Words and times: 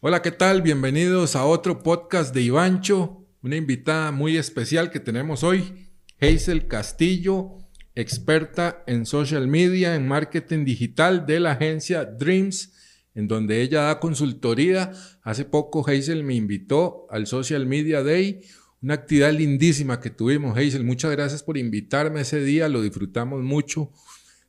Hola, 0.00 0.22
¿qué 0.22 0.30
tal? 0.30 0.62
Bienvenidos 0.62 1.34
a 1.34 1.44
otro 1.44 1.82
podcast 1.82 2.32
de 2.32 2.42
Ivancho, 2.42 3.26
una 3.42 3.56
invitada 3.56 4.12
muy 4.12 4.36
especial 4.36 4.92
que 4.92 5.00
tenemos 5.00 5.42
hoy, 5.42 5.90
Hazel 6.20 6.68
Castillo, 6.68 7.56
experta 7.96 8.84
en 8.86 9.06
social 9.06 9.48
media, 9.48 9.96
en 9.96 10.06
marketing 10.06 10.64
digital 10.64 11.26
de 11.26 11.40
la 11.40 11.50
agencia 11.50 12.04
Dreams, 12.04 12.74
en 13.16 13.26
donde 13.26 13.60
ella 13.60 13.82
da 13.82 13.98
consultoría. 13.98 14.92
Hace 15.22 15.44
poco 15.44 15.84
Hazel 15.84 16.22
me 16.22 16.36
invitó 16.36 17.08
al 17.10 17.26
Social 17.26 17.66
Media 17.66 18.04
Day, 18.04 18.42
una 18.80 18.94
actividad 18.94 19.32
lindísima 19.32 19.98
que 19.98 20.10
tuvimos. 20.10 20.56
Hazel, 20.56 20.84
muchas 20.84 21.10
gracias 21.10 21.42
por 21.42 21.58
invitarme 21.58 22.20
ese 22.20 22.40
día, 22.40 22.68
lo 22.68 22.82
disfrutamos 22.82 23.42
mucho. 23.42 23.90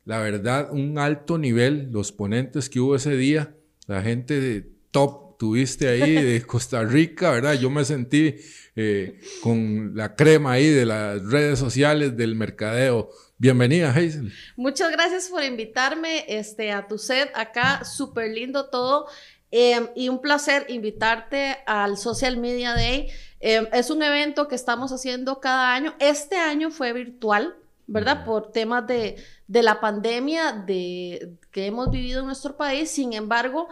La 0.05 0.19
verdad, 0.19 0.71
un 0.71 0.99
alto 0.99 1.39
nivel, 1.39 1.89
los 1.91 2.11
ponentes 2.11 2.69
que 2.69 2.79
hubo 2.79 2.95
ese 2.95 3.17
día, 3.17 3.55
la 3.87 4.03
gente 4.03 4.39
de 4.39 4.71
top 4.91 5.28
tuviste 5.39 5.87
ahí 5.87 6.15
de 6.15 6.45
Costa 6.45 6.83
Rica, 6.83 7.31
¿verdad? 7.31 7.53
Yo 7.53 7.69
me 7.69 7.85
sentí 7.85 8.35
eh, 8.75 9.21
con 9.41 9.95
la 9.95 10.13
crema 10.13 10.51
ahí 10.51 10.67
de 10.67 10.85
las 10.85 11.23
redes 11.23 11.57
sociales, 11.57 12.17
del 12.17 12.35
mercadeo. 12.35 13.09
Bienvenida, 13.37 13.89
Hazel. 13.89 14.33
Muchas 14.57 14.91
gracias 14.91 15.29
por 15.29 15.41
invitarme 15.41 16.25
este, 16.27 16.73
a 16.73 16.87
tu 16.87 16.97
set 16.97 17.31
acá, 17.35 17.85
súper 17.85 18.31
lindo 18.31 18.69
todo. 18.69 19.07
Em, 19.49 19.87
y 19.95 20.09
un 20.09 20.19
placer 20.21 20.65
invitarte 20.67 21.55
al 21.65 21.97
Social 21.97 22.35
Media 22.35 22.73
Day. 22.73 23.07
Em, 23.39 23.65
es 23.71 23.89
un 23.89 24.03
evento 24.03 24.49
que 24.49 24.55
estamos 24.55 24.91
haciendo 24.91 25.39
cada 25.39 25.73
año. 25.73 25.95
Este 25.99 26.35
año 26.35 26.69
fue 26.69 26.91
virtual, 26.91 27.55
¿verdad? 27.87 28.25
Por 28.25 28.51
temas 28.51 28.85
de, 28.87 29.15
de 29.47 29.63
la 29.63 29.79
pandemia 29.79 30.51
de, 30.51 31.37
que 31.51 31.65
hemos 31.65 31.89
vivido 31.89 32.19
en 32.19 32.25
nuestro 32.25 32.57
país. 32.57 32.91
Sin 32.91 33.13
embargo, 33.13 33.69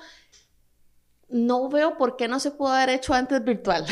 no 1.29 1.69
veo 1.69 1.97
por 1.97 2.15
qué 2.15 2.27
no 2.27 2.39
se 2.39 2.51
pudo 2.51 2.69
haber 2.69 2.89
hecho 2.89 3.13
antes 3.13 3.43
virtual. 3.43 3.85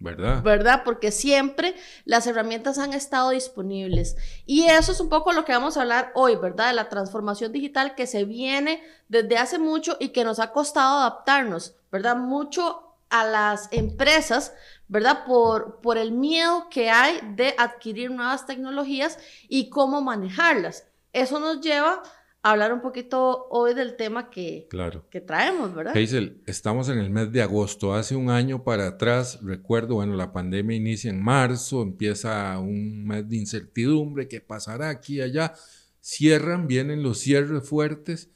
¿Verdad? 0.00 0.42
¿Verdad? 0.44 0.82
Porque 0.84 1.10
siempre 1.10 1.74
las 2.04 2.26
herramientas 2.28 2.78
han 2.78 2.92
estado 2.92 3.30
disponibles. 3.30 4.16
Y 4.46 4.66
eso 4.66 4.92
es 4.92 5.00
un 5.00 5.08
poco 5.08 5.32
lo 5.32 5.44
que 5.44 5.52
vamos 5.52 5.76
a 5.76 5.80
hablar 5.80 6.12
hoy, 6.14 6.36
¿verdad? 6.36 6.68
De 6.68 6.74
la 6.74 6.88
transformación 6.88 7.50
digital 7.52 7.96
que 7.96 8.06
se 8.06 8.24
viene 8.24 8.80
desde 9.08 9.38
hace 9.38 9.58
mucho 9.58 9.96
y 9.98 10.10
que 10.10 10.22
nos 10.22 10.38
ha 10.38 10.52
costado 10.52 10.98
adaptarnos, 10.98 11.74
¿verdad? 11.90 12.14
Mucho 12.14 12.94
a 13.10 13.24
las 13.24 13.68
empresas, 13.72 14.54
¿verdad? 14.86 15.24
Por, 15.26 15.80
por 15.80 15.98
el 15.98 16.12
miedo 16.12 16.68
que 16.70 16.90
hay 16.90 17.18
de 17.34 17.56
adquirir 17.58 18.12
nuevas 18.12 18.46
tecnologías 18.46 19.18
y 19.48 19.68
cómo 19.68 20.00
manejarlas. 20.00 20.86
Eso 21.12 21.40
nos 21.40 21.60
lleva 21.60 22.02
hablar 22.50 22.72
un 22.72 22.80
poquito 22.80 23.46
hoy 23.50 23.74
del 23.74 23.96
tema 23.96 24.30
que, 24.30 24.66
claro. 24.70 25.04
que 25.10 25.20
traemos, 25.20 25.74
¿verdad? 25.74 25.96
Hazel, 25.96 26.42
estamos 26.46 26.88
en 26.88 26.98
el 26.98 27.10
mes 27.10 27.32
de 27.32 27.42
agosto. 27.42 27.94
Hace 27.94 28.16
un 28.16 28.30
año 28.30 28.64
para 28.64 28.86
atrás, 28.86 29.40
recuerdo, 29.42 29.96
bueno, 29.96 30.14
la 30.16 30.32
pandemia 30.32 30.76
inicia 30.76 31.10
en 31.10 31.22
marzo, 31.22 31.82
empieza 31.82 32.58
un 32.58 33.06
mes 33.06 33.28
de 33.28 33.36
incertidumbre, 33.36 34.28
¿qué 34.28 34.40
pasará 34.40 34.88
aquí 34.88 35.16
y 35.16 35.20
allá? 35.20 35.54
Cierran, 36.00 36.66
vienen 36.66 37.02
los 37.02 37.18
cierres 37.18 37.68
fuertes 37.68 38.30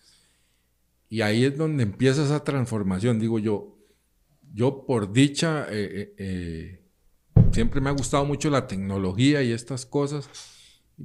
y 1.09 1.21
ahí 1.21 1.45
es 1.45 1.57
donde 1.57 1.83
empieza 1.83 2.25
esa 2.25 2.43
transformación. 2.43 3.19
Digo 3.19 3.39
yo, 3.39 3.77
yo 4.55 4.85
por 4.87 5.13
dicha, 5.13 5.67
eh, 5.71 5.91
eh, 5.95 6.15
eh, 6.17 6.83
siempre 7.53 7.81
me 7.81 7.91
ha 7.91 7.93
gustado 7.93 8.25
mucho 8.25 8.51
la 8.51 8.67
tecnología 8.67 9.43
y 9.43 9.53
estas 9.53 9.87
cosas 9.87 10.29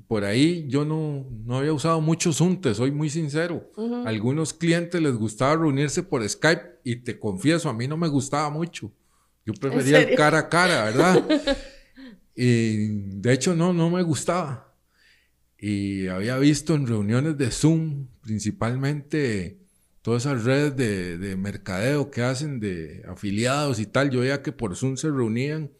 por 0.08 0.24
ahí 0.24 0.66
yo 0.68 0.86
no, 0.86 1.26
no 1.46 1.58
había 1.58 1.74
usado 1.74 2.02
mucho 2.02 2.34
Zoom, 2.34 2.62
soy 2.74 2.92
muy 2.92 3.10
sincero. 3.10 3.72
algunos 4.06 4.54
clientes 4.54 5.02
les 5.02 5.16
gustaba 5.16 5.56
reunirse 5.56 6.04
por 6.04 6.28
Skype 6.28 6.80
y 6.84 6.98
te 6.98 7.20
confieso, 7.20 7.70
a 7.70 7.74
mí 7.74 7.88
no 7.88 7.98
me 7.98 8.08
gustaba 8.08 8.50
mucho. 8.50 8.92
Yo 9.46 9.54
prefería 9.54 10.02
el 10.02 10.16
cara 10.16 10.40
a 10.40 10.50
cara, 10.50 10.86
¿verdad? 10.86 11.26
y 12.36 12.88
de 13.20 13.34
hecho 13.34 13.56
no, 13.56 13.74
no 13.74 13.90
me 13.90 14.04
gustaba. 14.04 14.76
Y 15.58 16.08
había 16.08 16.38
visto 16.38 16.76
en 16.76 16.86
reuniones 16.86 17.38
de 17.38 17.50
Zoom, 17.50 18.08
principalmente 18.22 19.58
todas 20.02 20.26
esas 20.26 20.44
redes 20.44 20.76
de, 20.76 21.18
de 21.18 21.36
mercadeo 21.36 22.12
que 22.12 22.22
hacen 22.22 22.60
de 22.60 23.04
afiliados 23.08 23.80
y 23.80 23.86
tal, 23.86 24.10
yo 24.10 24.20
veía 24.20 24.42
que 24.44 24.52
por 24.52 24.76
Zoom 24.76 24.98
se 24.98 25.10
reunían 25.10 25.72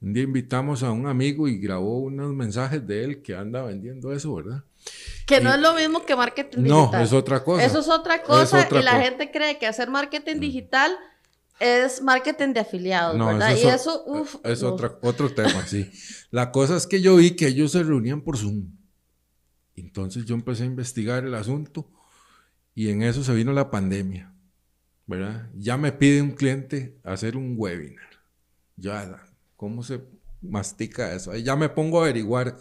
un 0.00 0.14
día 0.14 0.22
invitamos 0.22 0.82
a 0.82 0.90
un 0.92 1.06
amigo 1.06 1.46
y 1.46 1.58
grabó 1.58 1.98
unos 1.98 2.32
mensajes 2.34 2.86
de 2.86 3.04
él 3.04 3.22
que 3.22 3.34
anda 3.34 3.62
vendiendo 3.62 4.12
eso, 4.12 4.34
¿verdad? 4.34 4.64
Que 5.26 5.40
no 5.40 5.52
es 5.52 5.60
lo 5.60 5.74
mismo 5.74 6.06
que 6.06 6.16
marketing 6.16 6.62
digital. 6.62 6.90
No, 6.92 6.98
es 6.98 7.12
otra 7.12 7.44
cosa. 7.44 7.64
Eso 7.64 7.80
es 7.80 7.88
otra 7.88 8.22
cosa 8.22 8.66
y 8.70 8.82
la 8.82 9.00
gente 9.00 9.30
cree 9.30 9.58
que 9.58 9.66
hacer 9.66 9.90
marketing 9.90 10.36
mm. 10.36 10.40
digital 10.40 10.92
es 11.60 12.00
marketing 12.00 12.54
de 12.54 12.60
afiliados, 12.60 13.18
¿verdad? 13.18 13.54
y 13.54 13.66
eso, 13.66 14.02
uff. 14.06 14.36
Es 14.44 14.62
otro 14.62 15.34
tema, 15.34 15.66
sí. 15.66 15.90
La 16.30 16.50
cosa 16.50 16.76
es 16.76 16.86
que 16.86 17.02
yo 17.02 17.16
vi 17.16 17.32
que 17.32 17.48
ellos 17.48 17.72
se 17.72 17.82
reunían 17.82 18.22
por 18.22 18.38
Zoom. 18.38 18.70
Entonces 19.76 20.24
yo 20.24 20.34
empecé 20.34 20.62
a 20.62 20.66
investigar 20.66 21.24
el 21.24 21.34
asunto 21.34 21.90
y 22.74 22.88
en 22.88 23.02
eso 23.02 23.22
se 23.22 23.34
vino 23.34 23.52
la 23.52 23.70
pandemia, 23.70 24.32
¿verdad? 25.06 25.50
Ya 25.54 25.76
me 25.76 25.92
pide 25.92 26.22
un 26.22 26.32
cliente 26.32 26.98
hacer 27.04 27.36
un 27.36 27.54
webinar. 27.58 28.08
Ya, 28.76 29.22
¿Cómo 29.60 29.82
se 29.82 30.00
mastica 30.40 31.14
eso? 31.14 31.36
Ya 31.36 31.54
me 31.54 31.68
pongo 31.68 32.00
a 32.00 32.04
averiguar 32.04 32.56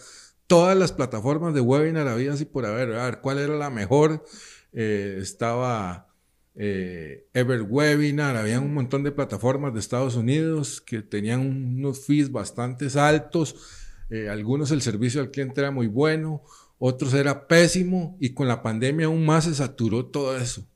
todas 0.47 0.77
las 0.77 0.91
plataformas 0.91 1.53
de 1.53 1.61
webinar 1.61 2.09
había 2.09 2.33
así 2.33 2.43
por 2.43 2.65
haber, 2.65 2.93
a 2.93 3.05
ver 3.05 3.21
cuál 3.21 3.39
era 3.39 3.55
la 3.55 3.69
mejor. 3.69 4.25
Eh, 4.73 5.17
estaba 5.21 6.09
eh, 6.55 7.25
Everwebinar, 7.33 8.35
había 8.35 8.59
un 8.59 8.73
montón 8.73 9.03
de 9.03 9.13
plataformas 9.13 9.73
de 9.73 9.79
Estados 9.79 10.17
Unidos 10.17 10.81
que 10.81 11.01
tenían 11.01 11.39
unos 11.39 12.05
fees 12.05 12.33
bastante 12.33 12.87
altos. 12.99 13.55
Eh, 14.09 14.27
algunos 14.27 14.71
el 14.71 14.81
servicio 14.81 15.21
al 15.21 15.31
cliente 15.31 15.61
era 15.61 15.71
muy 15.71 15.87
bueno, 15.87 16.43
otros 16.79 17.13
era 17.13 17.47
pésimo 17.47 18.17
y 18.19 18.33
con 18.33 18.49
la 18.49 18.61
pandemia 18.61 19.05
aún 19.05 19.25
más 19.25 19.45
se 19.45 19.55
saturó 19.55 20.07
todo 20.07 20.37
eso. 20.37 20.67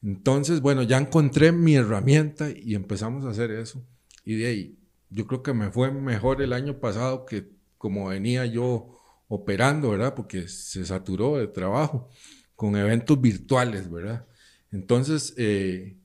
Entonces, 0.00 0.60
bueno, 0.60 0.84
ya 0.84 0.96
encontré 0.96 1.50
mi 1.50 1.74
herramienta 1.74 2.50
y 2.50 2.76
empezamos 2.76 3.24
a 3.24 3.30
hacer 3.30 3.50
eso. 3.50 3.84
Y 4.24 4.36
de 4.36 4.46
ahí 4.46 4.79
yo 5.10 5.26
creo 5.26 5.42
que 5.42 5.52
me 5.52 5.70
fue 5.70 5.90
mejor 5.90 6.40
el 6.40 6.52
año 6.52 6.80
pasado 6.80 7.26
que 7.26 7.48
como 7.78 8.08
venía 8.08 8.46
yo 8.46 8.96
operando, 9.28 9.90
¿verdad? 9.90 10.14
Porque 10.14 10.48
se 10.48 10.84
saturó 10.84 11.36
de 11.36 11.46
trabajo 11.48 12.08
con 12.56 12.76
eventos 12.76 13.20
virtuales, 13.20 13.90
¿verdad? 13.90 14.26
Entonces, 14.72 15.34
eh, 15.36 15.96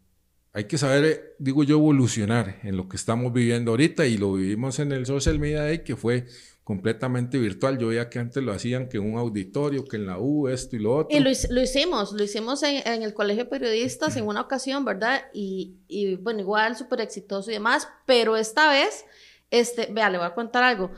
hay 0.53 0.65
que 0.65 0.77
saber, 0.77 1.05
eh, 1.05 1.21
digo 1.37 1.63
yo, 1.63 1.75
evolucionar 1.75 2.59
en 2.63 2.77
lo 2.77 2.87
que 2.87 2.95
estamos 2.95 3.33
viviendo 3.33 3.71
ahorita 3.71 4.05
y 4.05 4.17
lo 4.17 4.33
vivimos 4.33 4.79
en 4.79 4.91
el 4.91 5.05
Social 5.05 5.37
Media 5.37 5.63
Day, 5.63 5.83
que 5.83 5.95
fue 5.95 6.27
completamente 6.65 7.37
virtual. 7.37 7.77
Yo 7.77 7.89
veía 7.89 8.09
que 8.09 8.17
antes 8.17 8.43
lo 8.43 8.51
hacían 8.51 8.89
que 8.89 8.97
en 8.97 9.13
un 9.13 9.19
auditorio, 9.19 9.85
que 9.85 9.97
en 9.97 10.07
la 10.07 10.17
U, 10.17 10.47
esto 10.49 10.75
y 10.75 10.79
lo 10.79 10.97
otro. 10.97 11.15
Y 11.15 11.21
lo, 11.21 11.29
hicimos, 11.61 12.11
lo 12.11 12.23
hicimos 12.23 12.63
en, 12.63 13.03
el 13.03 13.13
Colegio 13.13 13.43
de 13.43 13.49
Periodistas 13.51 14.17
en 14.17 14.25
una 14.25 14.41
ocasión, 14.41 14.83
¿verdad? 14.83 15.25
Y, 15.31 15.75
y 15.87 16.15
bueno, 16.15 16.39
igual 16.39 16.75
súper 16.75 17.01
exitoso 17.01 17.51
y 17.51 17.53
demás, 17.53 17.87
pero 18.07 18.35
esta 18.35 18.67
vez, 18.71 19.05
este, 19.51 19.89
vea, 19.93 20.09
le 20.09 20.17
voy 20.17 20.25
a 20.25 20.33
contar 20.33 20.63
algo. 20.63 20.89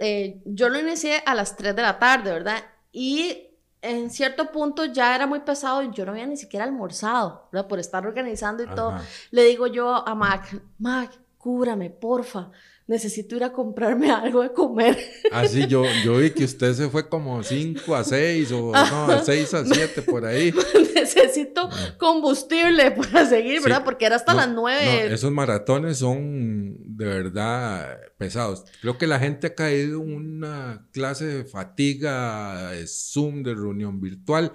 Eh, 0.00 0.42
yo 0.44 0.68
lo 0.68 0.80
inicié 0.80 1.22
a 1.24 1.36
las 1.36 1.56
3 1.56 1.76
de 1.76 1.82
la 1.82 1.96
tarde, 2.00 2.32
¿verdad? 2.32 2.64
Y 2.90 3.50
en 3.82 4.10
cierto 4.10 4.50
punto 4.50 4.86
ya 4.86 5.14
era 5.14 5.28
muy 5.28 5.40
pesado 5.40 5.84
y 5.84 5.92
yo 5.92 6.04
no 6.04 6.10
había 6.10 6.26
ni 6.26 6.36
siquiera 6.36 6.64
almorzado, 6.64 7.48
¿verdad? 7.52 7.68
Por 7.68 7.78
estar 7.78 8.04
organizando 8.04 8.64
y 8.64 8.66
todo. 8.66 8.96
Le 9.30 9.44
digo 9.44 9.68
yo 9.68 9.94
a 9.94 10.12
Mac, 10.16 10.60
Mac, 10.78 11.12
cúbrame, 11.38 11.90
porfa 11.90 12.50
necesito 12.86 13.36
ir 13.36 13.44
a 13.44 13.52
comprarme 13.52 14.10
algo 14.12 14.42
de 14.42 14.52
comer. 14.52 14.98
Así 15.32 15.62
ah, 15.62 15.66
yo, 15.66 15.84
yo 16.04 16.18
vi 16.18 16.30
que 16.30 16.44
usted 16.44 16.74
se 16.74 16.88
fue 16.88 17.08
como 17.08 17.42
5 17.42 17.94
a 17.94 18.04
6 18.04 18.52
o 18.52 18.72
no, 18.72 18.74
a 18.74 19.22
6 19.22 19.54
a 19.54 19.64
7 19.64 20.02
por 20.02 20.24
ahí. 20.24 20.52
necesito 20.94 21.68
combustible 21.98 22.90
para 22.92 23.26
seguir, 23.26 23.62
¿verdad? 23.62 23.84
Porque 23.84 24.06
era 24.06 24.16
hasta 24.16 24.34
las 24.34 24.48
9. 24.48 25.12
esos 25.12 25.30
maratones 25.32 25.98
son 25.98 26.76
de 26.96 27.04
verdad 27.04 27.98
pesados. 28.18 28.64
Creo 28.80 28.98
que 28.98 29.06
la 29.06 29.18
gente 29.18 29.48
ha 29.48 29.54
caído 29.54 30.02
en 30.02 30.14
una 30.14 30.88
clase 30.92 31.26
de 31.26 31.44
fatiga, 31.44 32.70
de 32.70 32.86
Zoom, 32.86 33.42
de 33.42 33.54
reunión 33.54 34.00
virtual. 34.00 34.52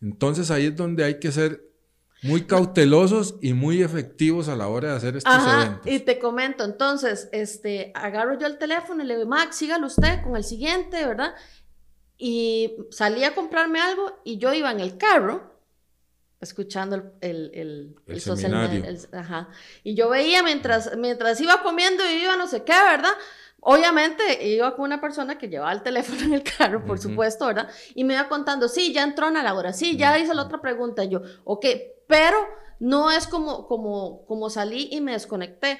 Entonces 0.00 0.50
ahí 0.50 0.66
es 0.66 0.76
donde 0.76 1.04
hay 1.04 1.18
que 1.18 1.32
ser 1.32 1.73
muy 2.24 2.46
cautelosos 2.46 3.36
y 3.42 3.52
muy 3.52 3.82
efectivos 3.82 4.48
a 4.48 4.56
la 4.56 4.68
hora 4.68 4.90
de 4.90 4.96
hacer 4.96 5.16
estos 5.16 5.32
Ajá, 5.32 5.82
Y 5.84 6.00
te 6.00 6.18
comento, 6.18 6.64
entonces, 6.64 7.28
este, 7.32 7.92
agarro 7.94 8.38
yo 8.38 8.46
el 8.46 8.56
teléfono 8.56 9.04
y 9.04 9.06
le 9.06 9.16
digo, 9.16 9.28
Max, 9.28 9.56
sígalo 9.56 9.86
usted 9.86 10.22
con 10.22 10.34
el 10.34 10.42
siguiente, 10.42 11.04
¿verdad? 11.04 11.34
Y 12.16 12.76
salí 12.90 13.24
a 13.24 13.34
comprarme 13.34 13.78
algo 13.78 14.20
y 14.24 14.38
yo 14.38 14.54
iba 14.54 14.70
en 14.70 14.80
el 14.80 14.96
carro 14.96 15.52
escuchando 16.40 16.96
el, 16.96 17.12
el, 17.20 17.50
el, 17.52 17.96
el, 18.06 18.20
social 18.20 18.98
ajá. 19.12 19.48
Y 19.82 19.94
yo 19.94 20.08
veía 20.08 20.42
mientras, 20.42 20.96
mientras 20.96 21.38
iba 21.42 21.62
comiendo 21.62 22.02
y 22.08 22.22
iba 22.22 22.36
no 22.36 22.46
sé 22.46 22.64
qué, 22.64 22.72
¿verdad? 22.72 23.12
Obviamente 23.60 24.46
iba 24.46 24.74
con 24.76 24.86
una 24.86 25.00
persona 25.00 25.36
que 25.36 25.48
llevaba 25.48 25.72
el 25.72 25.82
teléfono 25.82 26.20
en 26.22 26.34
el 26.34 26.42
carro, 26.42 26.86
por 26.86 26.98
supuesto, 26.98 27.46
¿verdad? 27.46 27.68
Y 27.94 28.04
me 28.04 28.14
iba 28.14 28.28
contando, 28.28 28.68
sí, 28.68 28.94
ya 28.94 29.02
entró 29.02 29.26
Ana 29.26 29.42
Laura, 29.42 29.74
sí, 29.74 29.96
ya 29.96 30.18
hice 30.18 30.34
la 30.34 30.42
otra 30.42 30.60
pregunta. 30.60 31.04
Y 31.04 31.10
yo, 31.10 31.22
ok, 31.44 31.66
pero 32.06 32.36
no 32.80 33.10
es 33.10 33.26
como, 33.26 33.66
como, 33.66 34.24
como 34.26 34.50
salí 34.50 34.88
y 34.90 35.00
me 35.00 35.12
desconecté. 35.12 35.78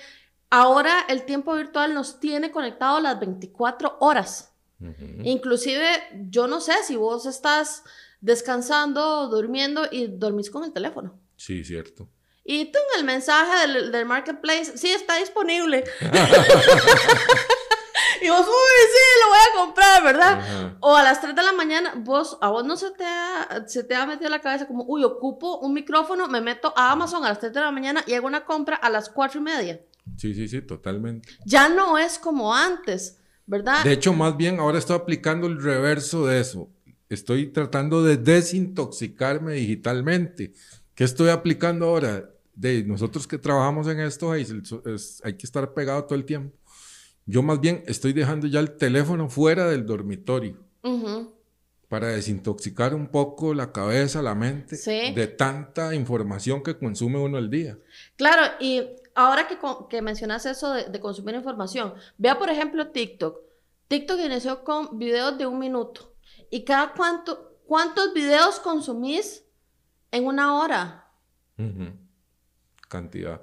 Ahora 0.50 1.04
el 1.08 1.24
tiempo 1.24 1.54
virtual 1.54 1.94
nos 1.94 2.20
tiene 2.20 2.50
conectados 2.50 3.02
las 3.02 3.18
24 3.18 3.98
horas. 4.00 4.50
Inclusive, 5.22 5.86
yo 6.28 6.46
no 6.46 6.60
sé 6.60 6.74
si 6.84 6.96
vos 6.96 7.24
estás 7.24 7.84
descansando, 8.20 9.28
durmiendo 9.28 9.86
y 9.90 10.08
dormís 10.08 10.50
con 10.50 10.62
el 10.64 10.72
teléfono. 10.72 11.18
Sí, 11.36 11.64
cierto. 11.64 12.08
Y 12.44 12.66
tú 12.66 12.78
en 12.92 13.00
el 13.00 13.06
mensaje 13.06 13.66
del, 13.66 13.90
del 13.92 14.04
marketplace, 14.04 14.76
sí, 14.76 14.90
está 14.90 15.16
disponible. 15.16 15.84
y 18.24 18.30
vos, 18.30 18.46
uy, 18.46 18.86
sí, 18.90 19.22
lo 19.22 19.28
voy 19.28 19.38
a 19.38 19.66
comprar, 19.66 20.02
¿verdad? 20.02 20.76
O 20.80 20.96
a 20.96 21.02
las 21.02 21.20
3 21.20 21.34
de 21.34 21.42
la 21.42 21.52
mañana, 21.52 21.94
vos, 21.96 22.38
a 22.40 22.48
vos 22.48 22.64
no 22.64 22.76
se 22.76 22.90
te, 22.92 23.04
ha, 23.04 23.64
se 23.66 23.84
te 23.84 23.94
ha 23.94 24.06
metido 24.06 24.26
en 24.26 24.32
la 24.32 24.40
cabeza 24.40 24.66
como, 24.66 24.84
uy, 24.84 25.04
ocupo 25.04 25.58
un 25.58 25.74
micrófono, 25.74 26.26
me 26.28 26.40
meto 26.40 26.72
a 26.76 26.92
Amazon 26.92 27.24
a 27.24 27.28
las 27.28 27.40
3 27.40 27.52
de 27.52 27.60
la 27.60 27.70
mañana 27.70 28.02
y 28.06 28.14
hago 28.14 28.26
una 28.26 28.44
compra 28.44 28.76
a 28.76 28.88
las 28.88 29.10
4 29.10 29.40
y 29.40 29.42
media. 29.42 29.80
Sí, 30.16 30.34
sí, 30.34 30.48
sí, 30.48 30.62
totalmente. 30.62 31.28
Ya 31.44 31.68
no 31.68 31.98
es 31.98 32.18
como 32.18 32.54
antes, 32.54 33.18
¿verdad? 33.46 33.84
De 33.84 33.92
hecho, 33.92 34.12
más 34.12 34.36
bien 34.36 34.58
ahora 34.58 34.78
estoy 34.78 34.96
aplicando 34.96 35.46
el 35.46 35.62
reverso 35.62 36.26
de 36.26 36.40
eso. 36.40 36.70
Estoy 37.08 37.48
tratando 37.48 38.02
de 38.02 38.16
desintoxicarme 38.16 39.54
digitalmente. 39.54 40.52
¿Qué 40.94 41.04
estoy 41.04 41.28
aplicando 41.28 41.86
ahora? 41.86 42.30
De 42.54 42.84
nosotros 42.84 43.26
que 43.26 43.36
trabajamos 43.36 43.88
en 43.88 43.98
esto, 43.98 44.30
hay, 44.30 44.46
hay 45.24 45.34
que 45.34 45.44
estar 45.44 45.74
pegado 45.74 46.04
todo 46.04 46.14
el 46.14 46.24
tiempo. 46.24 46.56
Yo 47.26 47.42
más 47.42 47.60
bien 47.60 47.82
estoy 47.86 48.12
dejando 48.12 48.46
ya 48.46 48.60
el 48.60 48.76
teléfono 48.76 49.28
fuera 49.28 49.66
del 49.68 49.86
dormitorio 49.86 50.58
para 51.88 52.08
desintoxicar 52.08 52.94
un 52.94 53.06
poco 53.06 53.54
la 53.54 53.70
cabeza, 53.70 54.20
la 54.20 54.34
mente 54.34 54.76
de 55.12 55.26
tanta 55.28 55.94
información 55.94 56.62
que 56.62 56.76
consume 56.76 57.18
uno 57.18 57.38
al 57.38 57.50
día. 57.50 57.78
Claro, 58.16 58.42
y 58.58 58.82
ahora 59.14 59.46
que, 59.46 59.56
que 59.88 60.02
mencionas 60.02 60.44
eso 60.44 60.72
de, 60.72 61.00
consumir 61.00 61.36
información, 61.36 61.94
vea 62.18 62.38
por 62.38 62.50
ejemplo 62.50 62.88
TikTok. 62.88 63.38
TikTok 63.88 64.18
inició 64.20 64.64
con 64.64 64.98
videos 64.98 65.38
de 65.38 65.46
un 65.46 65.58
minuto. 65.58 66.14
¿Y 66.50 66.64
cada 66.64 66.92
cuánto, 66.94 67.60
cuántos 67.64 68.12
videos 68.12 68.58
consumís 68.58 69.44
en 70.10 70.26
una 70.26 70.58
hora? 70.58 71.12
Cantidad. 72.88 73.40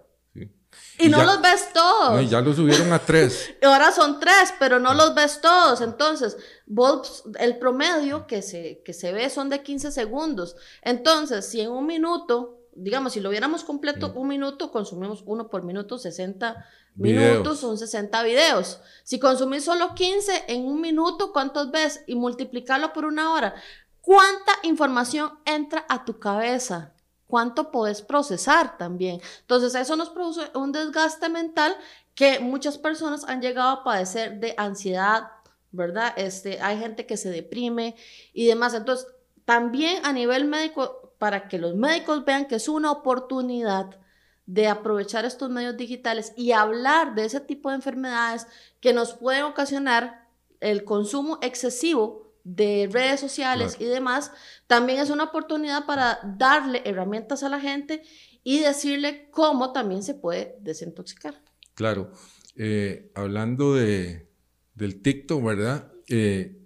Y, 1.01 1.09
no 1.09 1.24
los 1.24 1.42
ves 1.42 1.69
todos. 1.74 2.21
y 2.21 2.27
ya 2.27 2.42
los 2.42 2.56
subieron 2.56 2.92
a 2.94 3.00
tres. 3.00 3.53
Ahora 3.63 3.92
son 3.92 4.19
tres, 4.19 4.53
pero 4.59 4.80
no 4.80 4.94
los 4.94 5.15
ves 5.15 5.42
todos. 5.42 5.81
Entonces, 5.81 6.38
vos, 6.65 7.24
el 7.39 7.57
promedio 7.57 8.27
que 8.27 8.42
se, 8.42 8.81
que 8.86 8.94
se 8.94 9.12
ve 9.12 9.30
son 9.30 9.50
de 9.50 9.63
15 9.63 9.92
segundos. 9.92 10.56
Entonces, 10.81 11.45
si 11.48 11.62
en 11.62 11.71
un 11.71 11.86
minuto, 11.86 12.59
digamos, 12.74 13.13
si 13.13 13.19
lo 13.19 13.30
viéramos 13.30 13.63
completo, 13.63 14.09
mm. 14.09 14.18
un 14.18 14.27
minuto, 14.27 14.71
consumimos 14.71 15.24
uno 15.25 15.50
por 15.50 15.63
minuto, 15.63 15.98
60 15.98 16.65
minutos, 16.95 17.59
son 17.59 17.77
60 17.77 18.24
videos. 18.24 18.80
Si 19.03 19.19
consumís 19.19 19.63
solo 19.63 19.95
15 19.95 20.45
en 20.48 20.65
un 20.65 20.81
minuto, 20.81 21.31
¿cuántos 21.31 21.71
ves? 21.71 22.03
Y 22.07 22.15
multiplicarlo 22.15 22.94
por 22.94 23.06
una 23.06 23.33
hora. 23.33 23.56
¿Cuánta 24.01 24.53
información 24.63 25.31
entra 25.45 25.86
a 25.88 26.06
tu 26.06 26.19
cabeza? 26.19 26.94
Cuánto 27.31 27.72
puedes 27.72 28.01
procesar 28.01 28.78
también. 28.78 29.22
Entonces, 29.39 29.74
eso 29.74 29.95
nos 29.95 30.10
produce 30.10 30.51
un 30.54 30.74
desgaste 30.74 31.30
mental 31.30 31.74
que 32.13 32.42
muchas 32.42 32.78
personas 32.78 33.24
han 33.24 33.42
llegado 33.42 33.69
a 33.69 33.83
padecer 33.86 34.42
de 34.42 34.54
ansiedad, 34.57 35.31
¿verdad? 35.72 36.13
Este, 36.18 36.60
hay 36.62 36.78
gente 36.78 37.06
que 37.06 37.16
se 37.16 37.30
deprime 37.30 37.95
y 38.33 38.48
demás. 38.48 38.74
Entonces, 38.74 39.07
también 39.45 40.06
a 40.06 40.12
nivel 40.12 40.44
médico, 40.45 41.13
para 41.18 41.48
que 41.48 41.57
los 41.57 41.74
médicos 41.74 42.25
vean 42.25 42.48
que 42.48 42.56
es 42.56 42.68
una 42.68 42.92
oportunidad 42.92 43.98
de 44.45 44.68
aprovechar 44.68 45.24
estos 45.24 45.50
medios 45.50 45.77
digitales 45.77 46.34
y 46.36 46.51
hablar 46.51 47.16
de 47.16 47.24
ese 47.24 47.39
tipo 47.39 47.69
de 47.69 47.75
enfermedades 47.75 48.48
que 48.81 48.92
nos 48.92 49.13
pueden 49.13 49.44
ocasionar 49.44 50.27
el 50.60 50.84
consumo 50.84 51.39
excesivo 51.42 52.31
de 52.43 52.89
redes 52.91 53.19
sociales 53.19 53.77
y 53.79 53.85
demás, 53.85 54.31
también 54.67 54.99
es 54.99 55.09
una 55.09 55.25
oportunidad 55.25 55.85
para 55.85 56.19
darle 56.38 56.81
herramientas 56.85 57.43
a 57.43 57.49
la 57.49 57.59
gente 57.59 58.03
y 58.43 58.59
decirle 58.59 59.29
cómo 59.31 59.71
también 59.71 60.03
se 60.03 60.15
puede 60.15 60.57
desintoxicar. 60.61 61.41
Claro, 61.75 62.11
eh, 62.55 63.11
hablando 63.15 63.75
de, 63.75 64.27
del 64.75 65.01
TikTok, 65.01 65.43
¿verdad? 65.43 65.91
Eh, 66.07 66.57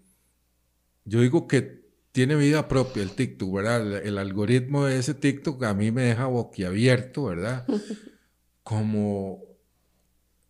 yo 1.04 1.22
digo 1.22 1.48
que 1.48 1.86
tiene 2.12 2.36
vida 2.36 2.68
propia 2.68 3.04
el 3.04 3.12
TikTok, 3.12 3.54
¿verdad? 3.54 3.98
El, 3.98 4.18
algoritmo 4.18 4.86
de 4.86 4.98
ese 4.98 5.14
TikTok 5.14 5.62
a 5.64 5.74
mí 5.74 5.92
me 5.92 6.04
deja 6.04 6.28
boquiabierto, 6.28 7.26
¿verdad? 7.26 7.66
Como 8.64 9.44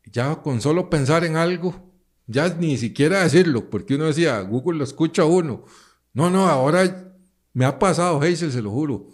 ya 0.06 0.36
con 0.44 0.62
solo 0.62 0.90
pensar 0.90 1.26
en 1.26 1.36
algo, 1.36 1.85
ya 2.28 2.50
ni 2.50 2.78
siquiera 2.78 3.24
decirlo, 3.24 3.70
porque 3.70 3.96
uno 3.96 4.06
decía, 4.06 4.40
Google 4.42 4.80
lo 4.80 4.84
escucha 4.84 5.24
a 5.24 5.26
uno. 5.26 5.66
No, 6.14 6.30
no, 6.30 6.48
ahora 6.48 7.14
me 7.54 7.66
ha 7.66 7.78
pasado, 7.78 8.22
Hazel, 8.22 8.52
se 8.52 8.62
lo 8.62 8.72
juro. 8.72 9.08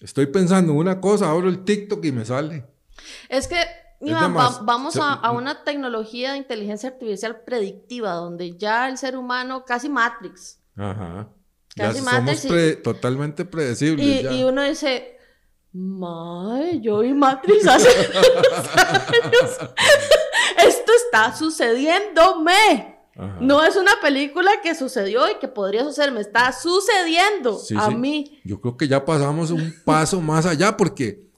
Estoy 0.00 0.26
pensando 0.26 0.72
en 0.72 0.78
una 0.78 1.00
cosa, 1.00 1.30
abro 1.30 1.48
el 1.48 1.64
TikTok 1.64 2.04
y 2.04 2.12
me 2.12 2.24
sale. 2.24 2.66
Es 3.28 3.48
que, 3.48 3.56
vamos 4.00 4.98
a, 5.00 5.30
una 5.30 5.64
tecnología 5.64 6.32
de 6.32 6.38
inteligencia 6.38 6.90
artificial 6.90 7.42
predictiva, 7.44 8.12
donde 8.12 8.56
ya 8.56 8.88
el 8.88 8.98
ser 8.98 9.16
humano, 9.16 9.64
casi 9.64 9.88
Matrix. 9.88 10.58
Ajá. 10.76 11.28
Casi 11.76 12.00
Matrix. 12.02 12.42
Somos 12.42 12.82
totalmente 12.82 13.44
predecibles. 13.44 14.06
Y, 14.06 14.26
y, 14.26 14.44
uno 14.44 14.62
dice, 14.62 15.18
Mae, 15.72 16.80
yo 16.80 16.98
vi 16.98 17.14
Matrix 17.14 17.66
hace 17.66 17.88
años 19.22 19.58
esto 20.58 20.92
está 21.04 21.34
sucediéndome. 21.34 22.98
No 23.40 23.62
es 23.62 23.76
una 23.76 24.00
película 24.00 24.50
que 24.62 24.74
sucedió 24.74 25.30
y 25.30 25.34
que 25.38 25.48
podría 25.48 25.84
suceder, 25.84 26.10
me 26.10 26.20
está 26.20 26.52
sucediendo 26.52 27.60
a 27.76 27.90
mí. 27.90 28.40
Yo 28.44 28.60
creo 28.60 28.76
que 28.76 28.88
ya 28.88 29.04
pasamos 29.04 29.50
un 29.50 29.74
paso 29.84 30.20
más 30.22 30.46
allá 30.46 30.76
porque 30.76 31.28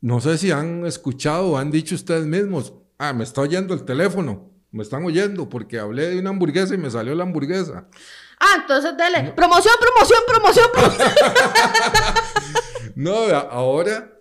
no 0.00 0.20
sé 0.20 0.38
si 0.38 0.50
han 0.50 0.86
escuchado 0.86 1.52
o 1.52 1.56
han 1.56 1.70
dicho 1.70 1.94
ustedes 1.94 2.26
mismos, 2.26 2.72
ah, 2.98 3.12
me 3.12 3.22
está 3.22 3.42
oyendo 3.42 3.74
el 3.74 3.84
teléfono, 3.84 4.50
me 4.72 4.82
están 4.82 5.04
oyendo 5.04 5.48
porque 5.48 5.78
hablé 5.78 6.08
de 6.08 6.18
una 6.18 6.30
hamburguesa 6.30 6.74
y 6.74 6.78
me 6.78 6.90
salió 6.90 7.14
la 7.14 7.22
hamburguesa. 7.22 7.86
Ah, 8.40 8.56
entonces 8.62 8.96
dele, 8.96 9.32
promoción, 9.32 9.74
promoción, 9.78 10.20
promoción, 10.26 10.66
promoción. 10.72 11.10
no, 12.96 13.12
ahora, 13.50 14.18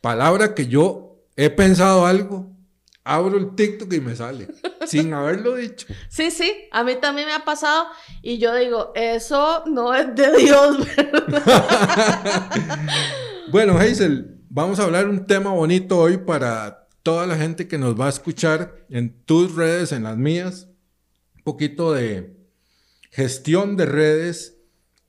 palabra 0.00 0.54
que 0.54 0.66
yo 0.66 1.16
he 1.34 1.50
pensado 1.50 2.06
algo, 2.06 2.55
abro 3.06 3.38
el 3.38 3.54
TikTok 3.54 3.92
y 3.92 4.00
me 4.00 4.16
sale, 4.16 4.48
sin 4.86 5.14
haberlo 5.14 5.54
dicho. 5.54 5.86
Sí, 6.08 6.30
sí, 6.30 6.52
a 6.72 6.82
mí 6.82 6.96
también 7.00 7.28
me 7.28 7.34
ha 7.34 7.44
pasado 7.44 7.86
y 8.20 8.38
yo 8.38 8.54
digo, 8.54 8.92
eso 8.94 9.64
no 9.66 9.94
es 9.94 10.14
de 10.14 10.36
Dios, 10.36 10.76
bueno, 13.50 13.78
Hazel, 13.78 14.40
vamos 14.48 14.80
a 14.80 14.84
hablar 14.84 15.08
un 15.08 15.24
tema 15.24 15.52
bonito 15.52 15.98
hoy 15.98 16.16
para 16.16 16.88
toda 17.04 17.26
la 17.26 17.36
gente 17.36 17.68
que 17.68 17.78
nos 17.78 17.98
va 17.98 18.06
a 18.06 18.10
escuchar 18.10 18.84
en 18.90 19.22
tus 19.24 19.54
redes, 19.54 19.92
en 19.92 20.02
las 20.02 20.16
mías, 20.16 20.68
un 21.36 21.42
poquito 21.44 21.92
de 21.92 22.36
gestión 23.12 23.76
de 23.76 23.86
redes, 23.86 24.58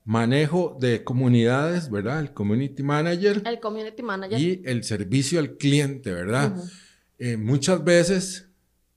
manejo 0.06 0.78
de 0.80 1.04
comunidades, 1.04 1.90
¿verdad? 1.90 2.20
El 2.20 2.34
community 2.34 2.84
manager. 2.84 3.42
El 3.46 3.60
community 3.60 4.04
manager. 4.04 4.40
Y 4.40 4.62
el 4.66 4.84
servicio 4.84 5.40
al 5.40 5.58
cliente, 5.58 6.14
¿verdad? 6.14 6.56
Eh, 7.20 7.38
muchas 7.38 7.84
veces 7.84 8.50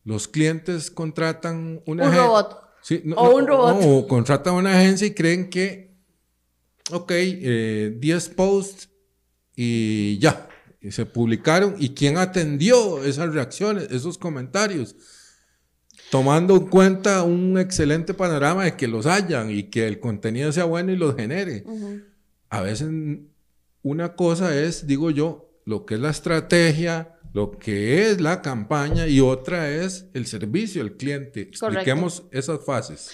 los 0.04 0.28
clientes 0.28 0.90
contratan 0.90 1.82
una 1.86 2.08
un 2.08 2.14
robot. 2.14 2.62
o 3.16 3.36
un 3.36 3.46
robot. 3.46 3.76
o 3.82 4.06
contratan 4.06 4.54
una 4.54 4.78
agencia 4.78 5.06
y 5.06 5.14
creen 5.14 5.48
que, 5.48 5.94
ok, 6.90 7.12
10 7.12 7.38
eh, 7.42 8.32
posts 8.36 8.88
y 9.56 10.18
ya, 10.18 10.48
se 10.88 11.06
publicaron. 11.06 11.74
¿Y 11.78 11.90
quién 11.90 12.16
atendió 12.16 13.04
esas 13.04 13.32
reacciones, 13.32 13.90
esos 13.90 14.18
comentarios? 14.18 14.96
Tomando 16.10 16.56
en 16.56 16.66
cuenta 16.66 17.22
un 17.22 17.58
excelente 17.58 18.14
panorama 18.14 18.64
de 18.64 18.76
que 18.76 18.88
los 18.88 19.06
hayan 19.06 19.50
y 19.50 19.64
que 19.64 19.86
el 19.86 20.00
contenido 20.00 20.50
sea 20.50 20.64
bueno 20.64 20.92
y 20.92 20.96
los 20.96 21.14
genere. 21.14 21.64
A 22.48 22.62
veces 22.62 22.88
una 23.82 24.16
cosa 24.16 24.56
es, 24.56 24.86
digo 24.86 25.10
yo, 25.10 25.50
lo 25.64 25.86
que 25.86 25.94
es 25.94 26.00
la 26.00 26.10
estrategia, 26.10 27.19
lo 27.32 27.52
que 27.58 28.10
es 28.10 28.20
la 28.20 28.42
campaña 28.42 29.06
y 29.06 29.20
otra 29.20 29.70
es 29.70 30.06
el 30.14 30.26
servicio 30.26 30.82
al 30.82 30.92
cliente. 30.92 31.42
Expliquemos 31.42 32.24
esas 32.30 32.64
fases. 32.64 33.10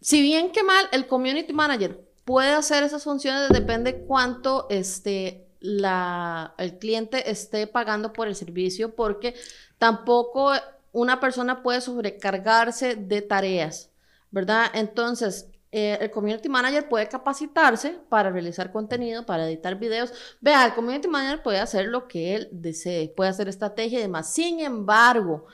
Si 0.00 0.20
bien 0.20 0.52
que 0.52 0.62
mal, 0.62 0.86
el 0.92 1.06
community 1.06 1.52
manager 1.52 2.00
puede 2.24 2.50
hacer 2.50 2.82
esas 2.82 3.04
funciones, 3.04 3.48
depende 3.48 4.04
cuánto 4.06 4.66
este, 4.68 5.46
la, 5.60 6.54
el 6.58 6.78
cliente 6.78 7.30
esté 7.30 7.66
pagando 7.66 8.12
por 8.12 8.28
el 8.28 8.34
servicio, 8.34 8.94
porque 8.94 9.34
tampoco 9.78 10.52
una 10.92 11.20
persona 11.20 11.62
puede 11.62 11.80
sobrecargarse 11.80 12.96
de 12.96 13.22
tareas, 13.22 13.90
¿verdad? 14.30 14.70
Entonces, 14.74 15.48
eh, 15.76 15.98
el 16.00 16.12
community 16.12 16.48
manager 16.48 16.88
puede 16.88 17.08
capacitarse 17.08 17.98
para 18.08 18.30
realizar 18.30 18.70
contenido, 18.70 19.26
para 19.26 19.48
editar 19.48 19.76
videos. 19.76 20.12
Vea, 20.40 20.66
el 20.66 20.74
community 20.74 21.08
manager 21.08 21.42
puede 21.42 21.58
hacer 21.58 21.86
lo 21.86 22.06
que 22.06 22.36
él 22.36 22.48
desee, 22.52 23.12
puede 23.16 23.30
hacer 23.30 23.48
estrategia 23.48 23.98
y 23.98 24.02
demás. 24.02 24.32
Sin 24.32 24.60
embargo, 24.60 25.46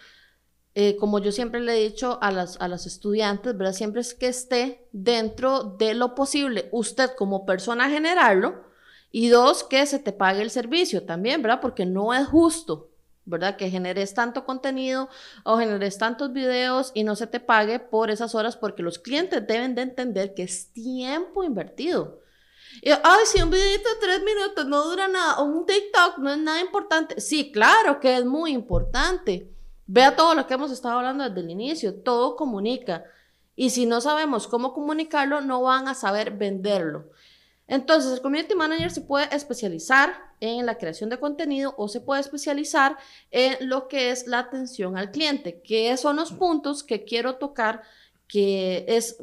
eh, 0.74 0.96
como 0.96 1.20
yo 1.20 1.32
siempre 1.32 1.60
le 1.60 1.72
he 1.72 1.88
dicho 1.88 2.18
a 2.20 2.30
las, 2.32 2.60
a 2.60 2.68
los 2.68 2.84
estudiantes, 2.84 3.56
¿verdad? 3.56 3.72
Siempre 3.72 4.02
es 4.02 4.12
que 4.12 4.28
esté 4.28 4.86
dentro 4.92 5.64
de 5.78 5.94
lo 5.94 6.14
posible, 6.14 6.68
usted 6.70 7.12
como 7.16 7.46
persona 7.46 7.88
generarlo, 7.88 8.68
y 9.10 9.30
dos, 9.30 9.64
que 9.64 9.86
se 9.86 9.98
te 9.98 10.12
pague 10.12 10.42
el 10.42 10.50
servicio 10.50 11.04
también, 11.04 11.40
¿verdad? 11.40 11.62
Porque 11.62 11.86
no 11.86 12.12
es 12.12 12.26
justo, 12.26 12.89
¿verdad? 13.30 13.56
Que 13.56 13.70
generes 13.70 14.12
tanto 14.12 14.44
contenido 14.44 15.08
o 15.44 15.58
generes 15.58 15.96
tantos 15.96 16.32
videos 16.32 16.90
y 16.94 17.04
no 17.04 17.16
se 17.16 17.26
te 17.26 17.40
pague 17.40 17.78
por 17.78 18.10
esas 18.10 18.34
horas, 18.34 18.56
porque 18.56 18.82
los 18.82 18.98
clientes 18.98 19.46
deben 19.46 19.74
de 19.74 19.82
entender 19.82 20.34
que 20.34 20.42
es 20.42 20.72
tiempo 20.72 21.44
invertido. 21.44 22.20
Y, 22.82 22.90
ay, 22.90 23.24
si 23.24 23.40
un 23.42 23.50
videito 23.50 23.88
de 23.88 24.00
tres 24.00 24.22
minutos 24.22 24.66
no 24.66 24.84
dura 24.84 25.08
nada, 25.08 25.38
o 25.38 25.44
un 25.44 25.64
TikTok 25.64 26.18
no 26.18 26.30
es 26.30 26.38
nada 26.38 26.60
importante. 26.60 27.20
Sí, 27.20 27.50
claro 27.50 27.98
que 28.00 28.16
es 28.16 28.24
muy 28.24 28.52
importante 28.52 29.50
Vea 29.92 30.14
todo 30.14 30.36
lo 30.36 30.46
que 30.46 30.54
hemos 30.54 30.70
estado 30.70 30.98
hablando 30.98 31.24
desde 31.24 31.40
el 31.40 31.50
inicio, 31.50 31.92
todo 32.04 32.36
comunica. 32.36 33.02
Y 33.56 33.70
si 33.70 33.86
no 33.86 34.00
sabemos 34.00 34.46
cómo 34.46 34.72
comunicarlo, 34.72 35.40
no 35.40 35.62
van 35.62 35.88
a 35.88 35.94
saber 35.94 36.30
venderlo. 36.30 37.10
Entonces, 37.70 38.12
el 38.12 38.20
community 38.20 38.56
manager 38.56 38.90
se 38.90 39.00
puede 39.00 39.32
especializar 39.34 40.12
en 40.40 40.66
la 40.66 40.76
creación 40.76 41.08
de 41.08 41.20
contenido 41.20 41.72
o 41.78 41.86
se 41.86 42.00
puede 42.00 42.20
especializar 42.20 42.98
en 43.30 43.68
lo 43.68 43.86
que 43.86 44.10
es 44.10 44.26
la 44.26 44.40
atención 44.40 44.98
al 44.98 45.12
cliente, 45.12 45.62
que 45.62 45.96
son 45.96 46.16
los 46.16 46.32
puntos 46.32 46.82
que 46.82 47.04
quiero 47.04 47.36
tocar, 47.36 47.82
que 48.26 48.84
es 48.88 49.18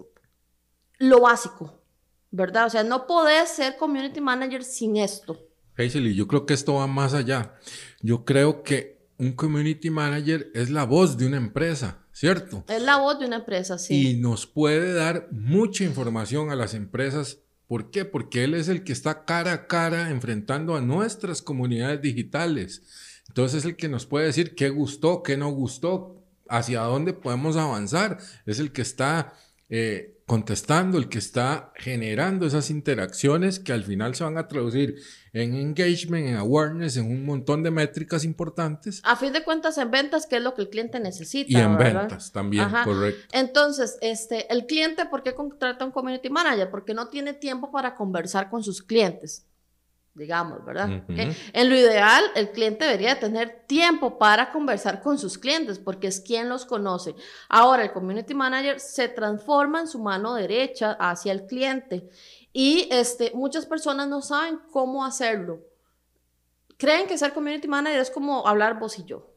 lo 0.98 1.20
básico, 1.20 1.82
¿verdad? 2.32 2.68
O 2.68 2.70
sea, 2.70 2.84
no 2.84 3.06
podés 3.06 3.50
ser 3.50 3.76
community 3.76 4.22
manager 4.22 4.64
sin 4.64 4.96
esto. 4.96 5.38
Hazel, 5.78 6.08
y 6.08 6.16
yo 6.16 6.26
creo 6.26 6.46
que 6.46 6.54
esto 6.54 6.76
va 6.76 6.88
más 6.88 7.14
allá. 7.14 7.54
Yo 8.02 8.24
creo 8.24 8.64
que 8.64 9.10
un 9.18 9.34
community 9.34 9.90
manager 9.90 10.50
es 10.54 10.70
la 10.70 10.86
voz 10.86 11.18
de 11.18 11.28
una 11.28 11.36
empresa, 11.36 12.06
¿cierto? 12.14 12.64
Es 12.70 12.82
la 12.82 12.96
voz 12.96 13.20
de 13.20 13.26
una 13.26 13.36
empresa, 13.36 13.78
sí. 13.78 14.12
Y 14.12 14.18
nos 14.18 14.48
puede 14.48 14.94
dar 14.94 15.28
mucha 15.32 15.84
información 15.84 16.50
a 16.50 16.56
las 16.56 16.74
empresas. 16.74 17.40
¿Por 17.68 17.92
qué? 17.92 18.06
Porque 18.06 18.44
él 18.44 18.54
es 18.54 18.70
el 18.70 18.84
que 18.84 18.94
está 18.94 19.26
cara 19.26 19.52
a 19.52 19.68
cara 19.68 20.10
enfrentando 20.10 20.76
a 20.76 20.82
nuestras 20.82 21.42
comunidades 21.42 22.02
digitales. 22.02 22.84
Entonces 23.28 23.60
es 23.60 23.66
el 23.66 23.76
que 23.76 23.90
nos 23.90 24.06
puede 24.06 24.28
decir 24.28 24.56
qué 24.56 24.70
gustó, 24.70 25.22
qué 25.22 25.38
no 25.38 25.50
gustó, 25.50 26.24
hacia 26.50 26.82
dónde 26.82 27.14
podemos 27.14 27.58
avanzar. 27.58 28.20
Es 28.46 28.60
el 28.60 28.72
que 28.72 28.82
está 28.82 29.34
eh, 29.70 30.18
contestando, 30.26 30.98
el 30.98 31.10
que 31.10 31.18
está 31.18 31.72
generando 31.76 32.46
esas 32.46 32.70
interacciones 32.70 33.60
que 33.60 33.74
al 33.74 33.84
final 33.84 34.16
se 34.16 34.24
van 34.24 34.38
a 34.38 34.48
traducir 34.48 34.96
en 35.40 35.56
engagement, 35.56 36.28
en 36.28 36.36
awareness, 36.36 36.98
en 36.98 37.12
un 37.12 37.26
montón 37.26 37.64
de 37.64 37.72
métricas 37.72 38.24
importantes. 38.24 39.02
A 39.04 39.16
fin 39.16 39.34
de 39.34 39.44
cuentas, 39.44 39.78
en 39.78 39.92
ventas, 39.92 40.26
que 40.26 40.38
es 40.38 40.42
lo 40.42 40.54
que 40.54 40.62
el 40.62 40.70
cliente 40.70 41.00
necesita. 41.00 41.52
Y 41.52 41.56
en 41.56 41.78
ventas 41.78 42.32
también, 42.32 42.70
correcto. 42.84 43.28
Entonces, 43.32 43.98
este, 44.02 44.52
el 44.52 44.66
cliente, 44.66 45.06
¿por 45.06 45.24
qué 45.24 45.34
contrata 45.34 45.86
un 45.86 45.92
community 45.92 46.30
manager? 46.30 46.70
Porque 46.70 46.94
no 46.94 47.08
tiene 47.08 47.34
tiempo 47.34 47.72
para 47.72 47.96
conversar 47.96 48.50
con 48.50 48.64
sus 48.64 48.82
clientes 48.82 49.48
digamos, 50.18 50.66
¿verdad? 50.66 51.04
En 51.08 51.70
lo 51.70 51.76
ideal, 51.76 52.24
el 52.36 52.50
cliente 52.52 52.86
debería 52.86 53.20
tener 53.20 53.66
tiempo 53.68 54.18
para 54.18 54.52
conversar 54.52 55.02
con 55.02 55.20
sus 55.20 55.38
clientes 55.38 55.78
porque 55.78 56.08
es 56.08 56.20
quien 56.20 56.50
los 56.50 56.66
conoce. 56.66 57.16
Ahora, 57.48 57.84
el 57.84 57.92
community 57.92 58.34
manager 58.34 58.80
se 58.80 59.10
transforma 59.10 59.82
en 59.82 59.88
su 59.88 60.00
mano 60.00 60.34
derecha 60.34 60.98
hacia 61.00 61.32
el 61.32 61.46
cliente 61.46 62.10
y 62.60 62.88
este, 62.90 63.32
muchas 63.36 63.68
personas 63.68 64.08
no 64.08 64.24
saben 64.24 64.58
cómo 64.72 65.06
hacerlo. 65.06 65.60
Creen 66.78 67.06
que 67.06 67.16
ser 67.16 67.32
community 67.32 67.68
manager 67.68 68.00
es 68.00 68.10
como 68.10 68.48
hablar 68.48 68.80
vos 68.80 68.98
y 68.98 69.06
yo. 69.06 69.32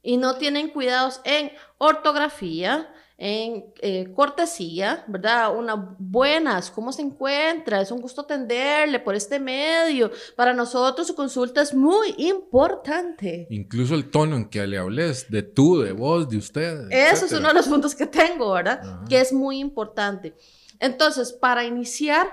Y 0.00 0.16
no 0.16 0.38
tienen 0.38 0.70
cuidados 0.70 1.20
en 1.24 1.52
ortografía, 1.76 2.90
en 3.18 3.74
eh, 3.82 4.10
cortesía, 4.14 5.04
¿verdad? 5.06 5.54
Unas 5.54 5.76
buenas, 5.98 6.70
¿cómo 6.70 6.92
se 6.92 7.02
encuentra? 7.02 7.82
Es 7.82 7.90
un 7.90 8.00
gusto 8.00 8.22
atenderle 8.22 9.00
por 9.00 9.14
este 9.14 9.38
medio. 9.38 10.10
Para 10.34 10.54
nosotros 10.54 11.08
su 11.08 11.14
consulta 11.14 11.60
es 11.60 11.74
muy 11.74 12.14
importante. 12.16 13.46
Incluso 13.50 13.94
el 13.94 14.10
tono 14.10 14.34
en 14.34 14.48
que 14.48 14.66
le 14.66 14.78
hables, 14.78 15.30
de 15.30 15.42
tú, 15.42 15.82
de 15.82 15.92
vos, 15.92 16.26
de 16.30 16.38
usted. 16.38 16.90
Eso 16.90 17.26
es 17.26 17.32
uno 17.32 17.48
de 17.48 17.54
los 17.54 17.68
puntos 17.68 17.94
que 17.94 18.06
tengo, 18.06 18.52
¿verdad? 18.52 19.04
Que 19.06 19.20
es 19.20 19.30
muy 19.30 19.58
importante. 19.58 20.34
Entonces, 20.80 21.32
para 21.32 21.64
iniciar 21.64 22.32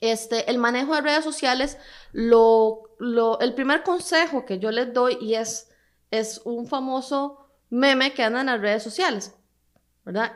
este, 0.00 0.50
el 0.50 0.58
manejo 0.58 0.94
de 0.94 1.00
redes 1.00 1.24
sociales, 1.24 1.78
lo, 2.12 2.94
lo, 2.98 3.40
el 3.40 3.54
primer 3.54 3.82
consejo 3.82 4.44
que 4.44 4.58
yo 4.58 4.70
les 4.70 4.92
doy 4.92 5.18
y 5.20 5.34
es, 5.34 5.70
es 6.10 6.40
un 6.44 6.66
famoso 6.66 7.48
meme 7.70 8.12
que 8.12 8.22
anda 8.22 8.40
en 8.40 8.46
las 8.46 8.60
redes 8.60 8.82
sociales 8.82 9.34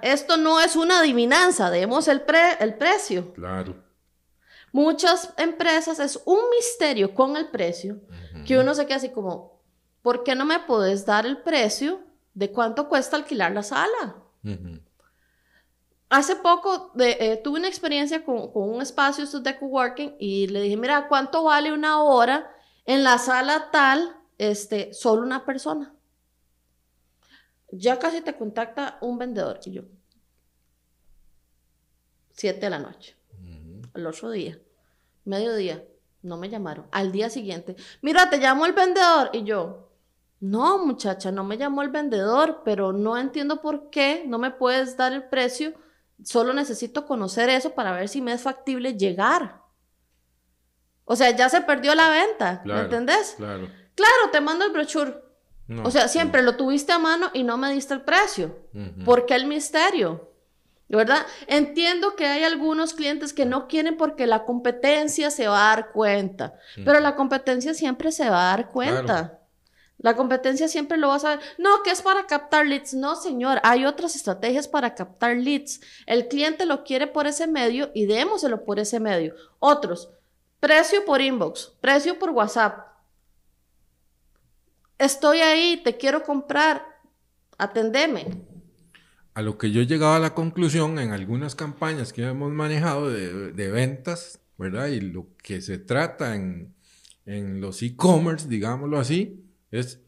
esto 0.03 0.37
no 0.37 0.61
es 0.61 0.77
una 0.77 1.01
adivinanza, 1.01 1.71
demos 1.71 2.09
el, 2.09 2.23
el 2.61 2.75
precio. 2.75 3.33
Claro. 3.35 3.77
Muchas 4.73 5.33
empresas 5.37 5.99
es 5.99 6.21
un 6.25 6.39
misterio 6.51 7.15
con 7.15 7.37
el 7.37 7.49
precio 7.49 8.01
que 8.47 8.59
uno 8.59 8.75
se 8.75 8.87
queda 8.87 8.97
así 8.97 9.11
como, 9.11 9.63
¿por 10.03 10.25
qué 10.25 10.35
no 10.35 10.45
me 10.45 10.61
puedes 10.61 11.05
dar 11.05 11.27
el 11.27 11.39
precio 11.39 12.01
de 12.35 12.51
cuánto 12.51 12.89
cuesta 12.89 13.17
alquilar 13.17 13.53
la 13.53 13.63
sala? 13.63 14.17
Hace 16.11 16.37
poco 16.37 16.93
eh, 16.99 17.39
tuve 17.45 17.59
una 17.59 17.69
experiencia 17.69 18.25
con, 18.25 18.51
un 18.55 18.81
espacio 18.81 19.27
de 19.27 19.59
coworking 19.59 20.17
y 20.19 20.47
le 20.47 20.63
dije, 20.63 20.77
mira, 20.77 21.07
¿cuánto 21.07 21.45
vale 21.45 21.73
una 21.73 22.03
hora 22.03 22.51
en 22.87 23.05
la 23.05 23.19
sala 23.19 23.71
tal, 23.71 24.17
este, 24.39 24.95
solo 24.95 25.23
una 25.23 25.45
persona? 25.45 25.95
Ya 27.71 27.99
casi 27.99 28.23
te 28.23 28.35
contacta 28.35 28.97
un 29.03 29.19
vendedor 29.19 29.61
y 29.65 29.73
yo. 29.73 29.83
Siete 32.31 32.61
de 32.61 32.71
la 32.71 32.79
noche. 32.79 33.17
El 33.95 34.07
otro 34.07 34.31
día. 34.31 34.59
Mediodía. 35.25 35.85
No 36.23 36.37
me 36.37 36.49
llamaron. 36.49 36.87
Al 36.91 37.13
día 37.13 37.29
siguiente. 37.29 37.77
Mira, 38.01 38.31
te 38.31 38.39
llamó 38.39 38.65
el 38.65 38.73
vendedor. 38.73 39.31
Y 39.33 39.45
yo. 39.45 39.91
No, 40.41 40.87
muchacha, 40.87 41.33
no 41.33 41.45
me 41.45 41.59
llamó 41.59 41.83
el 41.83 41.89
vendedor, 41.89 42.63
pero 42.65 42.93
no 42.93 43.19
entiendo 43.19 43.61
por 43.61 43.91
qué 43.91 44.25
no 44.27 44.39
me 44.39 44.53
puedes 44.53 44.97
dar 44.97 45.13
el 45.13 45.25
precio. 45.29 45.75
Solo 46.25 46.53
necesito 46.53 47.07
conocer 47.07 47.49
eso 47.49 47.75
para 47.75 47.93
ver 47.93 48.09
si 48.09 48.21
me 48.21 48.33
es 48.33 48.43
factible 48.43 48.97
llegar. 48.97 49.63
O 51.05 51.17
sea, 51.17 51.31
ya 51.31 51.49
se 51.49 51.61
perdió 51.63 51.95
la 51.95 52.11
venta. 52.11 52.63
¿Me 52.65 52.81
entendés? 52.81 53.35
Claro. 53.37 53.69
Claro, 53.95 54.31
te 54.31 54.41
mando 54.41 54.65
el 54.65 54.73
brochure 54.73 55.29
o 55.85 55.91
sea, 55.91 56.09
siempre 56.09 56.43
lo 56.43 56.57
tuviste 56.57 56.93
a 56.93 56.99
mano 56.99 57.31
y 57.35 57.43
no 57.43 57.59
me 57.59 57.71
diste 57.73 57.93
el 57.93 58.01
precio. 58.01 58.57
¿Por 59.05 59.27
qué 59.27 59.35
el 59.35 59.47
misterio? 59.47 60.33
¿Verdad? 60.89 61.27
Entiendo 61.47 62.17
que 62.17 62.27
hay 62.27 62.45
algunos 62.45 62.95
clientes 62.95 63.35
que 63.35 63.45
no 63.45 63.69
quieren 63.69 63.99
porque 63.99 64.27
la 64.27 64.47
competencia 64.47 65.31
se 65.31 65.47
va 65.47 65.73
a 65.73 65.77
dar 65.77 65.93
cuenta, 65.93 66.55
pero 66.85 67.01
la 67.01 67.15
competencia 67.17 67.75
siempre 67.75 68.13
se 68.13 68.31
va 68.31 68.51
a 68.51 68.57
dar 68.57 68.71
cuenta. 68.71 69.41
La 69.99 70.15
competencia 70.15 70.69
siempre 70.69 70.97
lo 70.97 71.09
va 71.09 71.17
a 71.17 71.21
saber. 71.21 71.41
No, 71.59 71.83
que 71.83 71.91
es 71.91 72.03
para 72.03 72.27
captar 72.27 72.67
leads. 72.67 72.95
No, 72.95 73.17
señor, 73.17 73.61
hay 73.65 73.85
otras 73.85 74.15
estrategias 74.15 74.69
para 74.69 74.95
captar 74.95 75.37
leads. 75.37 75.81
El 76.07 76.29
cliente 76.29 76.67
lo 76.67 76.85
quiere 76.85 77.09
por 77.09 77.27
ese 77.27 77.47
medio 77.47 77.91
y 77.95 78.07
démoselo 78.07 78.65
por 78.65 78.79
ese 78.79 79.01
medio. 79.01 79.35
Otros, 79.59 80.11
precio 80.61 81.05
por 81.05 81.21
inbox, 81.21 81.73
precio 81.81 82.19
por 82.19 82.31
WhatsApp, 82.31 82.89
estoy 84.99 85.39
ahí, 85.39 85.81
te 85.83 85.97
quiero 85.97 86.23
comprar, 86.23 86.85
atendeme. 87.57 88.45
A 89.35 89.43
lo 89.43 89.57
que 89.57 89.71
yo 89.71 89.81
he 89.81 89.87
llegado 89.87 90.15
a 90.15 90.19
la 90.19 90.35
conclusión 90.35 90.99
en 90.99 91.13
algunas 91.13 91.55
campañas 91.55 92.13
que 92.13 92.25
hemos 92.25 92.51
manejado 92.51 93.09
de, 93.09 93.71
ventas, 93.71 94.41
¿verdad? 94.59 94.89
Y 94.89 95.01
lo 95.01 95.29
que 95.43 95.63
se 95.63 95.79
trata 95.79 96.35
en, 96.35 96.75
los 97.61 97.83
e-commerce, 97.83 98.49
digámoslo 98.49 98.99
así, 98.99 99.48
es, 99.71 100.01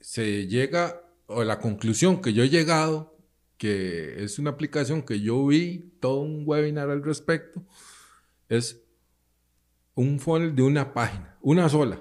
se 0.00 0.46
llega, 0.46 1.02
o 1.26 1.44
la 1.44 1.58
conclusión 1.58 2.20
que 2.20 2.32
yo 2.32 2.44
he 2.44 2.48
llegado, 2.48 3.16
que 3.56 4.22
es 4.22 4.38
una 4.38 4.50
aplicación 4.50 5.02
que 5.02 5.20
yo 5.20 5.46
vi, 5.46 5.96
todo 6.00 6.20
un 6.20 6.44
webinar 6.46 6.90
al 6.90 7.02
respecto, 7.02 7.64
es 8.48 8.82
un 9.94 10.20
funnel 10.20 10.54
de 10.54 10.62
una 10.62 10.92
página, 10.92 11.36
una 11.40 11.68
sola 11.68 12.00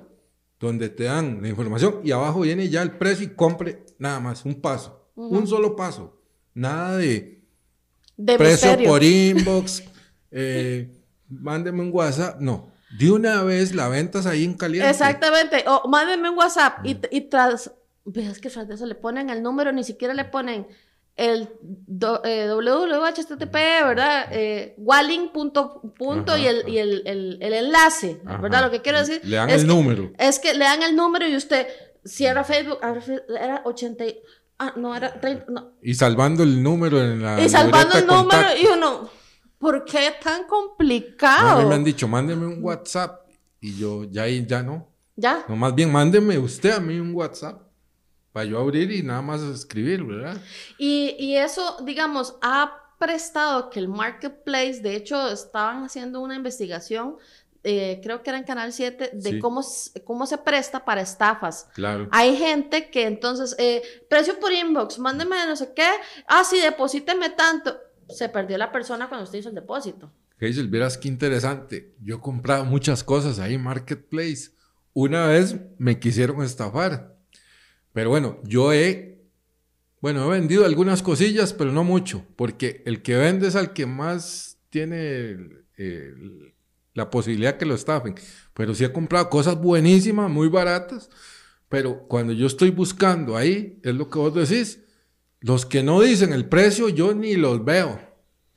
donde 0.59 0.89
te 0.89 1.05
dan 1.05 1.41
la 1.41 1.49
información 1.49 2.01
y 2.03 2.11
abajo 2.11 2.41
viene 2.41 2.69
ya 2.69 2.81
el 2.81 2.91
precio 2.91 3.25
y 3.25 3.29
compre 3.29 3.85
nada 3.99 4.19
más, 4.19 4.45
un 4.45 4.61
paso, 4.61 5.09
un 5.15 5.47
solo 5.47 5.75
paso, 5.75 6.21
nada 6.53 6.97
de, 6.97 7.43
precio 8.37 8.77
por 8.85 9.03
inbox, 9.03 9.83
eh, 10.31 10.91
mándeme 11.29 11.81
un 11.81 11.91
WhatsApp, 11.91 12.39
no, 12.41 12.71
de 12.97 13.11
una 13.11 13.43
vez 13.43 13.73
la 13.75 13.87
ventas 13.89 14.25
ahí 14.25 14.43
en 14.43 14.55
caliente. 14.55 14.89
Exactamente, 14.89 15.63
o 15.67 15.87
mándeme 15.87 16.29
un 16.29 16.37
WhatsApp 16.37 16.85
y, 16.85 16.97
y 17.11 17.21
tras, 17.29 17.71
ves 18.05 18.39
que 18.39 18.49
tras 18.49 18.67
de 18.67 18.75
eso 18.75 18.85
le 18.85 18.95
ponen 18.95 19.29
el 19.29 19.41
número, 19.43 19.71
ni 19.71 19.83
siquiera 19.83 20.13
le 20.13 20.25
ponen 20.25 20.67
el 21.17 21.49
do, 21.61 22.21
eh, 22.25 22.49
www.http, 22.51 23.53
¿verdad? 23.53 24.27
Eh, 24.31 24.75
walling 24.77 25.29
punto, 25.29 25.81
punto 25.97 26.37
y, 26.37 26.45
el, 26.45 26.67
y 26.67 26.77
el, 26.77 27.03
el, 27.05 27.37
el 27.41 27.53
enlace, 27.53 28.19
¿verdad? 28.41 28.63
Lo 28.65 28.71
que 28.71 28.81
quiero 28.81 28.99
decir. 28.99 29.21
Le 29.23 29.37
dan 29.37 29.49
es 29.49 29.61
el 29.61 29.61
que- 29.61 29.67
número. 29.73 30.11
Es 30.17 30.39
que 30.39 30.53
le 30.53 30.65
dan 30.65 30.83
el 30.83 30.95
número 30.95 31.27
y 31.27 31.35
usted 31.35 31.67
cierra 32.03 32.43
Facebook, 32.43 32.79
era 33.29 33.61
80, 33.65 34.05
y- 34.05 34.19
ah, 34.59 34.73
no, 34.75 34.93
era 34.95 35.19
30, 35.19 35.45
no. 35.49 35.71
Y 35.81 35.93
salvando 35.95 36.43
el 36.43 36.61
número 36.61 37.01
en 37.01 37.21
la. 37.23 37.41
Y 37.41 37.47
salvando 37.49 37.97
el 37.97 38.05
número 38.05 38.23
contacto. 38.29 38.61
y 38.61 38.65
uno, 38.67 39.09
¿por 39.65 39.83
qué 39.83 40.13
tan 40.21 40.43
complicado? 40.45 41.49
a 41.57 41.61
mí 41.63 41.65
me 41.67 41.73
han 41.73 41.83
dicho, 41.83 42.07
mándeme 42.07 42.45
un 42.45 42.63
WhatsApp. 42.63 43.21
Y 43.59 43.75
yo, 43.79 44.03
ya 44.03 44.23
ahí, 44.23 44.45
ya 44.45 44.61
no. 44.61 44.87
Ya. 45.15 45.43
No, 45.47 45.55
más 45.55 45.73
bien, 45.73 45.91
mándeme 45.91 46.37
usted 46.37 46.71
a 46.71 46.79
mí 46.79 46.99
un 46.99 47.15
WhatsApp. 47.15 47.63
Para 48.31 48.45
yo 48.45 48.59
abrir 48.59 48.91
y 48.91 49.01
nada 49.01 49.23
más 49.23 49.41
escribir, 49.41 50.03
¿verdad? 50.03 50.37
Y, 50.77 51.15
y 51.17 51.37
eso, 51.37 51.77
digamos, 51.83 52.35
ha 52.43 52.79
prestado 52.99 53.71
que 53.71 53.79
el 53.79 53.87
marketplace, 53.87 54.81
de 54.81 54.95
hecho, 54.95 55.29
estaban 55.31 55.83
haciendo 55.83 56.21
una 56.21 56.35
investigación, 56.35 57.15
eh, 57.63 57.99
creo 58.03 58.21
que 58.21 58.29
era 58.29 58.37
en 58.37 58.43
Canal 58.43 58.71
7, 58.71 59.11
de 59.13 59.29
Sí. 59.31 59.39
cómo, 59.39 59.63
cómo 60.03 60.27
se 60.27 60.37
presta 60.37 60.85
para 60.85 61.01
estafas. 61.01 61.67
Claro. 61.73 62.07
Hay 62.11 62.37
gente 62.37 62.91
que 62.91 63.07
entonces, 63.07 63.55
eh, 63.57 63.81
precio 64.09 64.39
por 64.39 64.51
inbox, 64.51 64.99
mándeme 64.99 65.37
no 65.47 65.55
sé 65.55 65.73
qué, 65.75 65.87
ah, 66.27 66.43
sí, 66.43 66.59
deposíteme 66.59 67.31
tanto. 67.31 67.75
Se 68.09 68.29
perdió 68.29 68.57
la 68.57 68.71
persona 68.71 69.07
cuando 69.09 69.23
usted 69.25 69.39
hizo 69.39 69.49
el 69.49 69.55
depósito. 69.55 70.11
Hazel, 70.39 70.67
verás 70.67 70.97
qué 70.97 71.07
interesante. 71.07 71.95
Yo 72.01 72.17
he 72.17 72.19
comprado 72.21 72.65
muchas 72.65 73.03
cosas 73.03 73.39
ahí 73.39 73.55
en 73.55 73.63
Marketplace. 73.63 74.51
Una 74.93 75.27
vez 75.27 75.55
me 75.77 75.99
quisieron 75.99 76.43
estafar. 76.43 77.15
Pero 77.93 78.09
bueno, 78.09 78.39
yo 78.43 78.73
he, 78.73 79.23
bueno, 80.01 80.25
he 80.27 80.37
vendido 80.37 80.65
algunas 80.65 81.01
cosillas, 81.01 81.53
pero 81.53 81.71
no 81.71 81.83
mucho, 81.83 82.25
porque 82.35 82.83
el 82.85 83.01
que 83.01 83.15
vende 83.15 83.47
es 83.47 83.55
al 83.55 83.73
que 83.73 83.85
más 83.85 84.57
tiene 84.69 85.29
el- 85.31 85.65
el- 85.77 86.53
la 86.93 87.09
posibilidad 87.09 87.57
que 87.57 87.65
lo 87.65 87.73
estafen. 87.75 88.15
Pero 88.53 88.75
sí 88.75 88.83
he 88.83 88.91
comprado 88.91 89.29
cosas 89.29 89.55
buenísimas, 89.59 90.29
muy 90.29 90.49
baratas, 90.49 91.09
pero 91.69 92.07
cuando 92.07 92.33
yo 92.33 92.47
estoy 92.47 92.69
buscando 92.71 93.35
ahí, 93.37 93.79
es 93.83 93.95
lo 93.95 94.09
que 94.09 94.19
vos 94.19 94.33
decís, 94.33 94.81
los 95.45 95.63
que 95.63 95.83
no 95.83 96.01
dicen 96.01 96.33
el 96.33 96.49
precio, 96.49 96.89
yo 96.89 97.13
ni 97.13 97.35
los 97.35 97.63
veo. 97.63 97.99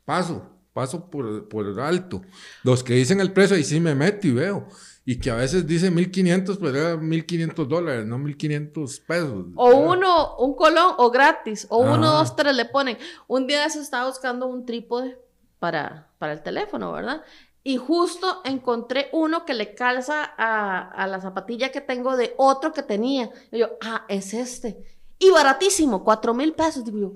Paso, 0.06 0.48
paso 0.72 1.10
por, 1.10 1.46
por 1.46 1.78
alto. 1.80 2.22
Los 2.64 2.82
que 2.82 2.94
dicen 2.94 3.20
el 3.20 3.34
precio, 3.34 3.56
ahí 3.56 3.62
sí 3.62 3.78
me 3.78 3.94
meto 3.94 4.26
y 4.26 4.32
veo. 4.32 4.66
Y 5.04 5.18
que 5.18 5.30
a 5.30 5.34
veces 5.34 5.66
dice 5.66 5.90
1500, 5.90 6.56
pero 6.56 6.78
era 6.78 6.96
1500 6.96 7.68
dólares, 7.68 8.06
no 8.06 8.16
1500 8.16 9.00
pesos. 9.00 9.46
O 9.54 9.68
¿verdad? 9.68 9.86
uno, 9.86 10.36
un 10.38 10.56
colón, 10.56 10.94
o 10.96 11.10
gratis, 11.10 11.66
o 11.68 11.76
uno, 11.76 12.10
dos, 12.10 12.34
tres 12.34 12.56
le 12.56 12.64
ponen. 12.64 12.96
Un 13.26 13.46
día 13.46 13.68
se 13.68 13.80
estaba 13.80 14.08
buscando 14.08 14.46
un 14.46 14.64
trípode 14.64 15.18
para, 15.58 16.08
para 16.16 16.32
el 16.32 16.42
teléfono, 16.42 16.92
¿verdad? 16.92 17.22
Y 17.62 17.76
justo 17.76 18.40
encontré 18.46 19.10
uno 19.12 19.44
que 19.44 19.52
le 19.52 19.74
calza 19.74 20.24
a, 20.38 20.88
a 20.90 21.06
la 21.06 21.20
zapatilla 21.20 21.70
que 21.70 21.82
tengo 21.82 22.16
de 22.16 22.32
otro 22.38 22.72
que 22.72 22.82
tenía. 22.82 23.28
Y 23.52 23.58
yo, 23.58 23.76
ah, 23.82 24.06
es 24.08 24.32
este. 24.32 24.97
Y 25.18 25.30
baratísimo, 25.30 26.04
cuatro 26.04 26.34
mil 26.34 26.52
pesos. 26.54 26.84
Digo 26.84 26.98
yo, 26.98 27.12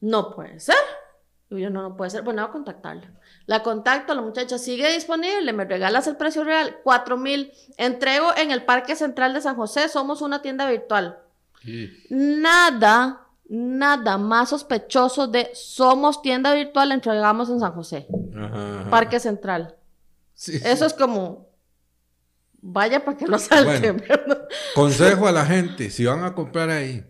no 0.00 0.34
puede 0.34 0.60
ser. 0.60 0.74
Digo 1.48 1.60
yo, 1.60 1.70
no, 1.70 1.82
no 1.82 1.96
puede 1.96 2.10
ser. 2.10 2.22
Bueno, 2.22 2.42
voy 2.42 2.48
a 2.50 2.52
contactarla. 2.52 3.10
La 3.46 3.62
contacto, 3.62 4.14
la 4.14 4.20
muchacha 4.20 4.58
sigue 4.58 4.92
disponible, 4.92 5.52
me 5.54 5.64
regalas 5.64 6.06
el 6.06 6.16
precio 6.16 6.44
real, 6.44 6.78
cuatro 6.84 7.16
mil. 7.16 7.50
Entrego 7.78 8.28
en 8.36 8.50
el 8.50 8.64
Parque 8.64 8.94
Central 8.96 9.32
de 9.32 9.40
San 9.40 9.56
José, 9.56 9.88
somos 9.88 10.20
una 10.22 10.42
tienda 10.42 10.68
virtual 10.68 11.18
Sí. 11.64 11.90
nada, 12.10 13.26
nada 13.48 14.16
más 14.18 14.50
sospechoso 14.50 15.26
de 15.26 15.50
somos 15.54 16.22
tienda 16.22 16.52
virtual, 16.54 16.92
entregamos 16.92 17.48
en 17.50 17.58
San 17.60 17.72
José, 17.72 18.06
Ajá, 18.36 18.80
ajá. 18.80 18.90
Parque 18.90 19.18
Central. 19.18 19.74
Sí, 20.34 20.60
Eso 20.62 20.86
es 20.86 20.94
como, 20.94 21.48
vaya 22.60 23.04
para 23.04 23.16
que 23.16 23.26
lo 23.26 23.38
salten, 23.38 23.96
Bueno. 24.06 24.36
Consejo 24.74 25.26
a 25.26 25.32
la 25.32 25.44
gente, 25.46 25.90
si 25.90 26.04
van 26.04 26.22
a 26.22 26.34
comprar 26.34 26.70
ahí, 26.70 27.04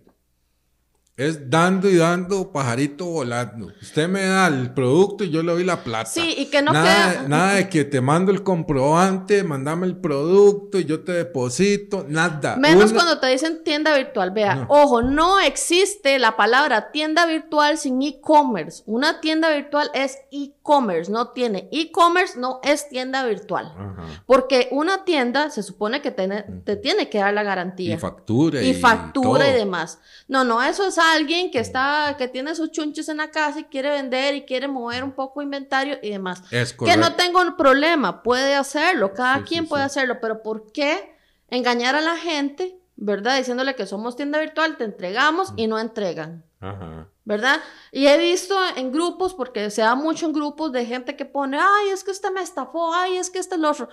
es 1.18 1.50
dando 1.50 1.88
y 1.90 1.96
dando, 1.96 2.52
pajarito 2.52 3.04
volando. 3.06 3.72
Usted 3.82 4.08
me 4.08 4.22
da 4.24 4.46
el 4.46 4.72
producto 4.72 5.24
y 5.24 5.30
yo 5.30 5.42
le 5.42 5.50
doy 5.52 5.64
la 5.64 5.82
plata. 5.82 6.08
Sí, 6.08 6.32
y 6.38 6.46
que 6.46 6.62
no 6.62 6.72
nada, 6.72 7.12
queda- 7.12 7.28
nada 7.28 7.52
de 7.54 7.68
que 7.68 7.84
te 7.84 8.00
mando 8.00 8.30
el 8.30 8.44
comprobante, 8.44 9.42
mandame 9.42 9.86
el 9.86 9.96
producto 9.96 10.78
y 10.78 10.84
yo 10.84 11.00
te 11.02 11.10
deposito, 11.12 12.04
nada. 12.08 12.54
Menos 12.56 12.92
Una- 12.92 12.94
cuando 12.94 13.18
te 13.20 13.26
dicen 13.26 13.64
tienda 13.64 13.96
virtual. 13.96 14.30
Vea, 14.30 14.54
No. 14.54 14.66
ojo, 14.68 15.02
no 15.02 15.40
existe 15.40 16.20
la 16.20 16.36
palabra 16.36 16.92
tienda 16.92 17.26
virtual 17.26 17.78
sin 17.78 18.00
e-commerce. 18.00 18.84
Una 18.86 19.20
tienda 19.20 19.50
virtual 19.50 19.90
es 19.94 20.18
e-commerce, 20.30 21.10
no 21.10 21.30
tiene 21.30 21.68
e-commerce, 21.72 22.38
no 22.38 22.60
es 22.62 22.88
tienda 22.88 23.24
virtual. 23.26 23.72
Ajá. 23.76 24.22
Porque 24.24 24.68
una 24.70 25.04
tienda 25.04 25.50
se 25.50 25.64
supone 25.64 26.00
que 26.00 26.12
tiene- 26.12 26.44
te 26.64 26.76
tiene 26.76 27.10
que 27.10 27.18
dar 27.18 27.34
la 27.34 27.42
garantía. 27.42 27.94
Y 27.94 27.98
factura. 27.98 28.62
Y, 28.62 28.68
y 28.70 28.74
factura 28.74 29.46
y 29.46 29.50
todo. 29.50 29.58
demás. 29.58 29.98
No, 30.28 30.44
no, 30.44 30.62
eso 30.62 30.86
es 30.86 30.96
alguien 31.14 31.50
que 31.50 31.58
está, 31.58 32.14
que 32.18 32.28
tiene 32.28 32.54
sus 32.54 32.70
chunches 32.70 33.08
en 33.08 33.18
la 33.18 33.30
casa 33.30 33.60
y 33.60 33.64
quiere 33.64 33.90
vender 33.90 34.34
y 34.34 34.42
quiere 34.42 34.68
mover 34.68 35.04
un 35.04 35.12
poco 35.12 35.42
inventario 35.42 35.98
y 36.02 36.10
demás. 36.10 36.42
Es 36.50 36.72
Que 36.72 36.96
no 36.96 37.14
tengo 37.14 37.40
un 37.40 37.56
problema, 37.56 38.22
puede 38.22 38.54
hacerlo, 38.54 39.12
cada 39.14 39.36
Sí, 39.36 39.40
sí, 39.40 39.48
quien 39.48 39.68
puede 39.68 39.82
sí. 39.84 39.86
hacerlo, 39.86 40.18
pero 40.20 40.42
¿por 40.42 40.72
qué 40.72 41.14
engañar 41.48 41.94
a 41.94 42.00
la 42.00 42.16
gente, 42.16 42.78
verdad? 42.96 43.36
Diciéndole 43.38 43.74
que 43.74 43.86
somos 43.86 44.16
tienda 44.16 44.38
virtual, 44.40 44.76
te 44.76 44.84
entregamos 44.84 45.52
y 45.56 45.66
no 45.66 45.78
entregan. 45.78 46.44
Ajá. 46.60 47.08
¿Verdad? 47.24 47.60
Y 47.92 48.06
he 48.06 48.16
visto 48.18 48.56
en 48.76 48.90
grupos, 48.90 49.34
porque 49.34 49.70
se 49.70 49.82
da 49.82 49.94
mucho 49.94 50.26
en 50.26 50.32
grupos 50.32 50.72
de 50.72 50.86
gente 50.86 51.14
que 51.14 51.26
pone, 51.26 51.58
ay, 51.60 51.90
es 51.90 52.02
que 52.02 52.10
este 52.10 52.30
me 52.30 52.40
estafó, 52.40 52.94
ay, 52.94 53.18
es 53.18 53.28
que 53.30 53.38
este 53.38 53.54
es 53.54 53.58
el 53.58 53.64
otro. 53.66 53.88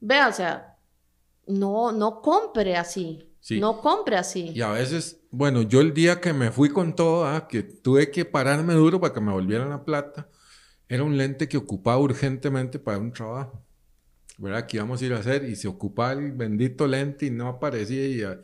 Vea, 0.00 0.26
o 0.28 0.32
sea, 0.32 0.76
no, 1.46 1.92
no 1.92 2.20
compre 2.20 2.76
así. 2.76 3.28
Sí. 3.40 3.58
No 3.60 3.80
compre 3.80 4.16
así. 4.16 4.50
Y 4.54 4.62
a 4.62 4.70
veces, 4.70 5.20
bueno, 5.32 5.62
yo 5.62 5.80
el 5.80 5.92
día 5.92 6.20
que 6.20 6.32
me 6.32 6.52
fui 6.52 6.68
con 6.68 6.94
todo, 6.94 7.26
ah, 7.26 7.48
que 7.48 7.62
tuve 7.64 8.10
que 8.10 8.24
pararme 8.24 8.74
duro 8.74 9.00
para 9.00 9.12
que 9.12 9.20
me 9.20 9.32
volvieran 9.32 9.70
la 9.70 9.84
plata, 9.84 10.28
era 10.88 11.02
un 11.02 11.16
lente 11.16 11.48
que 11.48 11.56
ocupaba 11.56 11.98
urgentemente 11.98 12.78
para 12.78 12.98
un 12.98 13.12
trabajo. 13.12 13.64
¿Verdad? 14.38 14.66
Que 14.66 14.76
íbamos 14.78 15.00
a 15.02 15.04
ir 15.04 15.12
a 15.14 15.18
hacer 15.18 15.44
y 15.44 15.56
se 15.56 15.68
ocupaba 15.68 16.12
el 16.12 16.32
bendito 16.32 16.86
lente 16.86 17.26
y 17.26 17.30
no 17.30 17.48
aparecía 17.48 18.06
y 18.06 18.22
ah, 18.22 18.40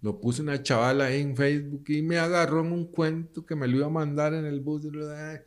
lo 0.00 0.20
puse 0.20 0.42
una 0.42 0.62
chavala 0.62 1.06
ahí 1.06 1.20
en 1.20 1.36
Facebook 1.36 1.84
y 1.88 2.02
me 2.02 2.18
agarró 2.18 2.60
en 2.60 2.72
un 2.72 2.86
cuento 2.90 3.44
que 3.46 3.54
me 3.56 3.66
lo 3.68 3.76
iba 3.78 3.86
a 3.86 3.90
mandar 3.90 4.34
en 4.34 4.44
el 4.46 4.60
bus. 4.60 4.84
y 4.84 4.90
lo- 4.90 5.08
ah, 5.10 5.38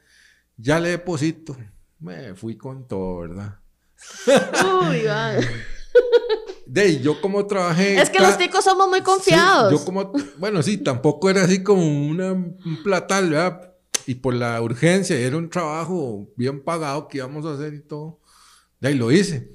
Ya 0.57 0.79
le 0.79 0.89
deposito. 0.89 1.57
Me 1.99 2.35
fui 2.35 2.55
con 2.57 2.87
todo, 2.87 3.19
¿verdad? 3.19 3.59
Uy, 4.89 4.97
Iván. 4.97 5.39
De 6.75 6.99
yo 6.99 7.21
como 7.21 7.47
trabajé... 7.47 8.01
Es 8.01 8.09
que 8.09 8.19
los 8.19 8.37
ticos 8.37 8.65
somos 8.65 8.89
muy 8.89 8.99
Sí, 8.99 9.05
confiados. 9.05 9.71
yo 9.71 9.85
como, 9.85 10.11
bueno, 10.37 10.61
sí, 10.61 10.77
tampoco 10.77 11.29
era 11.29 11.43
así 11.43 11.63
como 11.63 11.81
una, 12.07 12.33
un 12.33 12.83
platal, 12.83 13.29
¿verdad? 13.29 13.73
Y 14.05 14.15
por 14.15 14.33
la 14.33 14.61
urgencia, 14.61 15.17
era 15.17 15.37
un 15.37 15.49
trabajo 15.49 16.27
bien 16.35 16.61
pagado 16.61 17.07
que 17.07 17.19
íbamos 17.19 17.45
a 17.45 17.53
hacer 17.53 17.73
y 17.73 17.79
todo. 17.81 18.19
De 18.81 18.89
ahí 18.89 18.95
lo 18.95 19.09
hice. 19.09 19.53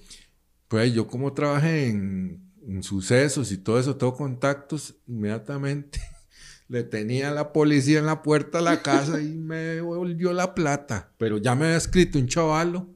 Pues 0.66 0.94
yo 0.94 1.06
como 1.06 1.34
trabajé 1.34 1.88
en, 1.88 2.42
en 2.66 2.82
sucesos 2.82 3.52
y 3.52 3.58
todo 3.58 3.78
eso, 3.78 3.96
tengo 3.96 4.14
contactos, 4.14 4.94
inmediatamente 5.06 6.00
le 6.68 6.84
tenía 6.84 7.28
a 7.28 7.32
la 7.34 7.52
policía 7.52 7.98
en 7.98 8.06
la 8.06 8.22
puerta 8.22 8.58
de 8.58 8.64
la 8.64 8.80
casa 8.80 9.20
y 9.20 9.34
me 9.36 9.56
devolvió 9.56 10.32
la 10.32 10.54
plata. 10.54 11.12
Pero 11.18 11.36
ya 11.36 11.54
me 11.54 11.66
había 11.66 11.76
escrito 11.76 12.18
un 12.18 12.28
chavalo. 12.28 12.88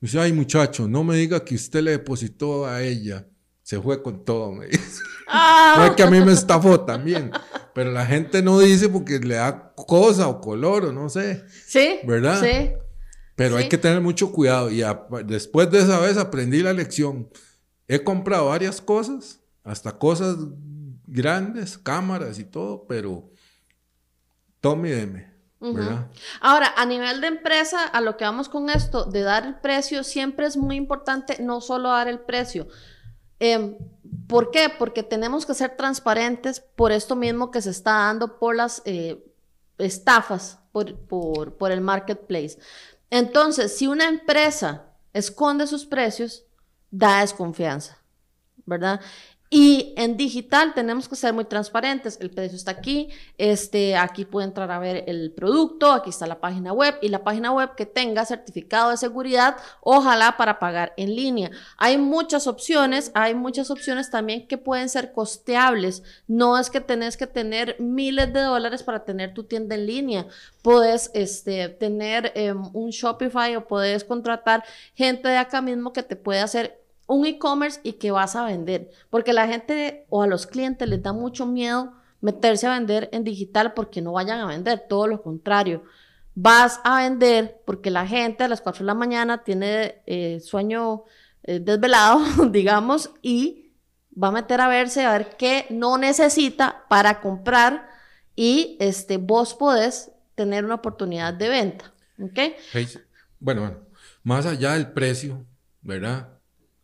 Me 0.00 0.06
dice, 0.08 0.18
ay 0.18 0.32
muchacho, 0.32 0.88
no 0.88 1.04
me 1.04 1.14
diga 1.16 1.44
que 1.44 1.54
usted 1.54 1.82
le 1.82 1.92
depositó 1.92 2.66
a 2.66 2.82
ella. 2.82 3.28
Se 3.70 3.80
fue 3.80 4.02
con 4.02 4.24
todo, 4.24 4.50
me 4.50 4.66
dice. 4.66 5.00
Ah, 5.28 5.74
No 5.78 5.84
es 5.84 5.90
que 5.92 6.02
a 6.02 6.10
mí 6.10 6.20
me 6.20 6.32
estafó 6.32 6.80
también, 6.80 7.30
pero 7.72 7.92
la 7.92 8.04
gente 8.04 8.42
no 8.42 8.58
dice 8.58 8.88
porque 8.88 9.20
le 9.20 9.36
da 9.36 9.72
cosa 9.76 10.26
o 10.26 10.40
color 10.40 10.86
o 10.86 10.92
no 10.92 11.08
sé, 11.08 11.44
sí, 11.66 12.00
¿verdad? 12.04 12.40
sí. 12.42 12.72
pero 13.36 13.56
hay 13.56 13.68
que 13.68 13.78
tener 13.78 14.00
mucho 14.00 14.32
cuidado 14.32 14.72
y 14.72 14.82
a- 14.82 15.06
después 15.24 15.70
de 15.70 15.78
esa 15.78 16.00
vez 16.00 16.16
aprendí 16.16 16.64
la 16.64 16.72
lección. 16.72 17.30
He 17.86 18.02
comprado 18.02 18.46
varias 18.48 18.80
cosas, 18.80 19.38
hasta 19.62 19.96
cosas 19.96 20.34
grandes, 21.06 21.78
cámaras 21.78 22.40
y 22.40 22.44
todo, 22.44 22.86
pero 22.88 23.30
tome 24.60 24.88
y 24.88 24.92
deme, 24.92 25.32
Ujú. 25.60 25.74
¿verdad? 25.74 26.06
Ahora, 26.40 26.74
a 26.76 26.84
nivel 26.86 27.20
de 27.20 27.28
empresa, 27.28 27.84
a 27.84 28.00
lo 28.00 28.16
que 28.16 28.24
vamos 28.24 28.48
con 28.48 28.68
esto 28.68 29.04
de 29.04 29.20
dar 29.22 29.46
el 29.46 29.60
precio, 29.60 30.02
siempre 30.02 30.46
es 30.46 30.56
muy 30.56 30.74
importante 30.74 31.36
no 31.40 31.60
solo 31.60 31.90
dar 31.90 32.08
el 32.08 32.18
precio. 32.18 32.66
Em, 33.40 33.76
¿Por 34.26 34.52
qué? 34.52 34.68
Porque 34.68 35.02
tenemos 35.02 35.44
que 35.44 35.54
ser 35.54 35.76
transparentes 35.76 36.60
por 36.60 36.92
esto 36.92 37.16
mismo 37.16 37.50
que 37.50 37.60
se 37.60 37.70
está 37.70 37.92
dando 37.92 38.38
por 38.38 38.54
las 38.54 38.80
eh, 38.84 39.24
estafas, 39.78 40.60
por, 40.70 40.96
por, 40.96 41.56
por 41.56 41.72
el 41.72 41.80
marketplace. 41.80 42.58
Entonces, 43.10 43.76
si 43.76 43.88
una 43.88 44.08
empresa 44.08 44.86
esconde 45.12 45.66
sus 45.66 45.84
precios, 45.84 46.44
da 46.92 47.22
desconfianza, 47.22 47.98
¿verdad? 48.66 49.00
Y 49.52 49.94
en 49.96 50.16
digital 50.16 50.74
tenemos 50.74 51.08
que 51.08 51.16
ser 51.16 51.34
muy 51.34 51.44
transparentes. 51.44 52.18
El 52.20 52.30
precio 52.30 52.56
está 52.56 52.70
aquí, 52.70 53.08
este, 53.36 53.96
aquí 53.96 54.24
puede 54.24 54.46
entrar 54.46 54.70
a 54.70 54.78
ver 54.78 55.02
el 55.08 55.32
producto, 55.32 55.90
aquí 55.90 56.10
está 56.10 56.28
la 56.28 56.38
página 56.38 56.72
web 56.72 56.96
y 57.02 57.08
la 57.08 57.24
página 57.24 57.50
web 57.50 57.74
que 57.74 57.84
tenga 57.84 58.24
certificado 58.24 58.90
de 58.90 58.96
seguridad, 58.96 59.56
ojalá 59.80 60.36
para 60.36 60.60
pagar 60.60 60.94
en 60.96 61.16
línea. 61.16 61.50
Hay 61.78 61.98
muchas 61.98 62.46
opciones, 62.46 63.10
hay 63.12 63.34
muchas 63.34 63.72
opciones 63.72 64.08
también 64.08 64.46
que 64.46 64.56
pueden 64.56 64.88
ser 64.88 65.10
costeables. 65.12 66.04
No 66.28 66.56
es 66.56 66.70
que 66.70 66.80
tenés 66.80 67.16
que 67.16 67.26
tener 67.26 67.74
miles 67.80 68.32
de 68.32 68.42
dólares 68.42 68.84
para 68.84 69.04
tener 69.04 69.34
tu 69.34 69.42
tienda 69.42 69.74
en 69.74 69.86
línea. 69.86 70.26
Puedes 70.62 71.10
este, 71.12 71.70
tener 71.70 72.30
em, 72.36 72.70
un 72.72 72.90
Shopify 72.90 73.56
o 73.56 73.66
puedes 73.66 74.04
contratar 74.04 74.62
gente 74.94 75.28
de 75.28 75.38
acá 75.38 75.60
mismo 75.60 75.92
que 75.92 76.04
te 76.04 76.14
puede 76.14 76.38
hacer 76.38 76.79
un 77.10 77.26
e-commerce 77.26 77.80
y 77.82 77.94
que 77.94 78.12
vas 78.12 78.36
a 78.36 78.44
vender. 78.44 78.90
Porque 79.10 79.32
la 79.32 79.48
gente 79.48 80.06
o 80.08 80.22
a 80.22 80.26
los 80.26 80.46
clientes 80.46 80.88
les 80.88 81.02
da 81.02 81.12
mucho 81.12 81.44
miedo 81.44 81.92
meterse 82.20 82.66
a 82.66 82.74
vender 82.74 83.08
en 83.12 83.24
digital 83.24 83.74
porque 83.74 84.00
no 84.00 84.12
vayan 84.12 84.40
a 84.40 84.46
vender, 84.46 84.84
todo 84.88 85.06
lo 85.06 85.22
contrario. 85.22 85.82
Vas 86.34 86.80
a 86.84 87.02
vender 87.02 87.60
porque 87.66 87.90
la 87.90 88.06
gente 88.06 88.44
a 88.44 88.48
las 88.48 88.60
4 88.60 88.80
de 88.80 88.86
la 88.86 88.94
mañana 88.94 89.42
tiene 89.42 90.02
eh, 90.06 90.38
sueño 90.40 91.04
eh, 91.42 91.58
desvelado, 91.58 92.20
digamos, 92.50 93.10
y 93.22 93.72
va 94.10 94.28
a 94.28 94.32
meter 94.32 94.60
a 94.60 94.68
verse 94.68 95.04
a 95.04 95.12
ver 95.12 95.36
qué 95.36 95.66
no 95.70 95.98
necesita 95.98 96.84
para 96.88 97.20
comprar 97.20 97.88
y 98.36 98.76
este, 98.78 99.16
vos 99.16 99.54
podés 99.54 100.12
tener 100.36 100.64
una 100.64 100.76
oportunidad 100.76 101.34
de 101.34 101.48
venta. 101.48 101.92
Bueno, 103.40 103.62
bueno, 103.62 103.78
más 104.22 104.46
allá 104.46 104.74
del 104.74 104.92
precio, 104.92 105.44
¿verdad? 105.82 106.39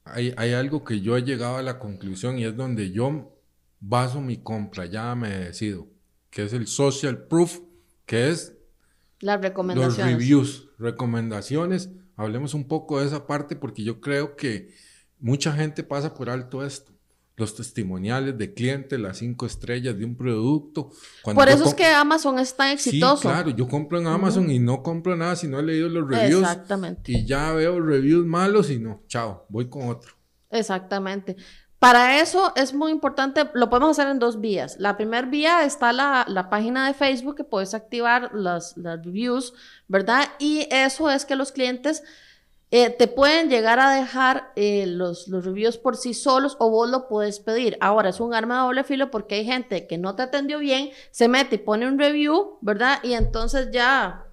Hay, 0.06 0.52
algo 0.52 0.84
que 0.84 1.00
yo 1.00 1.16
he 1.16 1.22
llegado 1.22 1.56
a 1.56 1.62
la 1.62 1.78
conclusión 1.78 2.38
y 2.38 2.44
es 2.44 2.56
donde 2.56 2.92
yo 2.92 3.36
baso 3.80 4.20
mi 4.20 4.38
compra, 4.38 4.86
ya 4.86 5.14
me 5.14 5.30
decido, 5.30 5.88
que 6.30 6.44
es 6.44 6.52
el 6.52 6.66
social 6.66 7.26
proof, 7.26 7.60
que 8.06 8.30
es 8.30 8.56
las 9.20 9.40
recomendaciones. 9.40 9.98
Los 9.98 10.06
reviews, 10.06 10.68
recomendaciones. 10.78 11.90
Hablemos 12.16 12.54
un 12.54 12.68
poco 12.68 13.00
de 13.00 13.06
esa 13.06 13.26
parte 13.26 13.56
porque 13.56 13.82
yo 13.82 14.00
creo 14.00 14.36
que 14.36 14.74
mucha 15.18 15.52
gente 15.52 15.82
pasa 15.82 16.14
por 16.14 16.30
alto 16.30 16.64
esto. 16.64 16.92
Los 17.36 17.54
testimoniales 17.54 18.38
de 18.38 18.54
clientes, 18.54 18.98
las 18.98 19.18
cinco 19.18 19.44
estrellas 19.44 19.98
de 19.98 20.04
un 20.04 20.16
producto. 20.16 20.90
por 21.22 21.48
eso 21.48 21.64
es 21.64 21.74
que 21.74 21.84
Amazon 21.84 22.38
es 22.38 22.56
tan 22.56 22.70
exitoso. 22.70 23.22
Sí, 23.22 23.28
claro, 23.28 23.50
yo 23.50 23.68
compro 23.68 23.98
en 23.98 24.06
Amazon 24.06 24.50
y 24.50 24.58
no 24.58 24.82
compro 24.82 25.14
nada 25.16 25.36
si 25.36 25.46
no 25.46 25.60
he 25.60 25.62
leído 25.62 25.88
los 25.88 26.08
reviews. 26.08 26.42
Exactamente. 26.42 27.12
Y 27.12 27.26
ya 27.26 27.52
veo 27.52 27.78
reviews 27.80 28.24
malos 28.24 28.70
y 28.70 28.78
no, 28.78 29.02
chao, 29.06 29.44
voy 29.50 29.68
con 29.68 29.88
otro. 29.88 30.12
Exactamente. 30.50 31.36
Para 31.78 32.20
eso 32.20 32.52
es 32.56 32.72
muy 32.72 32.90
importante, 32.90 33.50
lo 33.52 33.68
podemos 33.68 33.98
hacer 33.98 34.10
en 34.10 34.18
dos 34.18 34.40
vías. 34.40 34.76
La 34.78 34.96
primera 34.96 35.26
vía 35.26 35.64
está 35.64 35.92
la, 35.92 36.24
la 36.26 36.48
página 36.48 36.86
de 36.86 36.94
Facebook 36.94 37.36
que 37.36 37.44
puedes 37.44 37.74
activar 37.74 38.30
las, 38.32 38.76
las, 38.78 39.04
reviews, 39.04 39.52
¿verdad? 39.86 40.24
Y 40.38 40.66
eso 40.70 41.10
es 41.10 41.26
que 41.26 41.36
los 41.36 41.52
clientes 41.52 42.02
eh, 42.70 42.90
te 42.90 43.06
pueden 43.06 43.48
llegar 43.48 43.78
a 43.78 43.90
dejar 43.90 44.52
eh, 44.56 44.86
los, 44.86 45.28
los 45.28 45.44
reviews 45.44 45.78
por 45.78 45.96
sí 45.96 46.14
solos 46.14 46.56
o 46.58 46.70
vos 46.70 46.90
lo 46.90 47.08
puedes 47.08 47.40
pedir. 47.40 47.76
Ahora 47.80 48.10
es 48.10 48.20
un 48.20 48.34
arma 48.34 48.56
de 48.56 48.60
doble 48.62 48.84
filo 48.84 49.10
porque 49.10 49.36
hay 49.36 49.44
gente 49.44 49.86
que 49.86 49.98
no 49.98 50.16
te 50.16 50.22
atendió 50.22 50.58
bien, 50.58 50.90
se 51.10 51.28
mete 51.28 51.56
y 51.56 51.58
pone 51.58 51.86
un 51.86 51.98
review, 51.98 52.58
¿verdad? 52.60 52.98
Y 53.02 53.14
entonces 53.14 53.70
ya 53.72 54.26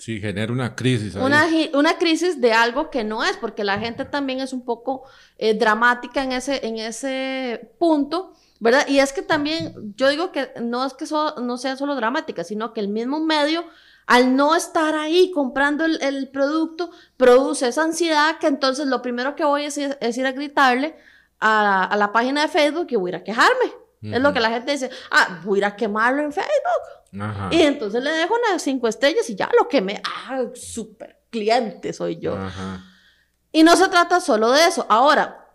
Sí, 0.00 0.18
genera 0.18 0.50
una 0.50 0.74
crisis. 0.74 1.14
Una, 1.14 1.46
una, 1.74 1.98
crisis 1.98 2.40
de 2.40 2.54
algo 2.54 2.88
que 2.88 3.04
no 3.04 3.22
es, 3.22 3.36
porque 3.36 3.64
la 3.64 3.78
gente 3.78 4.06
también 4.06 4.40
es 4.40 4.54
un 4.54 4.64
poco 4.64 5.02
eh, 5.36 5.52
dramática 5.52 6.24
en 6.24 6.32
ese, 6.32 6.66
en 6.66 6.78
ese 6.78 7.70
punto, 7.78 8.32
¿verdad? 8.60 8.88
Y 8.88 9.00
es 9.00 9.12
que 9.12 9.20
también, 9.20 9.94
yo 9.96 10.08
digo 10.08 10.32
que 10.32 10.52
no 10.62 10.86
es 10.86 10.94
que 10.94 11.04
no 11.42 11.58
sea 11.58 11.76
solo 11.76 11.96
dramática, 11.96 12.44
sino 12.44 12.72
que 12.72 12.80
el 12.80 12.88
mismo 12.88 13.20
medio, 13.20 13.62
al 14.10 14.34
no 14.34 14.56
estar 14.56 14.96
ahí 14.96 15.30
comprando 15.30 15.84
el, 15.84 16.28
producto, 16.30 16.90
produce 17.16 17.68
esa 17.68 17.84
ansiedad 17.84 18.38
que 18.40 18.48
entonces 18.48 18.88
lo 18.88 19.02
primero 19.02 19.36
que 19.36 19.44
voy 19.44 19.66
es, 19.66 19.78
es 19.78 20.18
ir 20.18 20.26
a 20.26 20.32
gritarle 20.32 20.96
a, 21.38 21.84
a, 21.84 21.96
la 21.96 22.10
página 22.10 22.42
de 22.42 22.48
Facebook 22.48 22.88
y 22.90 22.96
voy 22.96 23.10
a 23.10 23.14
ir 23.14 23.20
a 23.20 23.22
quejarme. 23.22 23.72
Es 24.02 24.20
lo 24.20 24.32
que 24.32 24.40
la 24.40 24.50
gente 24.50 24.72
dice, 24.72 24.90
ah, 25.12 25.40
voy 25.44 25.58
a 25.58 25.60
ir 25.60 25.64
a 25.66 25.76
quemarlo 25.76 26.24
en 26.24 26.32
Facebook. 26.32 27.52
Y 27.52 27.62
entonces 27.62 28.02
le 28.02 28.10
dejo 28.10 28.34
unas 28.34 28.60
cinco 28.60 28.88
estrellas 28.88 29.30
y 29.30 29.36
ya 29.36 29.48
lo 29.56 29.68
quemé. 29.68 30.02
Ah, 30.04 30.42
súper 30.54 31.20
cliente 31.30 31.92
soy 31.92 32.18
yo. 32.18 32.36
Y 33.52 33.62
no 33.62 33.76
se 33.76 33.86
trata 33.86 34.20
solo 34.20 34.50
de 34.50 34.66
eso. 34.66 34.86
Ahora, 34.88 35.54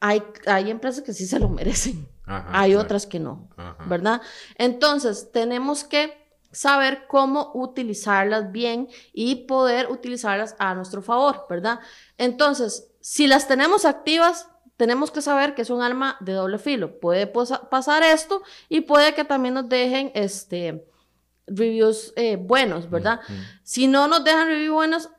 hay, 0.00 0.22
hay 0.46 0.70
empresas 0.70 1.04
que 1.04 1.12
sí 1.12 1.26
se 1.26 1.38
lo 1.38 1.50
merecen. 1.50 2.08
hay 2.26 2.74
otras 2.74 3.06
que 3.06 3.20
no, 3.20 3.50
¿verdad? 3.86 4.22
Entonces, 4.56 5.30
tenemos 5.30 5.84
que 5.84 6.23
saber 6.54 7.06
cómo 7.08 7.50
utilizarlas 7.54 8.52
bien 8.52 8.88
y 9.12 9.46
poder 9.46 9.90
utilizarlas 9.90 10.54
a 10.58 10.74
nuestro 10.74 11.02
favor, 11.02 11.46
¿verdad? 11.50 11.80
Entonces, 12.16 12.92
si 13.00 13.26
las 13.26 13.46
tenemos 13.48 13.84
activas, 13.84 14.48
tenemos 14.76 15.10
que 15.10 15.22
saber 15.22 15.54
que 15.54 15.62
es 15.62 15.70
un 15.70 15.82
arma 15.82 16.16
de 16.20 16.32
doble 16.32 16.58
filo. 16.58 16.98
Puede 16.98 17.26
pasar 17.26 18.02
esto 18.02 18.42
y 18.68 18.82
puede 18.82 19.14
que 19.14 19.24
también 19.24 19.54
nos 19.54 19.68
dejen 19.68 20.10
este, 20.14 20.86
reviews 21.46 22.12
eh, 22.16 22.36
buenos, 22.36 22.90
¿verdad? 22.90 23.20
Si 23.62 23.86
no 23.86 24.08
nos 24.08 24.24
dejan 24.24 24.48
reviews 24.48 24.74
buenos, 24.74 25.10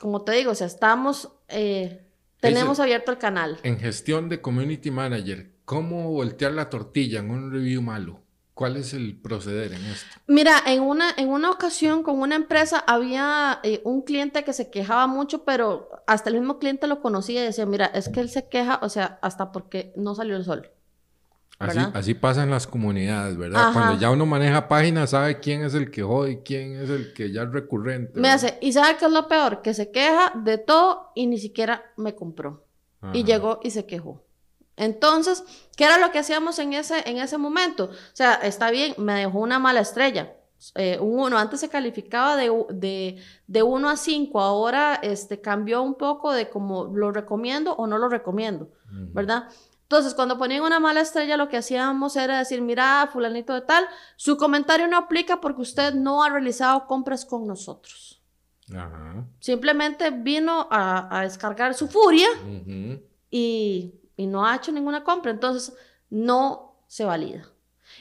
como 0.00 0.22
te 0.22 0.32
digo, 0.32 0.52
o 0.52 0.54
sea, 0.54 0.66
estamos, 0.66 1.30
eh, 1.48 2.04
tenemos 2.40 2.80
abierto 2.80 3.12
el 3.12 3.18
canal. 3.18 3.58
En 3.62 3.78
gestión 3.78 4.28
de 4.28 4.40
community 4.40 4.90
manager, 4.90 5.52
¿cómo 5.64 6.10
voltear 6.10 6.52
la 6.52 6.68
tortilla 6.68 7.20
en 7.20 7.30
un 7.30 7.52
review 7.52 7.82
malo? 7.82 8.23
¿Cuál 8.54 8.76
es 8.76 8.94
el 8.94 9.20
proceder 9.20 9.72
en 9.72 9.84
esto? 9.84 10.06
Mira, 10.28 10.62
en 10.64 10.80
una, 10.80 11.10
en 11.16 11.28
una 11.28 11.50
ocasión 11.50 12.04
con 12.04 12.20
una 12.20 12.36
empresa 12.36 12.84
había 12.86 13.58
eh, 13.64 13.80
un 13.84 14.02
cliente 14.02 14.44
que 14.44 14.52
se 14.52 14.70
quejaba 14.70 15.08
mucho, 15.08 15.44
pero 15.44 15.90
hasta 16.06 16.30
el 16.30 16.36
mismo 16.36 16.60
cliente 16.60 16.86
lo 16.86 17.02
conocía 17.02 17.42
y 17.42 17.46
decía, 17.46 17.66
mira, 17.66 17.86
es 17.86 18.08
que 18.08 18.20
él 18.20 18.28
se 18.28 18.48
queja, 18.48 18.78
o 18.80 18.88
sea, 18.88 19.18
hasta 19.22 19.50
porque 19.50 19.92
no 19.96 20.14
salió 20.14 20.36
el 20.36 20.44
sol. 20.44 20.70
Así, 21.58 21.78
así 21.94 22.14
pasa 22.14 22.42
en 22.42 22.50
las 22.50 22.66
comunidades, 22.66 23.36
¿verdad? 23.36 23.72
Cuando 23.72 23.98
ya 23.98 24.10
uno 24.10 24.26
maneja 24.26 24.68
páginas, 24.68 25.10
sabe 25.10 25.40
quién 25.40 25.64
es 25.64 25.74
el 25.74 25.90
que 25.90 26.02
jode 26.02 26.32
y 26.32 26.36
quién 26.38 26.76
es 26.80 26.90
el 26.90 27.12
que 27.12 27.32
ya 27.32 27.42
es 27.42 27.50
recurrente. 27.50 28.20
Me 28.20 28.28
hace, 28.28 28.58
y 28.60 28.72
sabe 28.72 28.96
qué 28.98 29.06
es 29.06 29.12
lo 29.12 29.28
peor, 29.28 29.62
que 29.62 29.74
se 29.74 29.90
queja 29.90 30.32
de 30.34 30.58
todo 30.58 31.10
y 31.14 31.26
ni 31.26 31.38
siquiera 31.38 31.82
me 31.96 32.14
compró. 32.14 32.64
Y 33.12 33.24
llegó 33.24 33.60
y 33.62 33.70
se 33.70 33.84
quejó. 33.84 34.24
Entonces, 34.76 35.44
¿qué 35.76 35.84
era 35.84 35.98
lo 35.98 36.10
que 36.10 36.18
hacíamos 36.18 36.58
en 36.58 36.72
ese, 36.72 37.08
en 37.08 37.18
ese 37.18 37.38
momento? 37.38 37.84
O 37.84 38.16
sea, 38.16 38.34
está 38.34 38.70
bien, 38.70 38.94
me 38.98 39.14
dejó 39.14 39.38
una 39.38 39.58
mala 39.58 39.80
estrella. 39.80 40.34
Eh, 40.76 40.98
un 40.98 41.20
1, 41.20 41.36
antes 41.36 41.60
se 41.60 41.68
calificaba 41.68 42.36
de, 42.36 42.50
de, 42.70 43.22
de 43.46 43.62
1 43.62 43.88
a 43.88 43.96
5, 43.96 44.40
ahora 44.40 44.94
este, 45.02 45.40
cambió 45.40 45.82
un 45.82 45.94
poco 45.94 46.32
de 46.32 46.48
cómo 46.48 46.86
lo 46.86 47.12
recomiendo 47.12 47.74
o 47.74 47.86
no 47.86 47.98
lo 47.98 48.08
recomiendo, 48.08 48.70
¿verdad? 48.90 49.48
Entonces, 49.82 50.14
cuando 50.14 50.38
ponían 50.38 50.62
una 50.62 50.80
mala 50.80 51.02
estrella, 51.02 51.36
lo 51.36 51.50
que 51.50 51.58
hacíamos 51.58 52.16
era 52.16 52.38
decir, 52.38 52.62
mira, 52.62 53.08
fulanito 53.12 53.52
de 53.52 53.60
tal, 53.60 53.84
su 54.16 54.38
comentario 54.38 54.88
no 54.88 54.96
aplica 54.96 55.40
porque 55.40 55.60
usted 55.60 55.92
no 55.92 56.24
ha 56.24 56.30
realizado 56.30 56.86
compras 56.86 57.26
con 57.26 57.46
nosotros. 57.46 58.22
Simplemente 59.40 60.10
vino 60.10 60.66
a, 60.70 61.18
a, 61.18 61.22
descargar 61.24 61.74
su 61.74 61.86
furia 61.86 62.28
y 63.30 64.00
y 64.16 64.26
no 64.26 64.46
ha 64.46 64.56
hecho 64.56 64.72
ninguna 64.72 65.04
compra, 65.04 65.30
entonces 65.30 65.74
no 66.10 66.76
se 66.86 67.04
valida. 67.04 67.48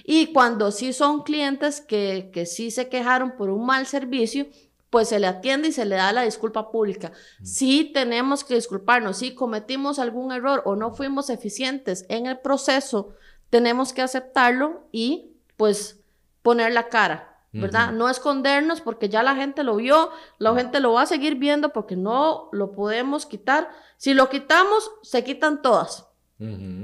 Y 0.04 0.34
cuando 0.34 0.71
sí 0.71 0.93
son 0.93 1.23
clientes 1.23 1.82
que, 1.82 2.30
que 2.34 2.45
sí 2.45 2.71
se 2.71 2.89
quejaron 2.89 3.36
por 3.36 3.49
un 3.49 3.65
mal 3.65 3.86
servicio, 3.86 4.47
pues 4.89 5.10
se 5.10 5.19
le 5.19 5.26
atiende 5.26 5.69
y 5.69 5.71
se 5.71 5.86
le 5.86 5.95
da 5.95 6.13
la 6.13 6.21
disculpa 6.21 6.69
pública. 6.69 7.12
Si 7.41 7.86
tenemos 7.86 8.43
que 8.43 8.56
disculparnos, 8.56 9.17
si 9.17 9.34
cometimos 9.34 9.97
algún 9.97 10.32
error 10.32 10.62
o 10.65 10.76
no 10.76 10.93
fuimos 10.93 11.32
eficientes 11.32 12.06
en 12.10 12.28
el 12.28 12.38
proceso, 12.39 13.15
tenemos 13.49 13.91
que 13.91 14.04
aceptarlo 14.04 14.88
y 14.91 15.32
pues 15.58 16.04
poner 16.43 16.73
la 16.73 16.89
cara, 16.89 17.33
¿verdad? 17.54 17.92
No 17.92 18.10
escondernos 18.10 18.82
porque 18.82 19.10
ya 19.10 19.22
la 19.22 19.36
gente 19.36 19.63
lo 19.63 19.76
vio, 19.76 20.10
la 20.39 20.56
gente 20.56 20.80
lo 20.80 20.94
va 20.94 21.04
a 21.04 21.06
seguir 21.06 21.36
viendo 21.36 21.72
porque 21.72 21.96
no 21.96 22.50
lo 22.52 22.72
podemos 22.72 23.26
quitar. 23.26 23.70
Si 23.98 24.13
lo 24.13 24.30
quitamos, 24.30 24.92
se 25.04 25.24
quitan 25.24 25.62
todas. 25.62 26.08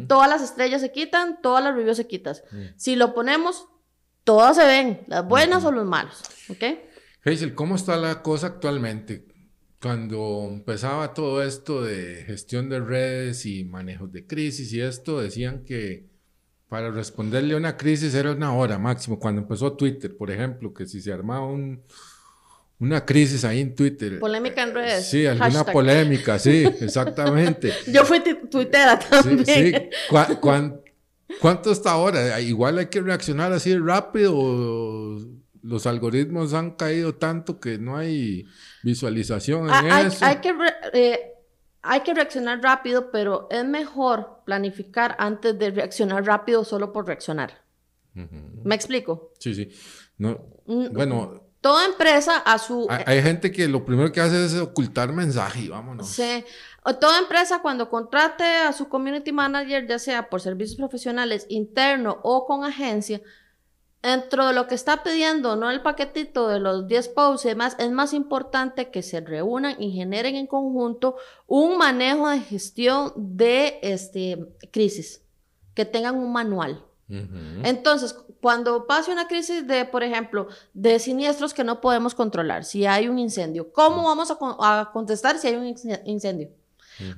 Todas 0.07 0.29
las 0.29 0.41
estrellas 0.41 0.79
se 0.79 0.91
quitan, 0.91 1.41
todas 1.41 1.63
las 1.63 1.75
reviews 1.75 1.97
se 1.97 2.07
quitan. 2.07 2.35
Si 2.77 2.95
lo 2.95 3.13
ponemos, 3.13 3.67
todas 4.23 4.55
se 4.55 4.65
ven, 4.65 5.01
las 5.07 5.27
buenas 5.27 5.65
o 5.65 5.71
los 5.71 5.85
malos. 5.85 6.21
¿Ok? 6.49 6.63
Hazel, 7.25 7.55
¿cómo 7.55 7.75
está 7.75 7.97
la 7.97 8.21
cosa 8.21 8.47
actualmente? 8.47 9.27
Cuando 9.81 10.47
empezaba 10.49 11.13
todo 11.13 11.41
esto 11.41 11.81
de 11.81 12.23
gestión 12.25 12.69
de 12.69 12.79
redes 12.79 13.45
y 13.45 13.63
manejos 13.63 14.11
de 14.11 14.25
crisis 14.27 14.71
y 14.71 14.81
esto, 14.81 15.19
decían 15.19 15.63
que 15.65 16.09
para 16.69 16.91
responderle 16.91 17.55
a 17.55 17.57
una 17.57 17.75
crisis 17.75 18.13
era 18.13 18.31
una 18.31 18.53
hora 18.53 18.77
máximo. 18.77 19.19
Cuando 19.19 19.41
empezó 19.41 19.73
Twitter, 19.73 20.15
por 20.15 20.29
ejemplo, 20.29 20.71
que 20.71 20.85
si 20.85 21.01
se 21.01 21.11
armaba 21.11 21.47
un, 21.47 21.81
una 22.79 23.03
crisis 23.05 23.43
ahí 23.43 23.59
en 23.61 23.75
Twitter. 23.75 24.19
Polémica 24.19 24.61
en 24.61 24.75
redes. 24.75 25.09
Sí, 25.09 25.25
alguna 25.25 25.65
polémica, 25.65 26.37
sí, 26.37 26.63
exactamente. 26.79 27.73
Yo 27.87 28.05
fui 28.05 28.21
tuitera 28.49 28.99
también. 28.99 29.45
Sí, 29.45 29.73
sí. 29.73 30.35
cuánto 31.41 31.71
está 31.71 31.91
ahora? 31.91 32.39
Igual 32.39 32.77
hay 32.77 32.85
que 32.85 33.01
reaccionar 33.01 33.51
así 33.51 33.75
rápido. 33.75 35.19
Los 35.63 35.87
algoritmos 35.87 36.53
han 36.53 36.71
caído 36.71 37.15
tanto 37.15 37.59
que 37.59 37.79
no 37.79 37.97
hay 37.97 38.45
visualización 38.83 39.65
en 39.65 39.91
hay, 39.91 40.05
eso. 40.05 40.23
Hay 40.23 40.37
que, 40.37 40.53
eh, 40.93 41.33
hay 41.81 42.01
que 42.01 42.13
reaccionar 42.13 42.61
rápido, 42.61 43.11
pero 43.11 43.47
es 43.49 43.65
mejor 43.65 44.41
planificar 44.45 45.15
antes 45.19 45.57
de 45.57 45.71
reaccionar 45.71 46.25
rápido 46.25 46.63
solo 46.63 46.91
por 46.91 47.07
reaccionar. 47.07 47.63
¿Me 48.13 48.75
explico? 48.75 49.31
Sí, 49.39 49.55
sí. 49.55 49.69
No, 50.17 50.37
mm, 50.65 50.93
bueno. 50.93 51.43
Toda 51.61 51.85
empresa 51.85 52.37
a 52.37 52.57
su... 52.57 52.87
Hay, 52.89 53.21
gente 53.21 53.51
que 53.51 53.67
lo 53.67 53.83
primero 53.83 54.13
que 54.13 54.21
hace 54.21 54.45
es 54.45 54.55
ocultar 54.55 55.11
mensaje 55.11 55.63
y 55.63 55.67
vámonos. 55.67 56.07
Sí. 56.07 56.45
Toda 57.01 57.19
empresa 57.19 57.61
cuando 57.61 57.89
contrate 57.89 58.45
a 58.45 58.71
su 58.71 58.87
community 58.87 59.33
manager, 59.33 59.85
ya 59.85 59.99
sea 59.99 60.29
por 60.29 60.39
servicios 60.39 60.77
profesionales 60.77 61.45
interno 61.49 62.17
o 62.23 62.45
con 62.45 62.63
agencia, 62.63 63.21
dentro 64.01 64.47
de 64.47 64.53
lo 64.53 64.67
que 64.67 64.75
está 64.75 65.03
pidiendo, 65.03 65.55
no 65.55 65.69
el 65.69 65.81
paquetito 65.81 66.47
de 66.47 66.59
los 66.59 66.87
10 66.87 67.09
posts 67.09 67.45
y 67.45 67.49
demás, 67.49 67.75
es 67.79 67.91
más 67.91 68.13
importante 68.13 68.91
que 68.91 69.01
se 69.01 69.21
reúnan 69.21 69.81
y 69.81 69.91
generen 69.91 70.35
en 70.35 70.47
conjunto 70.47 71.17
un 71.47 71.77
manejo 71.77 72.29
de 72.29 72.39
gestión 72.39 73.11
de 73.15 73.79
este, 73.81 74.53
crisis, 74.71 75.21
que 75.73 75.85
tengan 75.85 76.15
un 76.15 76.31
manual. 76.31 76.83
Entonces, 77.63 78.15
cuando 78.39 78.85
pase 78.85 79.11
una 79.11 79.27
crisis 79.27 79.65
de, 79.65 79.83
por 79.83 80.03
ejemplo, 80.03 80.47
de 80.75 80.99
siniestros 80.99 81.55
que 81.55 81.63
no 81.63 81.81
podemos 81.81 82.13
controlar, 82.13 82.63
si 82.65 82.85
hay 82.85 83.07
un 83.07 83.17
incendio, 83.17 83.73
¿cómo 83.73 84.03
vamos 84.03 84.29
a, 84.31 84.89
contestar 84.93 85.39
si 85.39 85.47
hay 85.47 85.55
un 85.55 85.75
incendio? 86.05 86.51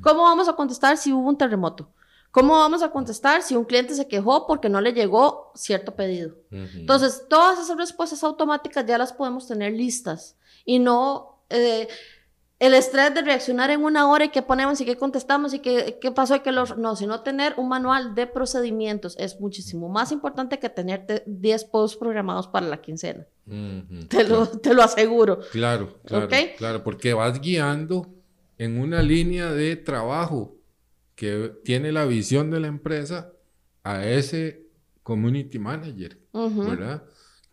¿Cómo 0.02 0.24
vamos 0.24 0.48
a 0.48 0.54
contestar 0.54 0.96
si 0.96 1.12
hubo 1.12 1.28
un 1.28 1.38
terremoto? 1.38 1.90
¿Cómo 2.32 2.58
vamos 2.58 2.82
a 2.82 2.92
contestar 2.92 3.44
si 3.44 3.56
un 3.56 3.66
cliente 3.66 3.94
se 3.94 4.08
quejó 4.08 4.48
porque 4.48 4.70
no 4.70 4.80
le 4.80 4.94
llegó 4.94 5.52
cierto 5.54 5.96
pedido? 5.96 6.36
Entonces, 6.50 7.26
todas 7.30 7.60
esas 7.60 7.78
respuestas 7.78 8.24
automáticas 8.24 8.86
ya 8.86 8.98
las 8.98 9.12
podemos 9.12 9.48
tener 9.48 9.74
listas 9.74 10.38
y 10.64 10.80
no 10.80 11.44
eh, 11.50 11.90
el 12.60 12.74
estrés 12.74 13.14
de 13.14 13.22
reaccionar 13.22 13.70
en 13.72 13.84
una 13.84 14.10
hora 14.10 14.26
y 14.26 14.30
qué 14.30 14.42
ponemos 14.42 14.80
y 14.80 14.86
qué 14.86 14.96
contestamos 14.96 15.54
y 15.54 15.60
qué, 15.60 15.98
qué 16.00 16.12
pasó 16.12 16.36
y 16.36 16.40
qué 16.40 16.54
lo... 16.54 16.64
No, 16.78 16.96
sino 16.96 17.22
tener 17.22 17.56
un 17.58 17.68
manual 17.68 18.16
de 18.16 18.28
procedimientos 18.28 19.16
es 19.20 19.38
muchísimo 19.42 19.90
más 19.90 20.14
importante 20.14 20.58
que 20.58 20.70
tener 20.70 21.24
10 21.26 21.66
posts 21.66 21.98
programados 21.98 22.48
para 22.48 22.68
la 22.68 22.80
quincena. 22.80 23.26
te, 24.08 24.24
lo, 24.24 24.48
te, 24.48 24.74
lo, 24.74 24.84
aseguro. 24.84 25.40
Claro, 25.52 26.00
claro, 26.06 26.30
claro, 26.58 26.84
porque 26.84 27.14
vas 27.14 27.42
guiando 27.42 28.08
en 28.58 28.80
una 28.80 29.02
línea 29.02 29.52
de 29.52 29.76
trabajo 29.76 30.61
que 31.22 31.54
tiene 31.64 31.92
la 31.92 32.06
visión 32.06 32.50
de 32.50 32.60
la 32.60 32.66
empresa 32.66 33.32
a 33.84 34.04
ese 34.08 34.66
community 35.04 35.60
manager, 35.60 36.18
¿verdad? 36.34 37.04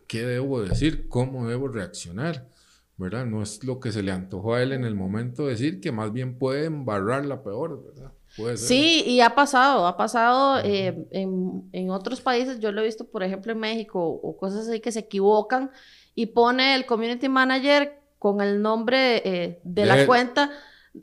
¿Qué 0.07 0.25
debo 0.25 0.63
decir? 0.63 1.07
¿Cómo 1.07 1.47
debo 1.47 1.67
reaccionar? 1.67 2.49
¿Verdad? 2.97 3.27
No 3.27 3.43
es 3.43 3.63
lo 3.63 3.79
que 3.79 3.91
se 3.91 4.01
le 4.01 4.11
antojó 4.11 4.55
a 4.55 4.63
él 4.63 4.71
en 4.71 4.85
el 4.85 4.95
momento 4.95 5.45
decir, 5.45 5.81
que 5.81 5.91
más 5.91 6.11
bien 6.11 6.39
puede 6.39 6.65
embarrarla 6.65 7.43
peor, 7.43 7.85
¿verdad? 7.85 8.11
Puede 8.35 8.57
ser. 8.57 8.67
Sí, 8.69 9.03
y 9.05 9.21
ha 9.21 9.35
pasado, 9.35 9.85
ha 9.85 9.95
pasado 9.95 10.59
eh, 10.63 11.05
en, 11.11 11.69
en, 11.71 11.91
otros 11.91 12.21
países, 12.21 12.59
yo 12.59 12.71
lo 12.71 12.81
he 12.81 12.85
visto, 12.85 13.05
por 13.05 13.21
ejemplo, 13.21 13.51
en 13.51 13.59
México, 13.59 14.03
o 14.03 14.35
cosas 14.35 14.67
así 14.67 14.79
que 14.79 14.91
se 14.91 15.01
equivocan 15.01 15.69
y 16.15 16.25
pone 16.25 16.73
el 16.73 16.87
community 16.87 17.29
manager 17.29 18.01
con 18.17 18.41
el 18.41 18.63
nombre 18.63 19.17
eh, 19.17 19.59
de, 19.63 19.85
la 19.85 20.07
cuenta. 20.07 20.49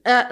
Eh, 0.05 0.25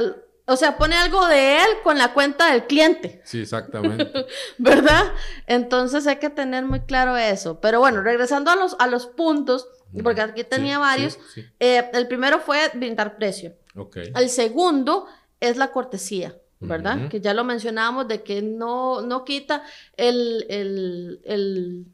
o 0.47 0.57
sea, 0.57 0.77
pone 0.77 0.95
algo 0.97 1.27
de 1.27 1.59
él 1.59 1.69
con 1.83 1.97
la 1.97 2.13
cuenta 2.13 2.53
del 2.53 2.67
cliente. 2.67 3.23
Sí, 3.25 3.41
exactamente. 3.41 4.27
¿Verdad? 4.59 5.13
Entonces 5.47 6.07
hay 6.07 6.17
que 6.17 6.31
tener 6.31 6.65
muy 6.65 6.81
claro 6.81 7.17
eso. 7.17 7.61
Pero 7.61 7.81
bueno, 7.81 8.03
regresando 8.03 8.51
a 8.51 8.57
los, 8.57 8.77
a 8.79 8.87
los 8.87 9.07
puntos, 9.07 9.69
porque 10.03 10.21
aquí 10.21 10.45
tenía 10.45 10.79
varios. 10.79 11.19
Eh, 11.61 11.91
el 11.93 12.09
primero 12.09 12.41
fue 12.41 12.71
brindar 12.75 13.17
precio. 13.17 13.55
Okay. 13.75 14.13
El 14.15 14.29
segundo 14.29 15.07
es 15.41 15.57
la 15.57 15.71
cortesía. 15.73 16.37
¿Verdad? 16.61 17.09
Que 17.11 17.21
ya 17.21 17.35
lo 17.35 17.45
mencionábamos 17.45 18.09
de 18.09 18.23
que 18.23 18.41
no, 18.41 19.03
no 19.03 19.25
quita 19.27 19.65
el, 19.99 20.47
el, 20.49 21.21
el 21.25 21.85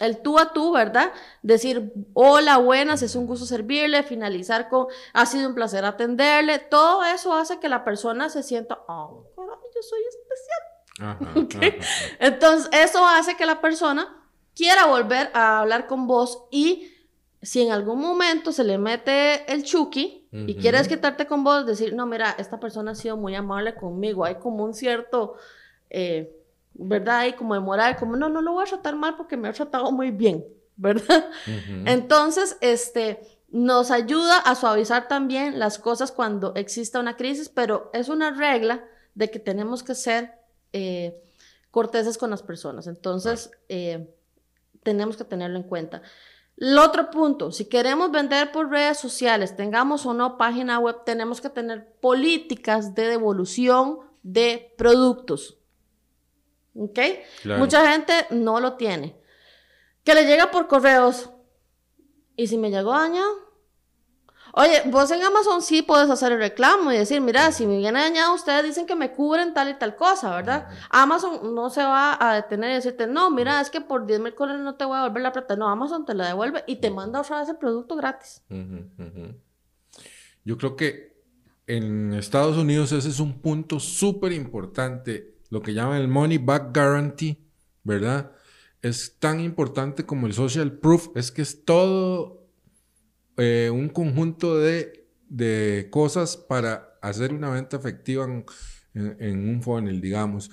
el 0.00 0.18
tú 0.18 0.38
a 0.38 0.52
tú, 0.52 0.72
¿verdad? 0.72 1.12
Decir, 1.42 1.92
hola, 2.12 2.58
buenas, 2.58 3.02
es 3.02 3.16
un 3.16 3.26
gusto 3.26 3.46
servirle, 3.46 4.02
finalizar 4.02 4.68
con, 4.68 4.86
ha 5.12 5.26
sido 5.26 5.48
un 5.48 5.54
placer 5.54 5.84
atenderle, 5.84 6.58
todo 6.58 7.04
eso 7.04 7.32
hace 7.34 7.58
que 7.58 7.68
la 7.68 7.84
persona 7.84 8.28
se 8.28 8.42
sienta, 8.42 8.78
oh, 8.88 9.24
yo 9.36 9.82
soy 9.82 10.00
especial. 10.08 11.76
Entonces, 12.18 12.70
eso 12.72 13.06
hace 13.06 13.36
que 13.36 13.46
la 13.46 13.60
persona 13.60 14.22
quiera 14.54 14.86
volver 14.86 15.30
a 15.34 15.60
hablar 15.60 15.86
con 15.86 16.06
vos 16.06 16.44
y 16.50 16.92
si 17.42 17.62
en 17.62 17.72
algún 17.72 18.00
momento 18.00 18.50
se 18.52 18.64
le 18.64 18.78
mete 18.78 19.50
el 19.52 19.62
chuki 19.62 20.28
y 20.32 20.56
quieres 20.56 20.88
quitarte 20.88 21.26
con 21.26 21.44
vos, 21.44 21.64
decir, 21.64 21.94
no, 21.94 22.04
mira, 22.04 22.34
esta 22.38 22.60
persona 22.60 22.90
ha 22.90 22.94
sido 22.94 23.16
muy 23.16 23.34
amable 23.34 23.74
conmigo, 23.74 24.24
hay 24.24 24.36
como 24.36 24.64
un 24.64 24.74
cierto... 24.74 25.36
Eh, 25.88 26.35
¿verdad? 26.78 27.26
Y 27.26 27.32
como 27.32 27.54
de 27.54 27.60
moral, 27.60 27.96
como 27.96 28.16
no, 28.16 28.28
no 28.28 28.40
lo 28.42 28.52
voy 28.52 28.64
a 28.64 28.68
tratar 28.68 28.96
mal 28.96 29.16
porque 29.16 29.36
me 29.36 29.48
ha 29.48 29.52
tratado 29.52 29.90
muy 29.92 30.10
bien, 30.10 30.44
¿verdad? 30.76 31.26
Entonces, 31.84 32.58
este, 32.60 33.20
nos 33.48 33.90
ayuda 33.90 34.38
a 34.38 34.54
suavizar 34.54 35.08
también 35.08 35.58
las 35.58 35.78
cosas 35.78 36.12
cuando 36.12 36.54
exista 36.54 37.00
una 37.00 37.16
crisis, 37.16 37.48
pero 37.48 37.90
es 37.92 38.08
una 38.08 38.30
regla 38.30 38.84
de 39.14 39.30
que 39.30 39.38
tenemos 39.38 39.82
que 39.82 39.94
ser 39.94 40.32
eh, 40.72 41.22
corteses 41.70 42.18
con 42.18 42.30
las 42.30 42.42
personas. 42.42 42.86
Entonces, 42.86 43.50
eh, 43.68 44.14
tenemos 44.82 45.16
que 45.16 45.24
tenerlo 45.24 45.56
en 45.56 45.64
cuenta. 45.64 46.02
El 46.56 46.78
otro 46.78 47.10
punto, 47.10 47.52
si 47.52 47.66
queremos 47.66 48.10
vender 48.10 48.50
por 48.50 48.70
redes 48.70 48.98
sociales, 48.98 49.56
tengamos 49.56 50.06
o 50.06 50.14
no 50.14 50.38
página 50.38 50.78
web, 50.78 51.04
tenemos 51.04 51.40
que 51.40 51.50
tener 51.50 51.92
políticas 52.00 52.94
de 52.94 53.08
devolución 53.08 53.98
de 54.22 54.74
productos. 54.78 55.58
¿Ok? 56.78 56.98
Mucha 57.58 57.90
gente 57.92 58.26
no 58.30 58.60
lo 58.60 58.74
tiene. 58.74 59.16
Que 60.04 60.14
le 60.14 60.26
llega 60.26 60.50
por 60.50 60.68
correos. 60.68 61.30
¿Y 62.36 62.46
si 62.46 62.58
me 62.58 62.70
llegó 62.70 62.92
dañado? 62.92 63.46
Oye, 64.58 64.82
vos 64.86 65.10
en 65.10 65.22
Amazon 65.22 65.60
sí 65.60 65.82
puedes 65.82 66.08
hacer 66.08 66.32
el 66.32 66.38
reclamo 66.38 66.90
y 66.90 66.96
decir, 66.96 67.20
mira, 67.20 67.52
si 67.52 67.66
me 67.66 67.76
viene 67.76 68.00
dañado, 68.00 68.34
ustedes 68.34 68.64
dicen 68.64 68.86
que 68.86 68.94
me 68.94 69.12
cubren 69.12 69.52
tal 69.52 69.68
y 69.68 69.74
tal 69.74 69.96
cosa, 69.96 70.34
¿verdad? 70.34 70.68
Amazon 70.88 71.54
no 71.54 71.68
se 71.68 71.82
va 71.82 72.16
a 72.18 72.36
detener 72.36 72.70
y 72.70 72.74
decirte, 72.76 73.06
no, 73.06 73.30
mira, 73.30 73.60
es 73.60 73.68
que 73.68 73.82
por 73.82 74.06
10 74.06 74.20
mil 74.20 74.34
dólares 74.34 74.62
no 74.62 74.74
te 74.74 74.86
voy 74.86 74.96
a 74.96 75.02
devolver 75.02 75.22
la 75.22 75.32
plata. 75.32 75.56
No, 75.56 75.68
Amazon 75.68 76.06
te 76.06 76.14
la 76.14 76.28
devuelve 76.28 76.64
y 76.66 76.76
te 76.76 76.90
manda 76.90 77.20
otra 77.20 77.40
vez 77.40 77.50
el 77.50 77.56
producto 77.56 77.96
gratis. 77.96 78.42
Yo 80.42 80.56
creo 80.56 80.74
que 80.74 81.22
en 81.66 82.14
Estados 82.14 82.56
Unidos 82.56 82.92
ese 82.92 83.10
es 83.10 83.20
un 83.20 83.42
punto 83.42 83.78
súper 83.78 84.32
importante 84.32 85.35
lo 85.50 85.62
que 85.62 85.74
llaman 85.74 86.00
el 86.00 86.08
Money 86.08 86.38
Back 86.38 86.74
Guarantee, 86.74 87.38
¿verdad? 87.84 88.32
Es 88.82 89.16
tan 89.18 89.40
importante 89.40 90.04
como 90.04 90.26
el 90.26 90.32
Social 90.32 90.72
Proof, 90.72 91.08
es 91.14 91.30
que 91.30 91.42
es 91.42 91.64
todo 91.64 92.46
eh, 93.36 93.70
un 93.72 93.88
conjunto 93.88 94.58
de, 94.58 95.04
cosas 95.90 96.36
para 96.36 96.98
hacer 97.02 97.32
una 97.32 97.50
venta 97.50 97.76
efectiva 97.76 98.24
en, 98.94 99.48
un 99.48 99.62
funnel, 99.62 100.00
digamos. 100.00 100.50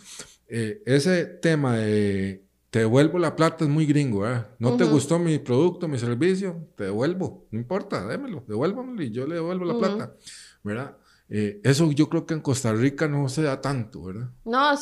Eh, 0.47 0.81
ese 0.85 1.25
tema 1.25 1.77
de 1.77 2.43
te 2.73 2.79
devuelvo 2.79 3.19
la 3.19 3.35
plata 3.35 3.65
es 3.65 3.69
muy 3.69 3.85
gringo, 3.85 4.21
¿verdad? 4.21 4.49
No 4.57 4.75
te 4.75 4.83
gustó 4.83 5.19
mi 5.19 5.37
producto, 5.37 5.87
mi 5.87 5.99
servicio, 5.99 6.69
te 6.75 6.85
devuelvo, 6.85 7.45
no 7.51 7.59
importa, 7.59 8.07
démelo, 8.07 8.43
devuélvamelo 8.47 9.03
y 9.03 9.11
yo 9.11 9.27
le 9.27 9.35
devuelvo 9.35 9.63
la 9.63 9.77
plata, 9.77 10.15
¿verdad? 10.63 10.97
Eh, 11.35 11.59
eso 11.63 11.91
yo 11.91 12.09
creo 12.09 12.27
que 12.27 12.35
en 12.35 12.41
Costa 12.41 12.71
Rica 12.73 13.07
no 13.07 13.27
se 13.27 13.41
da 13.41 13.59
tanto, 13.59 14.03
¿verdad? 14.03 14.29
No, 14.45 14.75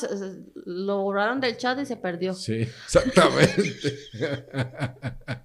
lo 0.65 0.97
borraron 0.97 1.39
del 1.39 1.55
chat 1.55 1.79
y 1.79 1.85
se 1.85 1.95
perdió. 1.95 2.33
Sí, 2.33 2.67
exactamente. 2.85 3.97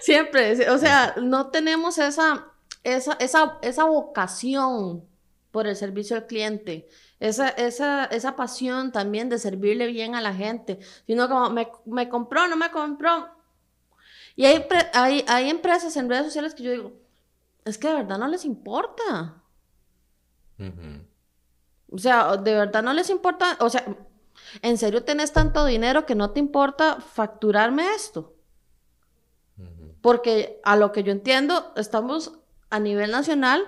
Siempre, 0.00 0.70
o 0.70 0.78
sea, 0.78 1.16
no 1.20 1.50
tenemos 1.50 1.98
esa, 1.98 2.52
esa, 2.84 3.14
esa, 3.14 3.58
esa 3.62 3.82
vocación 3.82 5.04
por 5.50 5.66
el 5.66 5.74
servicio 5.74 6.14
al 6.14 6.28
cliente, 6.28 6.88
esa, 7.18 7.48
esa, 7.48 8.04
esa 8.04 8.36
pasión 8.36 8.92
también 8.92 9.28
de 9.28 9.40
servirle 9.40 9.88
bien 9.88 10.14
a 10.14 10.20
la 10.20 10.32
gente, 10.32 10.78
sino 11.04 11.28
como 11.28 11.50
me, 11.50 11.66
me 11.84 12.08
compró, 12.08 12.46
no 12.46 12.56
me 12.56 12.70
compró. 12.70 13.28
Y 14.36 14.44
hay, 14.44 14.64
hay, 14.94 15.24
hay 15.26 15.50
empresas 15.50 15.96
en 15.96 16.08
redes 16.08 16.26
sociales 16.26 16.54
que 16.54 16.62
yo 16.62 16.70
digo, 16.70 16.92
es 17.64 17.76
que 17.76 17.88
de 17.88 17.94
verdad 17.94 18.18
no 18.18 18.28
les 18.28 18.44
importa. 18.44 19.41
O 21.90 21.98
sea, 21.98 22.36
de 22.36 22.54
verdad 22.54 22.82
no 22.82 22.92
les 22.92 23.10
importa, 23.10 23.56
o 23.60 23.68
sea, 23.68 23.84
¿en 24.62 24.78
serio 24.78 25.04
tenés 25.04 25.32
tanto 25.32 25.64
dinero 25.64 26.06
que 26.06 26.14
no 26.14 26.30
te 26.30 26.40
importa 26.40 27.00
facturarme 27.00 27.94
esto? 27.94 28.34
Porque 30.00 30.60
a 30.64 30.76
lo 30.76 30.90
que 30.90 31.04
yo 31.04 31.12
entiendo, 31.12 31.72
estamos 31.76 32.32
a 32.70 32.80
nivel 32.80 33.10
nacional 33.10 33.64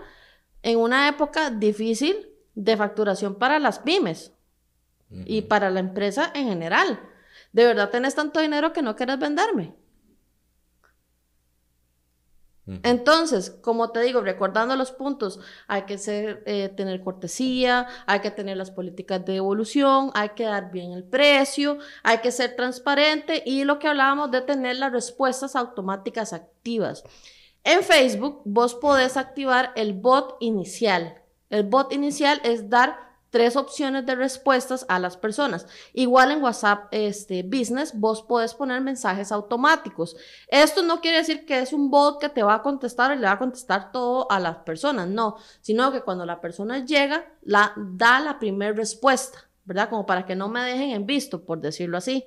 en 0.62 0.78
una 0.78 1.08
época 1.08 1.50
difícil 1.50 2.30
de 2.54 2.76
facturación 2.76 3.36
para 3.36 3.58
las 3.58 3.78
pymes 3.78 4.32
y 5.10 5.42
para 5.42 5.70
la 5.70 5.80
empresa 5.80 6.30
en 6.34 6.48
general. 6.48 7.00
De 7.52 7.64
verdad 7.64 7.90
tenés 7.90 8.14
tanto 8.14 8.40
dinero 8.40 8.72
que 8.72 8.82
no 8.82 8.96
quieres 8.96 9.18
venderme. 9.18 9.74
Entonces, 12.82 13.50
como 13.60 13.90
te 13.90 14.00
digo, 14.00 14.22
recordando 14.22 14.74
los 14.74 14.90
puntos, 14.90 15.38
hay 15.68 15.82
que 15.82 15.98
ser, 15.98 16.42
eh, 16.46 16.70
tener 16.74 17.02
cortesía, 17.02 17.86
hay 18.06 18.20
que 18.20 18.30
tener 18.30 18.56
las 18.56 18.70
políticas 18.70 19.22
de 19.26 19.36
evolución, 19.36 20.10
hay 20.14 20.30
que 20.30 20.44
dar 20.44 20.70
bien 20.70 20.92
el 20.92 21.04
precio, 21.04 21.76
hay 22.02 22.18
que 22.18 22.32
ser 22.32 22.56
transparente 22.56 23.42
y 23.44 23.64
lo 23.64 23.78
que 23.78 23.88
hablábamos 23.88 24.30
de 24.30 24.40
tener 24.40 24.76
las 24.76 24.92
respuestas 24.92 25.56
automáticas 25.56 26.32
activas. 26.32 27.04
En 27.64 27.82
Facebook, 27.82 28.40
vos 28.46 28.74
podés 28.74 29.18
activar 29.18 29.72
el 29.76 29.92
bot 29.92 30.36
inicial. 30.40 31.20
El 31.50 31.64
bot 31.64 31.92
inicial 31.92 32.40
es 32.44 32.70
dar 32.70 33.13
tres 33.34 33.56
opciones 33.56 34.06
de 34.06 34.14
respuestas 34.14 34.86
a 34.88 35.00
las 35.00 35.16
personas. 35.16 35.66
Igual 35.92 36.30
en 36.30 36.40
WhatsApp 36.40 36.86
este, 36.92 37.42
Business, 37.42 37.92
vos 37.92 38.22
podés 38.22 38.54
poner 38.54 38.80
mensajes 38.80 39.32
automáticos. 39.32 40.16
Esto 40.46 40.84
no 40.84 41.00
quiere 41.00 41.16
decir 41.16 41.44
que 41.44 41.58
es 41.58 41.72
un 41.72 41.90
bot 41.90 42.20
que 42.20 42.28
te 42.28 42.44
va 42.44 42.54
a 42.54 42.62
contestar 42.62 43.12
y 43.12 43.18
le 43.18 43.26
va 43.26 43.32
a 43.32 43.38
contestar 43.40 43.90
todo 43.90 44.30
a 44.30 44.38
las 44.38 44.58
personas, 44.58 45.08
no, 45.08 45.36
sino 45.62 45.90
que 45.90 46.02
cuando 46.02 46.24
la 46.24 46.40
persona 46.40 46.84
llega, 46.84 47.26
la, 47.42 47.72
da 47.76 48.20
la 48.20 48.38
primera 48.38 48.72
respuesta, 48.72 49.50
¿verdad? 49.64 49.90
Como 49.90 50.06
para 50.06 50.26
que 50.26 50.36
no 50.36 50.48
me 50.48 50.62
dejen 50.62 50.90
en 50.90 51.04
visto, 51.04 51.44
por 51.44 51.60
decirlo 51.60 51.98
así. 51.98 52.24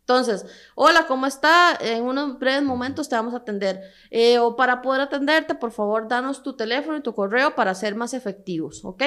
Entonces, 0.00 0.46
hola, 0.74 1.06
¿cómo 1.06 1.26
está? 1.26 1.76
En 1.78 2.04
unos 2.04 2.38
breves 2.38 2.62
momentos 2.62 3.10
te 3.10 3.16
vamos 3.16 3.34
a 3.34 3.38
atender. 3.38 3.82
Eh, 4.10 4.38
o 4.38 4.56
para 4.56 4.80
poder 4.80 5.02
atenderte, 5.02 5.54
por 5.54 5.70
favor, 5.70 6.08
danos 6.08 6.42
tu 6.42 6.56
teléfono 6.56 6.96
y 6.96 7.02
tu 7.02 7.14
correo 7.14 7.54
para 7.54 7.74
ser 7.74 7.94
más 7.94 8.14
efectivos, 8.14 8.82
¿ok? 8.86 9.02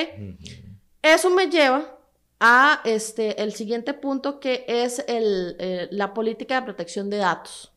Eso 1.02 1.30
me 1.30 1.50
lleva 1.50 2.00
a 2.40 2.82
este, 2.86 3.42
el 3.42 3.54
siguiente 3.54 3.94
punto 3.94 4.40
que 4.40 4.66
es 4.68 5.04
el, 5.08 5.56
eh, 5.60 5.88
la 5.92 6.14
política 6.14 6.56
de 6.56 6.62
protección 6.64 7.10
de 7.10 7.18
datos. 7.18 7.74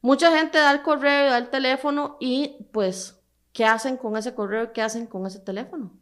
Mucha 0.00 0.36
gente 0.36 0.58
da 0.58 0.72
el 0.72 0.82
correo, 0.82 1.30
da 1.30 1.38
el 1.38 1.48
teléfono 1.48 2.16
y 2.18 2.66
pues, 2.72 3.22
¿qué 3.52 3.64
hacen 3.64 3.96
con 3.96 4.16
ese 4.16 4.34
correo? 4.34 4.72
¿Qué 4.72 4.82
hacen 4.82 5.06
con 5.06 5.26
ese 5.26 5.38
teléfono? 5.38 5.92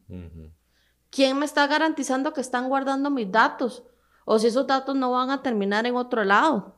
¿Quién 1.11 1.39
me 1.39 1.45
está 1.45 1.67
garantizando 1.67 2.33
que 2.33 2.41
están 2.41 2.71
guardando 2.71 3.11
mis 3.11 3.31
datos? 3.31 3.83
O 4.25 4.39
si 4.39 4.47
esos 4.47 4.67
datos 4.67 4.97
no 4.97 5.11
van 5.11 5.31
a 5.31 5.43
terminar 5.43 5.85
en 5.87 5.97
otro 5.97 6.25
lado. 6.25 6.77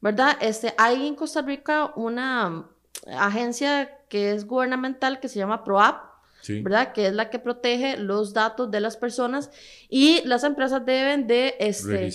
¿Verdad? 0.00 0.36
Este, 0.40 0.74
hay 0.76 1.06
en 1.06 1.14
Costa 1.14 1.40
Rica 1.40 1.92
una 1.96 2.68
agencia 3.16 4.04
que 4.08 4.32
es 4.32 4.46
gubernamental 4.46 5.18
que 5.18 5.28
se 5.28 5.38
llama 5.38 5.64
ProApp 5.64 6.09
¿verdad? 6.48 6.92
Que 6.92 7.08
es 7.08 7.12
la 7.12 7.30
que 7.30 7.38
protege 7.38 7.96
los 7.96 8.32
datos 8.32 8.70
de 8.70 8.80
las 8.80 8.96
personas 8.96 9.50
y 9.88 10.22
las 10.24 10.44
empresas 10.44 10.84
deben 10.84 11.26
de 11.26 11.54
este, 11.58 12.10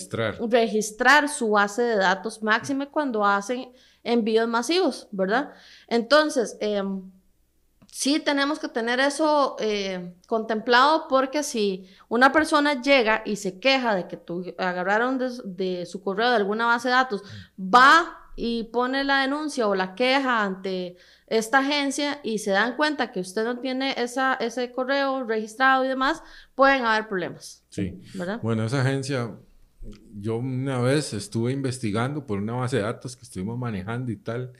registrar. 0.48 1.28
su 1.28 1.50
base 1.50 1.82
de 1.82 1.96
datos 1.96 2.42
máxime 2.42 2.88
cuando 2.88 3.24
hacen 3.24 3.72
envíos 4.02 4.48
masivos, 4.48 5.08
¿verdad? 5.10 5.52
Entonces, 5.88 6.56
em, 6.60 7.02
sí 7.90 8.20
tenemos 8.20 8.58
que 8.58 8.68
tener 8.68 9.00
eso 9.00 9.56
eh, 9.58 10.14
contemplado 10.26 11.06
porque 11.08 11.42
si 11.42 11.88
una 12.08 12.32
persona 12.32 12.80
llega 12.80 13.22
y 13.24 13.36
se 13.36 13.58
queja 13.58 13.94
de 13.94 14.06
que 14.06 14.16
tú 14.16 14.54
agarraron 14.58 15.18
de, 15.18 15.30
de 15.44 15.86
su 15.86 16.02
correo 16.02 16.30
de 16.30 16.36
alguna 16.36 16.66
base 16.66 16.88
de 16.88 16.94
datos, 16.94 17.22
va 17.58 18.25
y 18.36 18.64
pone 18.64 19.02
la 19.02 19.22
denuncia 19.22 19.66
o 19.66 19.74
la 19.74 19.94
queja 19.94 20.44
ante 20.44 20.96
esta 21.26 21.58
agencia 21.58 22.20
y 22.22 22.38
se 22.38 22.50
dan 22.52 22.76
cuenta 22.76 23.10
que 23.10 23.20
usted 23.20 23.44
no 23.44 23.58
tiene 23.58 23.94
esa, 23.96 24.34
ese 24.34 24.70
correo 24.70 25.24
registrado 25.24 25.84
y 25.84 25.88
demás, 25.88 26.22
pueden 26.54 26.84
haber 26.84 27.08
problemas. 27.08 27.64
Sí. 27.70 27.98
¿verdad? 28.14 28.38
Bueno, 28.42 28.64
esa 28.64 28.82
agencia, 28.82 29.34
yo 30.20 30.36
una 30.36 30.80
vez 30.80 31.14
estuve 31.14 31.52
investigando 31.52 32.26
por 32.26 32.38
una 32.38 32.52
base 32.52 32.76
de 32.76 32.82
datos 32.82 33.16
que 33.16 33.22
estuvimos 33.22 33.58
manejando 33.58 34.12
y 34.12 34.16
tal 34.16 34.52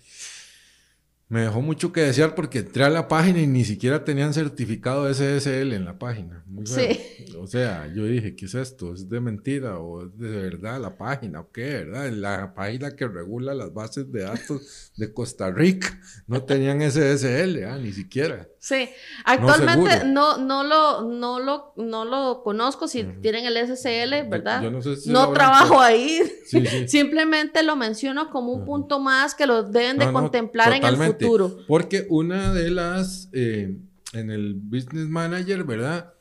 me 1.28 1.40
dejó 1.40 1.60
mucho 1.60 1.92
que 1.92 2.02
desear 2.02 2.36
porque 2.36 2.60
entré 2.60 2.84
a 2.84 2.90
la 2.90 3.08
página 3.08 3.40
y 3.40 3.48
ni 3.48 3.64
siquiera 3.64 4.04
tenían 4.04 4.32
certificado 4.32 5.12
SSL 5.12 5.72
en 5.72 5.84
la 5.84 5.98
página. 5.98 6.44
sí. 6.64 6.98
O 7.38 7.48
sea, 7.48 7.92
yo 7.92 8.04
dije, 8.04 8.36
¿qué 8.36 8.46
es 8.46 8.54
esto? 8.54 8.94
¿Es 8.94 9.08
de 9.08 9.20
mentira 9.20 9.78
o 9.78 10.06
es 10.06 10.16
de 10.18 10.28
verdad 10.28 10.80
la 10.80 10.96
página 10.96 11.40
o 11.40 11.50
qué? 11.50 11.84
¿Verdad? 11.84 12.10
La 12.12 12.54
página 12.54 12.94
que 12.94 13.08
regula 13.08 13.54
las 13.54 13.74
bases 13.74 14.10
de 14.12 14.22
datos 14.22 14.92
de 14.96 15.12
Costa 15.12 15.50
Rica 15.50 16.00
no 16.28 16.44
tenían 16.44 16.80
SSL, 16.80 17.64
¿ah? 17.64 17.78
ni 17.78 17.92
siquiera. 17.92 18.48
Sí, 18.66 18.88
actualmente 19.24 20.04
no, 20.06 20.38
no, 20.38 20.64
lo, 20.64 21.02
no, 21.02 21.38
lo, 21.38 21.72
no 21.76 22.04
lo 22.04 22.42
conozco 22.42 22.88
si 22.88 23.04
tienen 23.22 23.44
el 23.44 23.56
SSL, 23.56 24.28
¿verdad? 24.28 24.60
Yo, 24.60 24.72
no, 24.72 24.82
sé 24.82 24.96
si 24.96 25.08
no 25.08 25.32
trabajo 25.32 25.80
ahí, 25.80 26.20
simplemente 26.88 27.62
lo 27.62 27.76
menciono 27.76 28.28
como 28.28 28.52
un 28.52 28.64
punto 28.64 28.98
más 28.98 29.36
que 29.36 29.46
lo 29.46 29.62
deben 29.62 29.98
de 29.98 30.10
contemplar 30.10 30.72
en 30.72 30.84
el 30.84 30.96
futuro. 30.96 31.58
Porque 31.68 32.08
una 32.10 32.52
de 32.52 32.72
las, 32.72 33.28
eh, 33.32 33.78
en 34.12 34.30
el 34.32 34.54
Business 34.54 35.06
Manager, 35.06 35.62
¿verdad? 35.62 36.14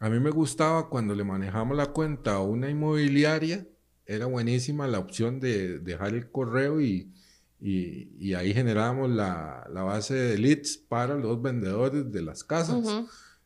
A 0.00 0.10
mí 0.10 0.18
me 0.18 0.30
gustaba 0.30 0.88
cuando 0.88 1.14
le 1.14 1.22
manejamos 1.22 1.76
la 1.76 1.86
cuenta 1.86 2.32
a 2.32 2.40
una 2.40 2.68
inmobiliaria, 2.68 3.68
era 4.04 4.26
buenísima 4.26 4.88
la 4.88 4.98
opción 4.98 5.38
de 5.38 5.78
dejar 5.78 6.14
el 6.14 6.28
correo 6.28 6.80
y 6.80 7.12
y, 7.66 8.34
ahí 8.34 8.52
generábamos 8.52 9.10
la, 9.10 9.66
base 9.72 10.12
de 10.12 10.36
leads 10.38 10.76
para 10.76 11.14
los 11.14 11.40
vendedores 11.40 12.12
de 12.12 12.20
las 12.20 12.44
casas. 12.44 12.84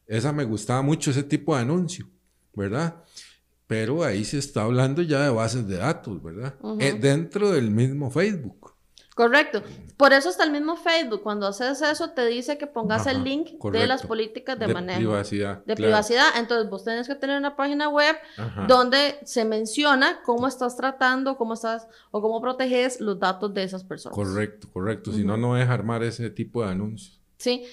Esa 0.08 0.32
me 0.32 0.44
gustaba 0.44 0.82
mucho, 0.82 1.12
ese 1.12 1.22
tipo 1.22 1.54
de 1.54 1.62
anuncio, 1.62 2.08
¿verdad? 2.52 3.04
Pero 3.68 4.02
ahí 4.02 4.24
se 4.24 4.38
está 4.38 4.62
hablando 4.62 5.02
ya 5.02 5.22
de 5.22 5.30
bases 5.30 5.68
de 5.68 5.76
datos, 5.76 6.20
¿verdad? 6.20 6.56
Eh, 6.80 6.98
dentro 7.00 7.52
del 7.52 7.70
mismo 7.70 8.10
Facebook. 8.10 8.74
Correcto. 9.18 9.64
Por 9.96 10.12
eso 10.12 10.28
está 10.28 10.44
el 10.44 10.52
mismo 10.52 10.76
Facebook. 10.76 11.24
Cuando 11.24 11.48
haces 11.48 11.82
eso, 11.82 12.10
te 12.10 12.24
dice 12.26 12.56
que 12.56 12.68
pongas 12.68 13.04
el 13.08 13.24
link 13.24 13.60
de 13.72 13.88
las 13.88 14.06
políticas 14.06 14.56
de, 14.56 14.68
manejo. 14.68 15.00
De 15.00 15.06
privacidad. 15.06 15.64
De 15.64 15.74
privacidad. 15.74 16.26
Entonces, 16.36 16.70
vos 16.70 16.84
tenés 16.84 17.08
que 17.08 17.16
tener 17.16 17.36
una 17.36 17.56
página 17.56 17.88
web 17.88 18.14
donde 18.68 19.18
se 19.24 19.44
menciona 19.44 20.22
cómo 20.22 20.46
estás 20.46 20.76
tratando, 20.76 21.36
cómo 21.36 21.54
estás 21.54 21.88
o 22.12 22.22
cómo 22.22 22.40
proteges 22.40 23.00
los 23.00 23.18
datos 23.18 23.52
de 23.52 23.64
esas 23.64 23.82
personas. 23.82 24.14
Correcto, 24.14 24.68
correcto. 24.72 25.10
Si 25.10 25.24
no, 25.24 25.36
no 25.36 25.58
es 25.58 25.68
armar 25.68 26.04
ese 26.04 26.30
tipo 26.30 26.62
de 26.62 26.70
anuncios. 26.70 27.20
Sí. 27.38 27.64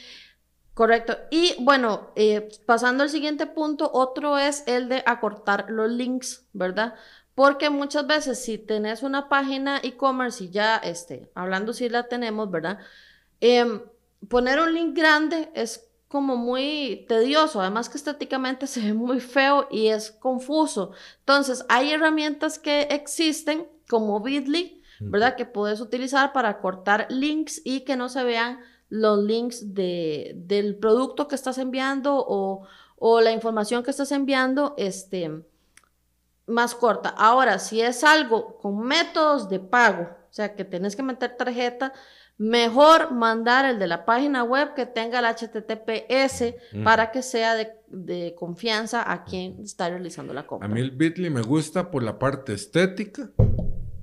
Correcto. 0.73 1.15
Y 1.29 1.53
bueno, 1.59 2.09
eh, 2.15 2.49
pasando 2.65 3.03
al 3.03 3.11
siguiente 3.11 3.45
punto, 3.45 3.91
otro 3.93 4.39
es 4.39 4.63
el 4.65 4.89
de 4.89 5.03
acortar 5.05 5.67
los 5.69 5.91
links, 5.91 6.47
¿verdad? 6.53 6.95
Porque 7.35 7.69
muchas 7.69 8.07
veces 8.07 8.43
si 8.43 8.57
tenés 8.57 9.03
una 9.03 9.27
página 9.27 9.79
e-commerce 9.83 10.45
y 10.45 10.49
ya, 10.49 10.77
este, 10.77 11.29
hablando 11.35 11.73
si 11.73 11.89
la 11.89 12.07
tenemos, 12.07 12.49
¿verdad? 12.49 12.79
Em, 13.41 13.81
poner 14.29 14.59
un 14.59 14.73
link 14.73 14.97
grande 14.97 15.51
es 15.53 15.85
como 16.07 16.37
muy 16.37 17.05
tedioso, 17.09 17.59
además 17.59 17.89
que 17.89 17.97
estéticamente 17.97 18.67
se 18.67 18.79
ve 18.79 18.93
muy 18.93 19.19
feo 19.19 19.67
y 19.69 19.87
es 19.87 20.11
confuso. 20.11 20.91
Entonces, 21.19 21.65
hay 21.67 21.91
herramientas 21.91 22.57
que 22.57 22.83
existen 22.83 23.67
como 23.89 24.21
Bitly, 24.21 24.81
¿verdad? 25.01 25.35
Que 25.35 25.45
puedes 25.45 25.81
utilizar 25.81 26.31
para 26.31 26.59
cortar 26.61 27.07
links 27.09 27.61
y 27.65 27.81
que 27.81 27.97
no 27.97 28.07
se 28.07 28.23
vean 28.23 28.61
los 28.87 29.21
links 29.21 29.73
de, 29.73 30.31
del 30.37 30.77
producto 30.77 31.27
que 31.27 31.35
estás 31.35 31.57
enviando 31.57 32.15
o, 32.25 32.65
o 32.95 33.19
la 33.19 33.31
información 33.31 33.83
que 33.83 33.91
estás 33.91 34.13
enviando, 34.13 34.73
este, 34.77 35.43
más 36.47 36.75
corta. 36.75 37.09
Ahora, 37.09 37.59
si 37.59 37.81
es 37.81 38.03
algo 38.03 38.57
con 38.57 38.79
métodos 38.79 39.49
de 39.49 39.59
pago, 39.59 40.03
o 40.03 40.33
sea, 40.33 40.55
que 40.55 40.65
tenés 40.65 40.95
que 40.95 41.03
meter 41.03 41.35
tarjeta, 41.37 41.93
mejor 42.37 43.13
mandar 43.13 43.65
el 43.65 43.79
de 43.79 43.87
la 43.87 44.05
página 44.05 44.43
web 44.43 44.73
que 44.75 44.85
tenga 44.85 45.19
el 45.19 45.25
HTTPS 45.25 46.55
para 46.83 47.11
que 47.11 47.21
sea 47.21 47.55
de, 47.55 48.35
confianza 48.35 49.09
a 49.09 49.23
quien 49.23 49.61
está 49.61 49.89
realizando 49.89 50.33
la 50.33 50.45
compra. 50.45 50.67
A 50.67 50.71
mí 50.71 50.81
el 50.81 50.91
Bitly 50.91 51.29
me 51.29 51.41
gusta 51.41 51.91
por 51.91 52.03
la 52.03 52.19
parte 52.19 52.53
estética, 52.53 53.31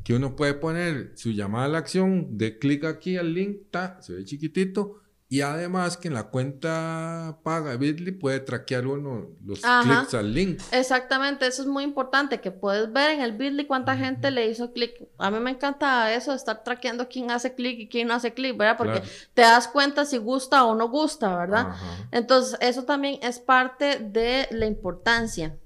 que 0.02 0.14
uno 0.14 0.34
puede 0.34 0.54
poner 0.54 1.12
su 1.14 1.30
llamada 1.30 1.66
a 1.66 1.68
la 1.68 1.78
acción, 1.78 2.38
de 2.38 2.58
clic 2.58 2.84
aquí 2.84 3.16
al 3.16 3.34
link, 3.34 3.66
se 4.00 4.14
ve 4.14 4.24
chiquitito, 4.24 5.01
y 5.32 5.40
además 5.40 5.96
que 5.96 6.08
en 6.08 6.14
la 6.14 6.24
cuenta 6.24 7.38
paga 7.42 7.74
Bitly 7.76 8.12
puede 8.12 8.38
traquear 8.40 8.86
uno 8.86 9.30
los 9.42 9.62
clics 9.62 10.12
al 10.12 10.34
link. 10.34 10.60
Exactamente, 10.72 11.46
eso 11.46 11.62
es 11.62 11.68
muy 11.68 11.84
importante, 11.84 12.42
que 12.42 12.50
puedes 12.50 12.92
ver 12.92 13.12
en 13.12 13.22
el 13.22 13.32
Bitly 13.32 13.66
cuánta 13.66 13.96
gente 13.96 14.30
le 14.30 14.50
hizo 14.50 14.74
clic. 14.74 15.08
A 15.16 15.30
mí 15.30 15.40
me 15.40 15.52
encanta 15.52 16.12
eso, 16.12 16.34
estar 16.34 16.62
traqueando 16.62 17.08
quién 17.08 17.30
hace 17.30 17.54
clic 17.54 17.80
y 17.80 17.88
quién 17.88 18.08
no 18.08 18.14
hace 18.14 18.34
clic, 18.34 18.58
¿verdad? 18.58 18.76
Porque 18.76 19.02
te 19.32 19.40
das 19.40 19.68
cuenta 19.68 20.04
si 20.04 20.18
gusta 20.18 20.66
o 20.66 20.74
no 20.74 20.90
gusta, 20.90 21.34
¿verdad? 21.34 21.76
Entonces, 22.10 22.58
eso 22.60 22.84
también 22.84 23.18
es 23.22 23.38
parte 23.38 24.00
de 24.00 24.48
la 24.50 24.66
importancia. 24.66 25.56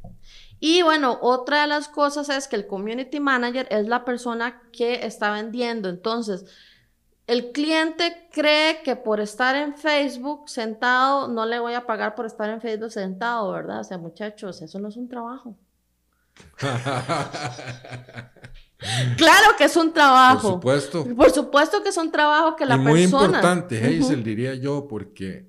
Y 0.60 0.82
bueno, 0.82 1.18
otra 1.20 1.62
de 1.62 1.66
las 1.66 1.88
cosas 1.88 2.28
es 2.28 2.46
que 2.46 2.54
el 2.54 2.68
community 2.68 3.18
manager 3.18 3.66
es 3.70 3.88
la 3.88 4.04
persona 4.04 4.62
que 4.70 5.04
está 5.04 5.32
vendiendo. 5.32 5.88
Entonces, 5.88 6.44
el 7.26 7.50
cliente 7.52 8.28
cree 8.32 8.82
que 8.84 8.94
por 8.94 9.20
estar 9.20 9.56
en 9.56 9.74
Facebook 9.76 10.48
sentado, 10.48 11.26
no 11.28 11.44
le 11.44 11.58
voy 11.58 11.74
a 11.74 11.84
pagar 11.84 12.14
por 12.14 12.26
estar 12.26 12.48
en 12.50 12.60
Facebook 12.60 12.92
sentado, 12.92 13.50
¿verdad? 13.52 13.80
O 13.80 13.84
sea, 13.84 13.98
muchachos, 13.98 14.62
eso 14.62 14.78
no 14.78 14.88
es 14.88 14.96
un 14.96 15.08
trabajo. 15.08 15.56
claro 19.16 19.56
que 19.58 19.64
es 19.64 19.76
un 19.76 19.92
trabajo. 19.92 20.60
Por 20.60 20.80
supuesto. 20.80 21.16
Por 21.16 21.30
supuesto 21.30 21.82
que 21.82 21.88
es 21.88 21.96
un 21.96 22.12
trabajo 22.12 22.54
que 22.54 22.64
la 22.64 22.76
y 22.76 22.78
muy 22.78 23.02
persona. 23.02 23.24
importante, 23.24 23.78
Hazel, 23.78 24.22
diría 24.22 24.54
yo, 24.54 24.86
porque 24.86 25.48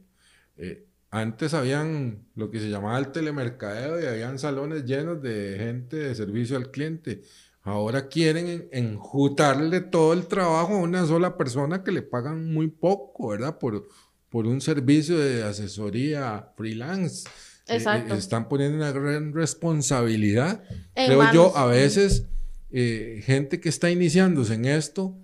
eh, 0.58 0.88
antes 1.12 1.54
habían 1.54 2.26
lo 2.36 2.50
que 2.50 2.60
se 2.60 2.70
llamaba 2.70 2.98
el 2.98 3.12
telemercadeo 3.12 4.02
y 4.02 4.06
habían 4.06 4.40
salones 4.40 4.86
llenos 4.86 5.22
de 5.22 5.58
gente 5.60 5.98
de 5.98 6.16
servicio 6.16 6.58
al 6.58 6.72
cliente. 6.72 7.22
Ahora 7.68 8.08
quieren 8.08 8.70
enjutarle 8.72 9.82
todo 9.82 10.14
el 10.14 10.28
trabajo 10.28 10.76
a 10.76 10.78
una 10.78 11.06
sola 11.06 11.36
persona 11.36 11.84
que 11.84 11.92
le 11.92 12.02
pagan 12.02 12.54
muy 12.54 12.70
poco, 12.70 13.28
¿verdad? 13.28 13.60
Por, 13.60 13.90
por 14.30 14.48
un 14.48 14.62
servicio 14.62 15.20
de 15.20 15.44
asesoría 15.44 16.54
freelance. 16.56 17.28
Eh, 17.68 17.76
Exacto. 17.76 18.14
Eh, 18.14 18.18
están 18.18 18.48
poniendo 18.48 18.78
una 18.78 18.94
gran 18.94 19.34
responsabilidad. 19.34 20.64
En 20.96 21.08
Creo 21.08 21.34
yo, 21.34 21.58
a 21.58 21.66
veces, 21.66 22.28
eh, 22.72 23.22
gente 23.26 23.60
que 23.60 23.68
está 23.68 23.92
iniciándose 23.92 24.54
en 24.54 24.64
esto, 24.64 25.18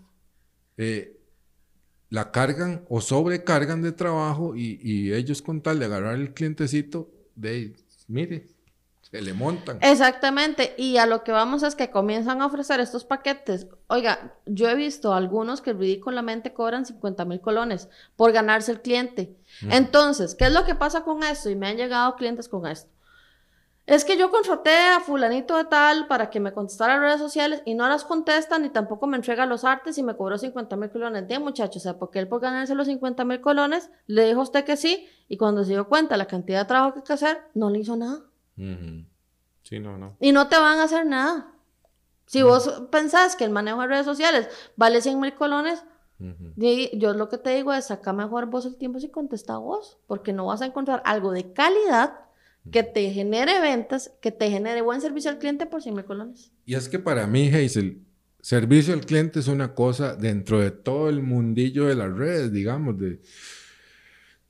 eh, 0.76 1.18
la 2.10 2.32
cargan 2.32 2.84
o 2.90 3.00
sobrecargan 3.00 3.82
de 3.82 3.94
trabajo 3.94 4.58
y, 4.58 4.82
y 4.84 5.14
ellos 5.14 5.42
con 5.42 5.62
tal 5.62 5.80
de 5.80 5.86
agarrar 5.86 6.16
el 6.16 6.34
clientecito, 6.34 7.10
de, 7.36 7.74
mire, 8.10 8.53
se 9.14 9.22
le 9.22 9.34
montan. 9.34 9.78
Exactamente, 9.82 10.74
y 10.76 10.98
a 10.98 11.06
lo 11.06 11.24
que 11.24 11.32
vamos 11.32 11.62
es 11.62 11.76
que 11.76 11.92
comienzan 11.92 12.42
a 12.42 12.48
ofrecer 12.48 12.80
estos 12.80 13.06
paquetes. 13.06 13.68
Oiga, 13.86 14.34
yo 14.48 14.68
he 14.68 14.74
visto 14.74 15.14
algunos 15.14 15.62
que 15.62 15.72
ridículamente 15.72 16.52
cobran 16.52 16.84
50 16.84 17.24
mil 17.26 17.40
colones 17.40 17.90
por 18.16 18.32
ganarse 18.32 18.72
el 18.72 18.82
cliente. 18.82 19.38
Entonces, 19.70 20.34
¿qué 20.34 20.46
es 20.46 20.52
lo 20.52 20.66
que 20.66 20.74
pasa 20.74 21.04
con 21.04 21.22
esto? 21.22 21.52
Y 21.52 21.56
me 21.56 21.68
han 21.68 21.78
llegado 21.78 22.16
clientes 22.16 22.50
con 22.50 22.66
esto. 22.66 22.90
Es 23.86 24.04
que 24.04 24.18
yo 24.18 24.32
contraté 24.32 24.76
a 24.76 25.00
fulanito 25.00 25.58
de 25.58 25.66
tal 25.66 26.08
para 26.08 26.32
que 26.32 26.40
me 26.40 26.52
contestara 26.52 27.00
redes 27.00 27.20
sociales 27.20 27.62
y 27.66 27.76
no 27.76 27.88
las 27.88 28.06
contesta 28.06 28.58
ni 28.58 28.70
tampoco 28.70 29.06
me 29.06 29.18
entrega 29.18 29.46
los 29.46 29.64
artes 29.64 29.96
y 30.00 30.04
me 30.04 30.16
cobró 30.16 30.40
50 30.40 30.76
mil 30.76 30.90
colones. 30.90 31.28
De 31.28 31.38
muchachos, 31.38 31.76
o 31.76 31.80
sea, 31.84 32.00
porque 32.00 32.18
él 32.18 32.28
por 32.28 32.42
ganarse 32.42 32.74
los 32.74 32.88
50 32.88 33.26
mil 33.26 33.42
colones 33.42 33.92
le 34.08 34.26
dijo 34.26 34.40
a 34.40 34.44
usted 34.44 34.64
que 34.64 34.76
sí 34.76 35.08
y 35.30 35.38
cuando 35.38 35.64
se 35.64 35.74
dio 35.74 35.88
cuenta 35.88 36.18
la 36.18 36.26
cantidad 36.26 36.62
de 36.62 36.66
trabajo 36.66 36.94
que 36.94 37.00
hay 37.02 37.06
que 37.06 37.14
hacer, 37.14 37.42
no 37.54 37.70
le 37.70 37.78
hizo 37.78 37.96
nada. 37.96 38.24
Ujú. 38.58 39.06
Sí, 39.64 39.80
no, 39.80 39.98
no. 39.98 40.18
Y 40.20 40.32
no 40.32 40.48
te 40.48 40.58
van 40.58 40.80
a 40.80 40.84
hacer 40.84 41.06
nada. 41.06 41.54
Si 42.26 42.42
vos 42.42 42.84
pensás 42.92 43.36
que 43.36 43.44
el 43.44 43.52
manejo 43.52 43.82
de 43.82 43.88
redes 43.88 44.06
sociales 44.06 44.50
vale 44.76 45.02
100 45.02 45.20
mil 45.20 45.34
colones, 45.36 45.84
yo 46.18 47.14
lo 47.14 47.30
que 47.30 47.38
te 47.38 47.50
digo 47.52 47.74
es 47.74 47.88
saca 47.88 48.14
mejor 48.14 48.46
vos 48.48 48.66
el 48.66 48.78
tiempo 48.78 49.00
si 49.00 49.10
contesta 49.10 49.58
vos, 49.58 49.98
porque 50.08 50.34
no 50.34 50.46
vas 50.46 50.62
a 50.62 50.66
encontrar 50.66 51.02
algo 51.06 51.32
de 51.32 51.54
calidad 51.54 52.22
que 52.72 52.84
te 52.84 53.12
genere 53.12 53.60
ventas, 53.60 54.14
que 54.22 54.32
te 54.32 54.50
genere 54.50 54.82
buen 54.82 55.02
servicio 55.02 55.30
al 55.30 55.38
cliente 55.38 55.66
por 55.66 55.82
100 55.82 55.96
mil 55.96 56.06
colones. 56.06 56.52
Y 56.66 56.76
es 56.76 56.88
que 56.88 56.98
para 56.98 57.28
mí, 57.28 57.50
Hazel, 57.50 58.02
servicio 58.40 58.94
al 58.94 59.06
cliente 59.06 59.40
es 59.40 59.48
una 59.48 59.76
cosa 59.76 60.16
dentro 60.16 60.62
de 60.62 60.72
todo 60.72 61.10
el 61.10 61.22
mundillo 61.22 61.88
de 61.88 61.96
las 61.96 62.12
redes, 62.16 62.54
digamos, 62.54 62.98
de 62.98 63.20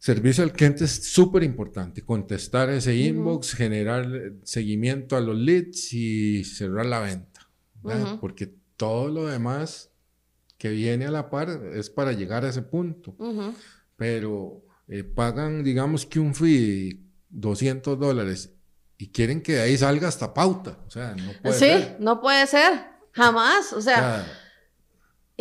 servicio 0.03 0.43
al 0.43 0.51
cliente 0.51 0.83
es 0.83 1.13
súper 1.13 1.43
importante. 1.43 2.01
Contestar 2.03 2.69
ese 2.69 2.93
inbox, 2.93 3.53
generar 3.53 4.05
eh, 4.13 4.33
seguimiento 4.43 5.15
a 5.15 5.21
los 5.21 5.37
leads 5.37 5.93
y 5.93 6.43
cerrar 6.43 6.85
la 6.87 6.99
venta. 6.99 7.49
Porque 8.19 8.53
todo 8.75 9.07
lo 9.07 9.27
demás 9.27 9.91
que 10.57 10.71
viene 10.71 11.05
a 11.05 11.11
la 11.11 11.29
par 11.29 11.49
es 11.73 11.89
para 11.89 12.11
llegar 12.11 12.43
a 12.43 12.49
ese 12.49 12.61
punto. 12.63 13.15
Pero 13.95 14.65
eh, 14.89 15.05
pagan, 15.05 15.63
digamos 15.63 16.05
que 16.05 16.19
un 16.19 16.35
fee 16.35 16.89
de 16.89 16.99
200 17.29 17.97
dólares 17.97 18.51
y 18.97 19.07
quieren 19.07 19.41
que 19.41 19.53
de 19.53 19.61
ahí 19.61 19.77
salga 19.77 20.09
hasta 20.09 20.33
pauta. 20.33 20.79
O 20.85 20.91
sea, 20.91 21.15
no 21.15 21.31
puede 21.41 21.53
Sí, 21.55 21.59
ser. 21.65 21.97
no 22.01 22.19
puede 22.19 22.45
ser, 22.47 22.73
jamás. 23.13 23.71
O 23.71 23.81
sea, 23.81 24.25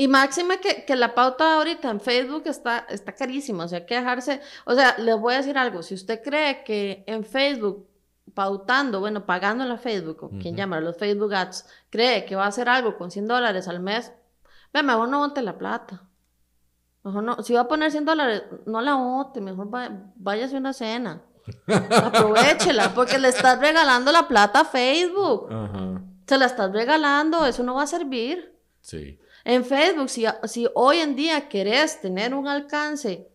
Y 0.03 0.09
máxime 0.09 0.59
que, 0.61 0.85
que 0.85 0.97
la 0.97 1.15
pauta 1.15 1.57
ahorita 1.57 1.91
en 1.91 2.01
Facebook 2.01 2.43
está, 2.47 2.87
está 2.89 3.15
carísima, 3.15 3.65
o 3.65 3.69
sea, 3.69 3.79
hay 3.81 3.87
que 3.87 3.95
dejarse, 3.95 4.41
o 4.65 4.75
sea, 4.75 4.97
les 4.99 5.17
voy 5.19 5.35
a 5.35 5.39
decir 5.39 5.57
algo, 5.59 5.83
si 5.83 5.95
usted 5.95 6.21
cree 6.23 6.65
que 6.65 7.05
en 7.07 7.25
Facebook, 7.25 7.87
pautando, 8.35 9.01
bueno, 9.01 9.27
pagando 9.27 9.63
en 9.65 9.69
la 9.69 9.77
Facebook, 9.79 10.19
o 10.25 10.31
quien 10.41 10.57
llama 10.57 10.81
los 10.81 10.97
Facebook 10.97 11.35
Ads, 11.35 11.67
cree 11.91 12.25
que 12.25 12.35
va 12.37 12.45
a 12.45 12.49
hacer 12.49 12.69
algo 12.69 12.97
con 12.97 13.11
100 13.11 13.27
dólares 13.29 13.69
al 13.69 13.81
mes, 13.81 14.13
ve, 14.73 14.83
mejor 14.83 15.09
no 15.09 15.19
bote 15.21 15.43
la 15.43 15.59
plata. 15.59 16.03
Mejor 17.05 17.23
no, 17.25 17.43
si 17.43 17.53
va 17.53 17.61
a 17.63 17.69
poner 17.69 17.91
100 17.91 18.05
dólares, 18.05 18.43
no 18.67 18.81
la 18.81 18.95
bote, 18.95 19.41
mejor 19.41 19.73
va- 19.75 19.91
váyase 20.17 20.57
a 20.57 20.59
una 20.61 20.73
cena. 20.73 21.21
Aprovechela, 21.91 22.95
porque 22.95 23.19
le 23.19 23.29
estás 23.29 23.59
regalando 23.61 24.13
la 24.13 24.29
plata 24.29 24.61
a 24.61 24.65
Facebook. 24.65 25.49
Se 26.27 26.39
la 26.39 26.47
estás 26.47 26.73
regalando, 26.73 27.45
eso 27.47 27.63
no 27.63 27.75
va 27.75 27.83
a 27.83 27.87
servir. 27.87 28.57
sí. 28.81 29.19
En 29.45 29.65
Facebook, 29.65 30.09
si, 30.09 30.25
si 30.45 30.69
hoy 30.75 30.99
en 30.99 31.17
día 31.17 31.49
querés 31.49 32.01
tener 32.01 32.35
un 32.35 32.47
alcance 32.47 33.29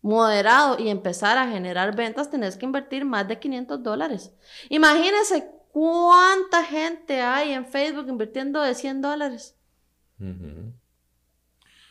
moderado 0.00 0.78
y 0.78 0.88
empezar 0.88 1.38
a 1.38 1.48
generar 1.48 1.94
ventas, 1.94 2.30
tenés 2.30 2.56
que 2.56 2.66
invertir 2.66 3.04
más 3.04 3.26
de 3.28 3.38
500 3.38 3.82
dólares. 3.82 4.32
Imagínense 4.68 5.50
cuánta 5.72 6.64
gente 6.64 7.20
hay 7.20 7.52
en 7.52 7.66
Facebook 7.66 8.08
invirtiendo 8.08 8.62
de 8.62 8.74
100 8.74 9.02
dólares. 9.02 9.56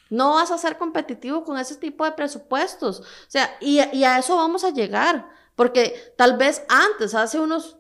No 0.10 0.36
vas 0.36 0.52
a 0.52 0.58
ser 0.58 0.78
competitivo 0.78 1.44
con 1.44 1.58
ese 1.58 1.76
tipo 1.76 2.06
de 2.06 2.12
presupuestos. 2.12 3.02
O 3.02 3.30
sea, 3.30 3.56
y, 3.60 3.80
y 3.96 4.04
a 4.04 4.18
eso 4.18 4.36
vamos 4.36 4.64
a 4.64 4.72
llegar. 4.72 5.30
Porque 5.56 6.14
tal 6.18 6.38
vez 6.38 6.64
antes, 6.70 7.16
hace 7.16 7.40
unos, 7.40 7.77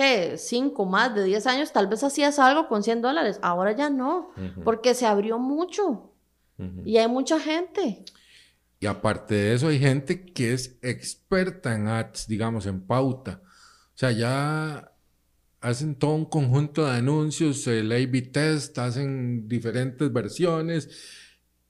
¿qué? 0.00 0.38
5, 0.38 0.86
más 0.86 1.14
de 1.14 1.24
10 1.24 1.46
años, 1.46 1.72
tal 1.72 1.86
vez 1.86 2.02
hacías 2.02 2.38
algo 2.38 2.68
con 2.68 2.82
100 2.82 3.02
dólares. 3.02 3.38
Ahora 3.42 3.72
ya 3.72 3.90
no. 3.90 4.30
Porque 4.64 4.94
se 4.94 5.04
abrió 5.04 5.38
mucho. 5.38 6.14
Y 6.84 6.96
hay 6.96 7.08
mucha 7.08 7.38
gente. 7.38 8.04
Y 8.80 8.86
aparte 8.86 9.34
de 9.34 9.54
eso, 9.54 9.68
hay 9.68 9.78
gente 9.78 10.24
que 10.24 10.54
es 10.54 10.78
experta 10.80 11.74
en 11.74 11.88
ads, 11.88 12.26
digamos, 12.26 12.64
en 12.64 12.80
pauta. 12.80 13.42
O 13.44 13.98
sea, 14.00 14.10
ya 14.10 14.90
hacen 15.60 15.94
todo 15.94 16.14
un 16.14 16.24
conjunto 16.24 16.86
de 16.86 16.92
anuncios, 16.92 17.66
el 17.66 17.92
A-B 17.92 18.22
test, 18.22 18.78
hacen 18.78 19.48
diferentes 19.48 20.10
versiones 20.10 20.88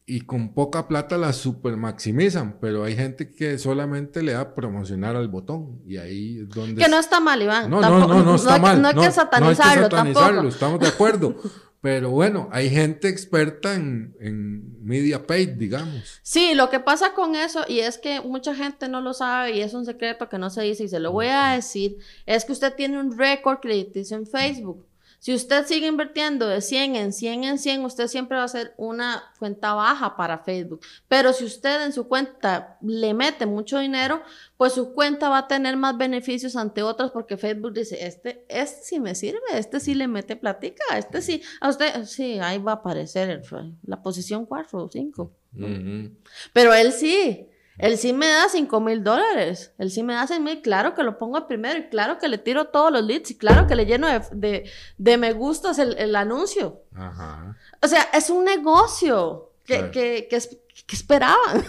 y 0.07 0.23
con 0.23 0.55
poca 0.55 0.89
plata 0.89 1.17
las 1.19 1.37
super 1.37 1.77
maximizan, 1.77 2.59
pero 2.61 2.83
hay 2.85 2.97
gente 2.97 3.33
que 3.33 3.59
solamente 3.59 4.23
le 4.23 4.33
da 4.33 4.55
promocionar 4.55 5.15
al 5.15 5.29
botón 5.29 5.81
y 5.87 5.99
ahí 5.99 6.39
es 6.41 6.49
donde... 6.49 6.83
Que 6.83 6.89
no 6.91 6.99
está 6.99 7.21
mal, 7.21 7.41
Iván. 7.41 7.71
No, 7.71 7.81
Tampoco- 7.81 8.09
no, 8.09 8.19
no, 8.19 8.25
no 8.25 8.35
está 8.35 8.55
hay 8.55 8.61
que- 8.61 8.67
mal. 8.67 8.83
No 8.83 8.89
hay 8.89 8.95
que 8.95 9.11
satanizarlo 9.13 9.89
tampoco. 9.89 10.49
estamos 10.49 10.81
de 10.81 10.89
acuerdo. 10.89 11.37
Pero 11.83 12.11
bueno, 12.11 12.51
hay 12.53 12.69
gente 12.69 13.09
experta 13.09 13.75
en, 13.75 14.15
en 14.21 14.85
media 14.85 15.27
paid, 15.27 15.51
digamos. 15.53 16.21
Sí, 16.23 16.53
lo 16.55 16.69
que 16.69 16.79
pasa 16.79 17.15
con 17.15 17.35
eso, 17.35 17.61
y 17.67 17.79
es 17.79 17.97
que 17.97 18.21
mucha 18.21 18.55
gente 18.55 18.87
no 18.87 19.01
lo 19.01 19.15
sabe 19.15 19.53
y 19.57 19.63
es 19.63 19.73
un 19.73 19.87
secreto 19.87 20.29
que 20.29 20.37
no 20.37 20.51
se 20.51 20.61
dice 20.61 20.85
y 20.85 20.89
se 20.89 21.01
lo 21.01 21.11
voy 21.13 21.29
a 21.29 21.53
decir, 21.53 21.97
es 22.27 22.45
que 22.45 22.53
usted 22.53 22.75
tiene 22.75 23.01
un 23.01 23.17
récord 23.17 23.61
crediticio 23.61 24.19
en 24.19 24.27
Facebook. 24.27 24.85
Si 25.21 25.35
usted 25.35 25.67
sigue 25.67 25.87
invirtiendo 25.87 26.49
de 26.49 26.63
100 26.63 26.97
en 26.97 27.13
100 27.13 27.45
en 27.45 27.59
100, 27.59 27.85
usted 27.85 28.09
siempre 28.09 28.39
va 28.39 28.45
a 28.45 28.49
ser 28.49 28.73
una 28.79 29.23
cuenta 29.39 29.75
baja 29.75 30.17
para 30.17 30.39
Facebook. 30.39 30.81
Pero 31.09 31.35
si 31.35 31.45
usted 31.45 31.85
en 31.85 31.93
su 31.93 32.09
cuenta 32.09 32.79
le 32.81 33.13
mete 33.13 33.45
mucho 33.45 33.79
dinero, 33.79 34.23
pues 34.57 34.73
su 34.73 34.95
cuenta 34.95 35.29
va 35.29 35.39
a 35.39 35.47
tener 35.47 35.77
más 35.77 35.99
beneficios 35.99 36.57
ante 36.57 36.83
otras 36.83 37.11
porque 37.11 37.37
Facebook 37.37 37.75
dice, 37.75 38.07
este, 38.07 38.47
este 38.49 38.83
sí 38.83 38.99
me 38.99 39.15
sirve, 39.15 39.41
este 39.53 39.79
sí 39.79 39.95
le 39.95 40.09
mete 40.09 40.37
platica, 40.37 40.83
este 40.97 41.21
sí, 41.21 41.43
a 41.61 41.69
usted, 41.69 42.05
sí, 42.07 42.39
ahí 42.41 42.57
va 42.57 42.73
a 42.73 42.75
aparecer 42.77 43.29
el- 43.29 43.75
la 43.85 44.03
posición 44.03 44.47
4 44.47 44.85
o 44.85 44.89
5. 44.91 45.31
Ujú. 45.55 46.17
Pero 46.55 46.73
él 46.73 46.93
sí, 46.93 47.47
él 47.81 47.97
sí 47.99 48.13
me 48.13 48.27
da 48.29 48.49
5 48.49 48.81
mil 48.81 49.03
dólares, 49.03 49.73
él 49.79 49.91
sí 49.91 50.03
me 50.03 50.15
da 50.15 50.27
6 50.27 50.41
mil, 50.41 50.63
claro 50.63 50.95
que 50.95 51.03
lo 51.03 51.19
pongo 51.19 51.47
primero 51.47 51.79
y 51.79 51.89
claro 51.89 52.19
que 52.19 52.29
le 52.29 52.39
tiro 52.39 52.67
todos 52.67 52.93
los 52.93 53.03
leads 53.03 53.31
y 53.31 53.39
claro 53.39 53.67
que 53.67 53.75
le 53.77 53.87
lleno 53.87 54.07
de, 54.09 54.21
de- 54.33 54.71
de 54.99 55.17
me 55.19 55.33
gustas 55.33 55.79
el, 55.79 55.97
el 55.99 56.15
anuncio. 56.17 56.83
Ajá. 56.95 57.57
O 57.83 57.87
sea, 57.89 58.03
es 58.13 58.31
un 58.31 58.45
negocio 58.45 59.53
que, 59.65 59.75
Claro. 59.77 59.91
que, 59.93 60.29
que, 60.31 60.39
que 60.87 60.97
esperaban. 60.97 61.65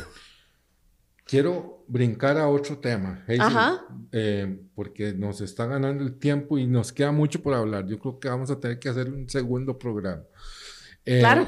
Quiero 1.26 1.84
brincar 1.88 2.38
a 2.38 2.48
otro 2.50 2.78
tema, 2.80 3.22
Hazel, 3.24 3.42
Ajá. 3.42 3.86
eh, 4.12 4.60
porque 4.76 5.14
nos 5.14 5.40
está 5.40 5.66
ganando 5.66 6.04
el 6.04 6.18
tiempo 6.20 6.58
y 6.58 6.68
nos 6.68 6.92
queda 6.92 7.12
mucho 7.12 7.42
por 7.42 7.54
hablar. 7.54 7.86
Yo 7.88 8.00
creo 8.00 8.20
que 8.20 8.28
vamos 8.28 8.52
a 8.52 8.60
tener 8.60 8.80
que 8.80 8.90
hacer 8.90 9.08
un 9.10 9.30
segundo 9.30 9.78
programa. 9.78 10.24
Eh, 11.06 11.20
Claro. 11.20 11.48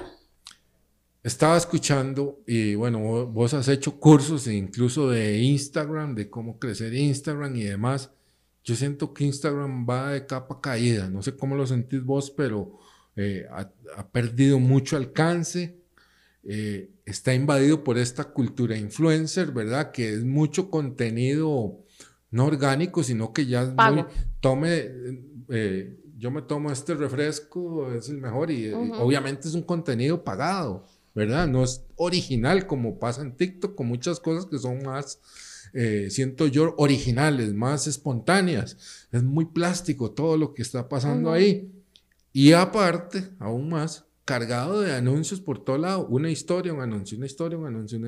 Estaba 1.24 1.56
escuchando 1.58 2.42
y 2.46 2.76
bueno, 2.76 3.00
vo- 3.00 3.32
vos 3.32 3.54
has 3.54 3.68
hecho 3.70 3.98
cursos 4.00 4.46
incluso 4.48 5.10
de 5.10 5.38
Instagram, 5.40 6.16
de 6.16 6.30
cómo 6.30 6.60
crecer 6.60 6.94
Instagram 6.94 7.56
y 7.56 7.64
demás. 7.64 8.12
Yo 8.66 8.76
siento 8.76 9.14
que 9.14 9.24
Instagram 9.26 9.86
va 9.90 10.12
de 10.12 10.26
capa 10.26 10.60
caída. 10.62 11.10
No 11.10 11.22
sé 11.22 11.36
cómo 11.36 11.56
lo 11.56 11.66
sentís 11.66 12.04
vos, 12.04 12.30
pero 12.32 12.78
eh, 13.16 13.46
ha, 13.52 13.72
ha 13.98 14.08
perdido 14.10 14.60
mucho 14.60 14.98
alcance. 14.98 15.78
eh, 16.46 16.90
está 17.06 17.34
invadido 17.34 17.84
por 17.86 17.98
esta 17.98 18.26
cultura 18.26 18.78
influencer, 18.78 19.52
¿verdad? 19.52 19.92
Que 19.92 20.14
es 20.14 20.24
mucho 20.26 20.70
contenido 20.70 21.80
no 22.32 22.46
orgánico, 22.46 23.02
sino 23.04 23.32
que 23.34 23.46
ya 23.46 23.64
es 23.64 23.70
muy, 23.70 23.76
tome, 24.42 24.92
eh, 25.50 26.00
yo 26.18 26.32
me 26.32 26.42
tomo 26.42 26.72
este 26.72 26.96
refresco, 26.96 27.94
es 27.94 28.10
el 28.10 28.18
mejor 28.18 28.50
y 28.52 28.66
eh, 28.66 28.74
obviamente 29.02 29.48
es 29.48 29.54
un 29.54 29.64
contenido 29.64 30.24
pagado, 30.24 30.86
¿verdad? 31.16 31.48
No 31.48 31.64
es 31.64 31.84
original 31.96 32.68
como 32.68 33.00
pasa 33.00 33.22
en 33.22 33.36
TikTok 33.36 33.76
con 33.76 33.88
muchas 33.88 34.20
cosas 34.20 34.46
que 34.46 34.58
son 34.58 34.84
más, 34.84 35.20
siento 36.10 36.48
yo, 36.48 36.76
originales, 36.78 37.54
más 37.54 37.88
espontáneas. 37.88 39.08
Es 39.12 39.24
muy 39.24 39.46
plástico 39.46 40.12
todo 40.12 40.38
lo 40.38 40.54
que 40.54 40.62
está 40.62 40.88
pasando 40.90 41.32
ahí. 41.32 41.72
Y 42.32 42.54
aparte, 42.54 43.30
aún 43.40 43.70
más, 43.70 44.06
cargado 44.26 44.82
de 44.82 44.94
anuncios 44.94 45.40
por 45.40 45.64
todo 45.64 45.78
lado. 45.78 46.08
Una 46.08 46.30
historia, 46.30 46.74
un 46.74 46.82
anuncio, 46.82 47.18
una 47.18 47.28
historia, 47.28 47.58
un 47.58 47.68
anuncio. 47.68 48.00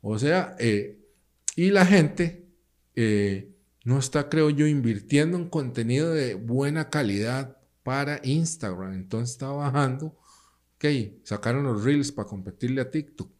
O 0.00 0.18
sea, 0.18 0.56
eh, 0.58 0.98
y 1.56 1.70
la 1.70 1.86
gente 1.86 2.46
eh, 2.94 3.50
no 3.84 3.98
está, 3.98 4.28
creo 4.28 4.50
yo, 4.50 4.66
invirtiendo 4.66 5.36
en 5.36 5.48
contenido 5.48 6.12
de 6.12 6.34
buena 6.34 6.90
calidad 6.90 7.56
para 7.82 8.20
Instagram. 8.22 8.94
Entonces 8.94 9.32
está 9.32 9.48
bajando. 9.48 10.16
Ok, 10.82 11.22
sacaron 11.22 11.62
los 11.62 11.84
reels 11.84 12.10
para 12.10 12.26
competirle 12.26 12.80
a 12.80 12.90
TikTok. 12.90 13.30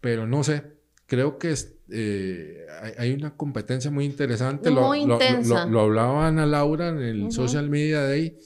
Pero 0.00 0.26
no 0.26 0.42
sé, 0.42 0.62
creo 1.06 1.38
que 1.38 1.54
eh, 1.90 2.66
hay 2.96 3.12
una 3.12 3.36
competencia 3.36 3.90
muy 3.90 4.06
interesante. 4.06 4.70
Muy 4.70 5.04
lo, 5.04 5.14
intensa. 5.14 5.66
Lo, 5.66 5.80
hablaba 5.80 6.28
Ana 6.28 6.46
Laura 6.46 6.88
en 6.88 7.00
el 7.00 7.32
Social 7.32 7.68
Media 7.68 8.02
Day 8.02 8.38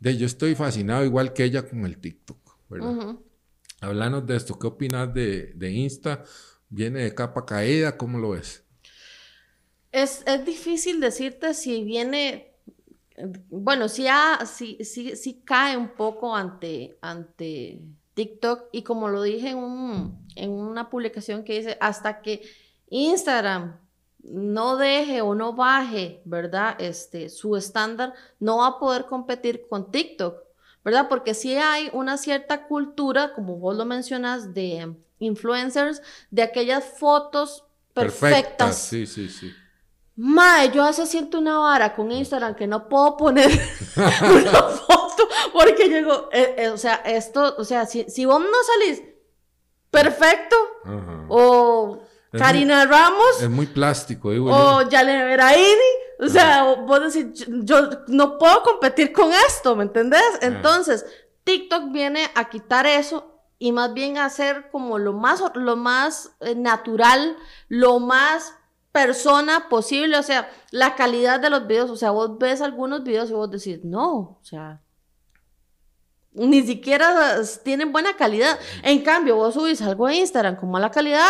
de, 0.00 0.16
yo 0.16 0.26
estoy 0.26 0.54
fascinado 0.54 1.04
igual 1.04 1.32
que 1.32 1.44
ella 1.44 1.68
con 1.68 1.84
el 1.84 1.98
TikTok, 1.98 2.38
¿verdad? 2.68 3.16
Hablanos 3.80 4.26
de 4.26 4.36
esto, 4.36 4.58
¿qué 4.58 4.66
opinas 4.66 5.12
de, 5.14 5.52
de, 5.54 5.70
Insta? 5.70 6.24
¿Viene 6.68 7.04
de 7.04 7.14
capa 7.14 7.46
caída? 7.46 7.96
¿Cómo 7.96 8.18
lo 8.18 8.30
ves? 8.30 8.64
Es, 9.92 10.22
es 10.26 10.44
difícil 10.44 11.00
decirte 11.00 11.54
si 11.54 11.84
viene, 11.84 12.47
bueno, 13.50 13.88
si, 13.88 14.06
si, 14.46 14.84
si, 14.84 15.16
si, 15.16 15.34
cae 15.40 15.76
un 15.76 15.88
poco 15.88 16.34
ante, 16.34 16.98
ante 17.00 17.80
TikTok 18.14 18.64
y 18.72 18.82
como 18.82 19.08
lo 19.08 19.22
dije 19.22 19.50
en, 19.50 19.58
un, 19.58 20.26
en 20.34 20.50
una 20.50 20.90
publicación 20.90 21.44
que 21.44 21.58
dice, 21.58 21.78
hasta 21.80 22.20
que 22.20 22.42
Instagram 22.90 23.76
no 24.22 24.76
deje 24.76 25.20
o 25.22 25.34
no 25.34 25.52
baje, 25.52 26.20
¿verdad? 26.24 26.76
Este, 26.80 27.28
su 27.28 27.56
estándar, 27.56 28.14
no 28.40 28.58
va 28.58 28.66
a 28.66 28.78
poder 28.78 29.06
competir 29.06 29.66
con 29.68 29.90
TikTok, 29.90 30.42
¿verdad? 30.84 31.08
Porque 31.08 31.34
sí 31.34 31.54
hay 31.54 31.90
una 31.92 32.18
cierta 32.18 32.66
cultura, 32.66 33.34
como 33.34 33.56
vos 33.56 33.76
lo 33.76 33.84
mencionas, 33.84 34.54
de 34.54 34.94
influencers, 35.18 36.02
de 36.30 36.42
aquellas 36.42 36.84
fotos 36.84 37.64
perfectas. 37.94 38.76
Sí, 38.78 39.06
sí, 39.06 39.28
sí. 39.28 39.52
Mae, 40.20 40.72
yo 40.72 40.82
hace 40.82 41.06
siento 41.06 41.38
una 41.38 41.58
vara 41.58 41.94
con 41.94 42.10
Instagram 42.10 42.56
que 42.56 42.66
no 42.66 42.88
puedo 42.88 43.16
poner 43.16 43.48
una 43.96 44.62
foto 44.62 45.28
porque 45.52 45.88
llego, 45.88 46.28
eh, 46.32 46.56
eh, 46.58 46.68
o 46.70 46.76
sea, 46.76 46.96
esto, 47.04 47.54
o 47.56 47.62
sea, 47.62 47.86
si, 47.86 48.04
si 48.08 48.24
vos 48.24 48.40
no 48.40 48.56
salís 48.64 49.00
perfecto 49.92 50.56
o 51.28 52.02
Karina 52.32 52.84
Ramos. 52.84 53.40
Es 53.40 53.48
muy 53.48 53.66
plástico, 53.66 54.32
digo 54.32 54.50
O 54.50 54.88
Yale 54.88 55.22
Veraini. 55.22 55.92
O 56.18 56.26
sea, 56.26 56.64
vos 56.64 57.14
decís, 57.14 57.46
yo, 57.46 57.88
no 58.08 58.38
puedo 58.38 58.64
competir 58.64 59.12
con 59.12 59.30
esto, 59.46 59.76
¿me 59.76 59.84
entendés? 59.84 60.38
Entonces, 60.42 61.06
TikTok 61.44 61.92
viene 61.92 62.28
a 62.34 62.48
quitar 62.48 62.86
eso 62.86 63.40
y 63.60 63.70
más 63.70 63.94
bien 63.94 64.18
a 64.18 64.24
hacer 64.24 64.68
como 64.72 64.98
lo 64.98 65.12
más, 65.12 65.44
lo 65.54 65.76
más 65.76 66.32
eh, 66.40 66.56
natural, 66.56 67.36
lo 67.68 68.00
más 68.00 68.57
persona 68.92 69.68
posible, 69.68 70.18
o 70.18 70.22
sea, 70.22 70.50
la 70.70 70.94
calidad 70.94 71.40
de 71.40 71.50
los 71.50 71.66
videos, 71.66 71.90
o 71.90 71.96
sea, 71.96 72.10
vos 72.10 72.38
ves 72.38 72.60
algunos 72.60 73.04
videos 73.04 73.30
y 73.30 73.34
vos 73.34 73.50
decís, 73.50 73.84
no, 73.84 74.16
o 74.16 74.40
sea, 74.42 74.80
ni 76.32 76.62
siquiera 76.62 77.40
tienen 77.64 77.92
buena 77.92 78.16
calidad. 78.16 78.58
En 78.82 79.02
cambio, 79.02 79.36
vos 79.36 79.54
subís 79.54 79.82
algo 79.82 80.06
a 80.06 80.14
Instagram 80.14 80.56
con 80.56 80.70
mala 80.70 80.90
calidad 80.90 81.26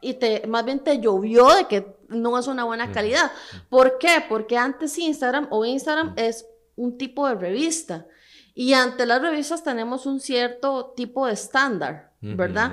y 0.00 0.14
te, 0.14 0.46
más 0.46 0.64
bien 0.64 0.80
te 0.80 1.00
llovió 1.00 1.48
de 1.54 1.66
que 1.66 1.98
no 2.08 2.38
es 2.38 2.46
una 2.46 2.64
buena 2.64 2.90
calidad. 2.92 3.30
¿Por 3.68 3.98
qué? 3.98 4.24
Porque 4.28 4.56
antes 4.56 4.98
Instagram 4.98 5.48
o 5.50 5.64
Instagram 5.64 6.14
es 6.16 6.46
un 6.76 6.96
tipo 6.96 7.28
de 7.28 7.34
revista 7.34 8.06
y 8.54 8.72
ante 8.72 9.06
las 9.06 9.20
revistas 9.20 9.62
tenemos 9.62 10.06
un 10.06 10.20
cierto 10.20 10.92
tipo 10.96 11.26
de 11.26 11.34
estándar, 11.34 12.12
¿verdad? 12.20 12.72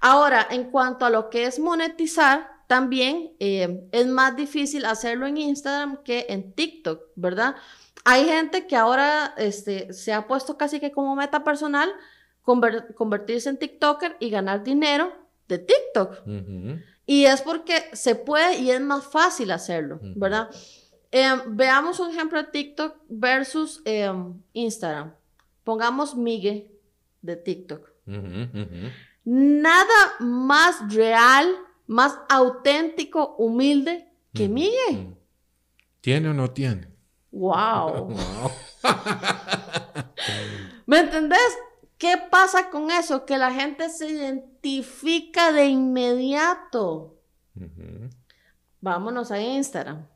Ahora, 0.00 0.46
en 0.50 0.70
cuanto 0.70 1.04
a 1.04 1.10
lo 1.10 1.30
que 1.30 1.46
es 1.46 1.58
monetizar, 1.58 2.53
también 2.66 3.32
eh, 3.40 3.86
es 3.92 4.06
más 4.06 4.36
difícil 4.36 4.84
hacerlo 4.84 5.26
en 5.26 5.36
Instagram 5.36 6.02
que 6.02 6.26
en 6.28 6.52
TikTok, 6.52 7.00
¿verdad? 7.16 7.56
Hay 8.04 8.26
gente 8.26 8.66
que 8.66 8.76
ahora 8.76 9.34
este, 9.36 9.92
se 9.92 10.12
ha 10.12 10.26
puesto 10.26 10.58
casi 10.58 10.80
que 10.80 10.92
como 10.92 11.16
meta 11.16 11.42
personal 11.44 11.90
convertirse 12.42 13.48
en 13.48 13.58
TikToker 13.58 14.16
y 14.20 14.28
ganar 14.28 14.62
dinero 14.62 15.12
de 15.48 15.58
TikTok. 15.58 16.22
Y 17.06 17.24
es 17.24 17.42
porque 17.42 17.84
se 17.92 18.14
puede 18.14 18.58
y 18.58 18.70
es 18.70 18.80
más 18.80 19.06
fácil 19.06 19.50
hacerlo, 19.50 19.98
¿verdad? 20.16 20.50
Em, 21.10 21.56
veamos 21.56 22.00
un 22.00 22.10
ejemplo 22.10 22.42
de 22.42 22.48
TikTok 22.50 22.96
versus 23.08 23.80
em, 23.84 24.34
Instagram. 24.52 25.14
Pongamos 25.62 26.16
Migue 26.16 26.70
de 27.22 27.36
TikTok. 27.36 27.88
Nada 29.24 30.14
más 30.20 30.92
real, 30.92 31.54
más 31.86 32.18
auténtico, 32.28 33.36
humilde 33.36 34.08
que 34.32 34.48
Migue. 34.48 35.16
¿Tiene 36.00 36.30
o 36.30 36.34
no 36.34 36.50
tiene? 36.50 36.88
Wow. 37.30 38.10
¿Me 40.86 41.00
entendés? 41.00 41.58
¿Qué 41.96 42.16
pasa 42.30 42.70
con 42.70 42.90
eso? 42.90 43.24
Que 43.24 43.38
la 43.38 43.52
gente 43.52 43.88
se 43.88 44.10
identifica 44.10 45.52
de 45.52 45.66
inmediato. 45.66 47.18
Vámonos 48.80 49.30
a 49.30 49.40
Instagram. 49.40 50.06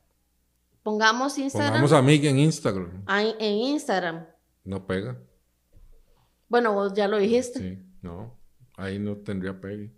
Pongamos 0.83 1.37
Instagram. 1.37 1.71
Pongamos 1.71 1.93
a 1.93 2.01
Miguel 2.01 2.33
en 2.33 2.39
Instagram. 2.39 3.03
en 3.07 3.55
Instagram. 3.55 4.25
No 4.63 4.85
pega. 4.85 5.17
Bueno, 6.47 6.73
vos 6.73 6.93
ya 6.93 7.07
lo 7.07 7.17
dijiste. 7.17 7.59
Sí, 7.59 7.79
no. 8.01 8.37
Ahí 8.75 8.99
no 8.99 9.17
tendría 9.17 9.59
pegue. 9.59 9.91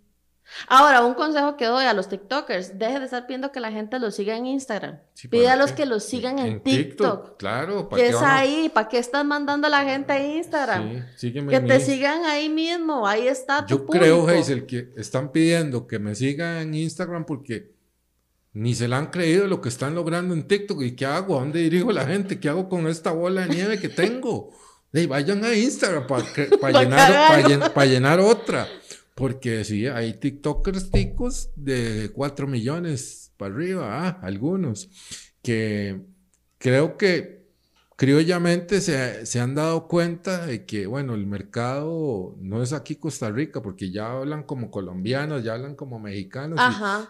Ahora, 0.68 1.04
un 1.04 1.14
consejo 1.14 1.56
que 1.56 1.66
doy 1.66 1.84
a 1.84 1.94
los 1.94 2.08
TikTokers, 2.08 2.78
deje 2.78 2.98
de 2.98 3.04
estar 3.04 3.26
pidiendo 3.26 3.52
que 3.52 3.60
la 3.60 3.70
gente 3.70 3.98
los 3.98 4.14
siga 4.14 4.36
en 4.36 4.46
Instagram. 4.46 4.98
Pide 5.30 5.48
a 5.48 5.56
los 5.56 5.72
que 5.72 5.86
los 5.86 6.04
sigan 6.04 6.38
en, 6.38 6.62
TikTok. 6.62 7.36
Claro, 7.38 7.88
¿para 7.88 8.02
qué 8.02 8.08
es 8.08 8.16
ahí? 8.16 8.70
¿Para 8.72 8.88
qué 8.88 8.98
estás 8.98 9.24
mandando 9.24 9.66
a 9.66 9.70
la 9.70 9.84
gente 9.84 10.12
a 10.12 10.24
Instagram? 10.24 11.06
Sí, 11.16 11.32
que 11.32 11.60
te 11.60 11.80
sigan 11.80 12.24
ahí 12.24 12.48
mismo, 12.48 13.06
ahí 13.06 13.26
está 13.26 13.66
tu 13.66 13.78
Yo 13.78 13.86
creo, 13.86 14.28
Hazel, 14.28 14.66
que 14.66 14.92
están 14.96 15.32
pidiendo 15.32 15.86
que 15.86 15.98
me 15.98 16.14
sigan 16.14 16.58
en 16.58 16.74
Instagram 16.74 17.24
porque 17.24 17.72
ni 18.54 18.74
se 18.74 18.86
la 18.88 18.98
han 18.98 19.06
creído 19.06 19.46
lo 19.46 19.60
que 19.60 19.68
están 19.68 19.94
logrando 19.94 20.34
en 20.34 20.46
TikTok. 20.46 20.82
¿Y 20.82 20.94
qué 20.94 21.06
hago? 21.06 21.36
¿A 21.36 21.40
dónde 21.40 21.60
dirijo 21.60 21.92
la 21.92 22.04
gente? 22.04 22.38
¿Qué 22.38 22.48
hago 22.48 22.68
con 22.68 22.86
esta 22.86 23.12
bola 23.12 23.46
de 23.46 23.54
nieve 23.54 23.80
que 23.80 23.88
tengo? 23.88 24.50
vayan 25.08 25.42
a 25.44 25.54
Instagram 25.54 26.06
para 26.06 26.22
llenar, 26.82 27.72
para 27.72 27.86
llenar 27.86 28.20
otra. 28.20 28.68
Porque 29.22 29.62
sí, 29.62 29.86
hay 29.86 30.14
TikTokers 30.14 30.90
ticos 30.90 31.50
de 31.54 32.10
4 32.12 32.48
millones 32.48 33.30
para 33.36 33.54
arriba, 33.54 34.08
ah, 34.08 34.18
algunos, 34.20 34.90
que 35.42 36.00
creo 36.58 36.96
que 36.96 37.46
criollamente 37.94 38.80
se, 38.80 39.24
se, 39.24 39.38
han 39.38 39.54
dado 39.54 39.86
cuenta 39.86 40.44
de 40.44 40.66
que, 40.66 40.88
bueno, 40.88 41.14
el 41.14 41.28
mercado 41.28 42.34
no 42.40 42.64
es 42.64 42.72
aquí 42.72 42.96
Costa 42.96 43.30
Rica, 43.30 43.62
porque 43.62 43.92
ya 43.92 44.10
hablan 44.10 44.42
como 44.42 44.72
colombianos, 44.72 45.44
ya 45.44 45.54
hablan 45.54 45.76
como 45.76 46.00
mexicanos 46.00 46.58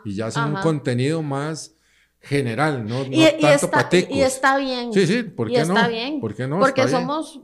y, 0.05 0.15
ya 0.15 0.27
hacen 0.27 0.43
un 0.55 0.57
contenido 0.57 1.23
más 1.23 1.77
general, 2.21 2.85
no, 2.87 3.07
y, 3.07 3.27
tanto 3.41 3.71
para 3.71 3.89
ticos. 3.89 4.15
Y 4.15 4.21
está 4.21 4.59
bien. 4.59 4.93
Sí, 4.93 5.07
sí, 5.07 5.23
¿por 5.23 5.49
qué 5.49 5.65
no? 5.65 5.75
Está 5.75 5.89
bien. 5.89 6.21
¿Por 6.21 6.35
qué 6.35 6.47
no? 6.47 6.59
Porque 6.59 6.87
somos 6.89 7.41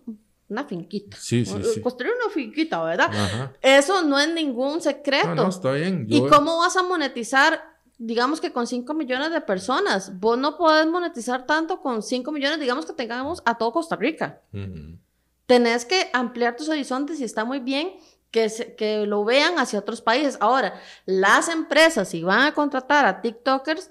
una 0.48 0.64
finquita. 0.64 1.16
Sí, 1.20 1.44
sí, 1.44 1.54
sí. 1.74 1.80
Construir 1.80 2.14
una 2.14 2.32
finquita, 2.32 2.82
¿verdad? 2.82 3.52
Eso 3.60 4.02
no 4.02 4.18
es 4.18 4.32
ningún 4.32 4.80
secreto. 4.80 5.34
No, 5.34 5.44
no, 5.44 5.48
está 5.48 5.72
bien. 5.72 6.06
¿Y 6.08 6.26
cómo 6.26 6.58
vas 6.58 6.76
a 6.76 6.82
monetizar? 6.82 7.76
Digamos 7.98 8.40
que 8.40 8.52
con 8.52 8.66
5 8.66 8.94
millones 8.94 9.30
de 9.30 9.40
personas. 9.40 10.18
Vos 10.18 10.38
no 10.38 10.56
podés 10.56 10.86
monetizar 10.86 11.46
tanto 11.46 11.80
con 11.80 12.02
5 12.02 12.32
millones, 12.32 12.60
digamos 12.60 12.86
que 12.86 12.92
tengamos 12.92 13.42
a 13.44 13.58
todo 13.58 13.72
Costa 13.72 13.96
Rica. 13.96 14.40
Tenés 15.46 15.84
que 15.84 16.10
ampliar 16.12 16.56
tus 16.56 16.68
horizontes 16.68 17.20
y 17.20 17.24
está 17.24 17.44
muy 17.44 17.58
bien 17.58 17.96
que, 18.30 18.74
que 18.76 19.06
lo 19.06 19.24
vean 19.24 19.58
hacia 19.58 19.78
otros 19.78 20.00
países. 20.00 20.38
Ahora, 20.40 20.80
las 21.06 21.48
empresas, 21.48 22.08
si 22.08 22.22
van 22.22 22.42
a 22.42 22.54
contratar 22.54 23.04
a 23.06 23.20
TikTokers, 23.20 23.90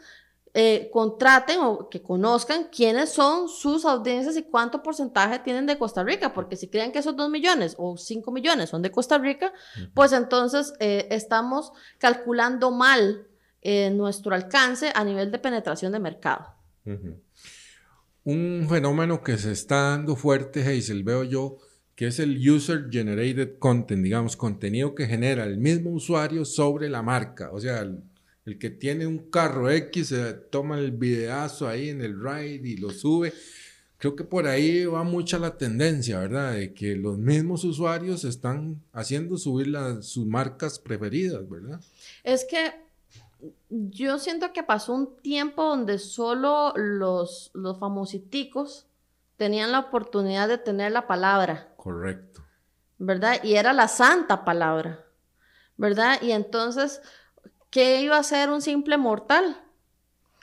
eh, 0.53 0.89
contraten 0.91 1.59
o 1.59 1.89
que 1.89 2.01
conozcan 2.01 2.69
quiénes 2.71 3.09
son 3.09 3.49
sus 3.49 3.85
audiencias 3.85 4.37
y 4.37 4.43
cuánto 4.43 4.81
porcentaje 4.81 5.39
tienen 5.39 5.65
de 5.65 5.77
Costa 5.77 6.03
Rica, 6.03 6.33
porque 6.33 6.55
si 6.55 6.67
creen 6.67 6.91
que 6.91 6.99
esos 6.99 7.15
2 7.15 7.29
millones 7.29 7.75
o 7.77 7.97
5 7.97 8.31
millones 8.31 8.69
son 8.69 8.81
de 8.81 8.91
Costa 8.91 9.17
Rica, 9.17 9.53
pues 9.93 10.13
entonces 10.13 10.73
eh, 10.79 11.07
estamos 11.11 11.73
calculando 11.99 12.71
mal 12.71 13.27
eh, 13.61 13.91
nuestro 13.91 14.33
alcance 14.33 14.91
a 14.95 15.03
nivel 15.03 15.31
de 15.31 15.39
penetración 15.39 15.91
de 15.91 15.99
mercado. 15.99 16.47
Un 18.23 18.65
fenómeno 18.69 19.21
que 19.21 19.37
se 19.37 19.51
está 19.51 19.91
dando 19.91 20.15
fuerte, 20.15 20.61
Hazel, 20.61 21.03
veo 21.03 21.23
yo, 21.23 21.57
que 21.95 22.07
es 22.07 22.19
el 22.19 22.37
User 22.49 22.87
Generated 22.89 23.57
Content, 23.59 24.03
digamos, 24.03 24.37
contenido 24.37 24.95
que 24.95 25.07
genera 25.07 25.43
el 25.43 25.57
mismo 25.57 25.91
usuario 25.91 26.45
sobre 26.45 26.89
la 26.89 27.01
marca, 27.01 27.49
o 27.51 27.59
sea, 27.59 27.79
el, 27.79 28.01
el 28.47 28.57
que 28.57 28.69
tiene 28.69 29.05
un 29.05 29.29
carro 29.29 29.69
X 29.69 30.07
se 30.07 30.33
toma 30.33 30.79
el 30.79 30.91
videazo 30.91 31.67
ahí 31.67 31.89
en 31.89 32.01
el 32.01 32.17
ride 32.17 32.65
y 32.65 32.77
lo 32.77 32.91
sube. 32.91 33.33
Creo 33.97 34.15
que 34.15 34.23
por 34.23 34.47
ahí 34.47 34.85
va 34.85 35.03
mucha 35.03 35.37
la 35.37 35.57
tendencia, 35.57 36.19
¿verdad? 36.19 36.53
De 36.53 36.73
que 36.73 36.95
los 36.95 37.17
mismos 37.17 37.65
usuarios 37.65 38.23
están 38.23 38.81
haciendo 38.93 39.37
subir 39.37 39.67
las, 39.67 40.05
sus 40.05 40.25
marcas 40.25 40.79
preferidas, 40.79 41.47
¿verdad? 41.49 41.81
Es 42.23 42.45
que 42.45 42.73
yo 43.69 44.17
siento 44.17 44.53
que 44.53 44.63
pasó 44.63 44.93
un 44.93 45.17
tiempo 45.17 45.63
donde 45.65 45.99
solo 45.99 46.71
los, 46.77 47.51
los 47.53 47.77
famositicos 47.79 48.87
tenían 49.35 49.73
la 49.73 49.79
oportunidad 49.79 50.47
de 50.47 50.57
tener 50.57 50.93
la 50.93 51.05
palabra. 51.05 51.73
Correcto. 51.75 52.45
¿Verdad? 52.97 53.43
Y 53.43 53.55
era 53.55 53.73
la 53.73 53.89
santa 53.89 54.45
palabra. 54.45 55.03
¿Verdad? 55.75 56.21
Y 56.21 56.31
entonces 56.31 57.01
¿qué 57.69 58.01
iba 58.01 58.17
a 58.17 58.23
ser 58.23 58.49
un 58.49 58.61
simple 58.61 58.97
mortal? 58.97 59.63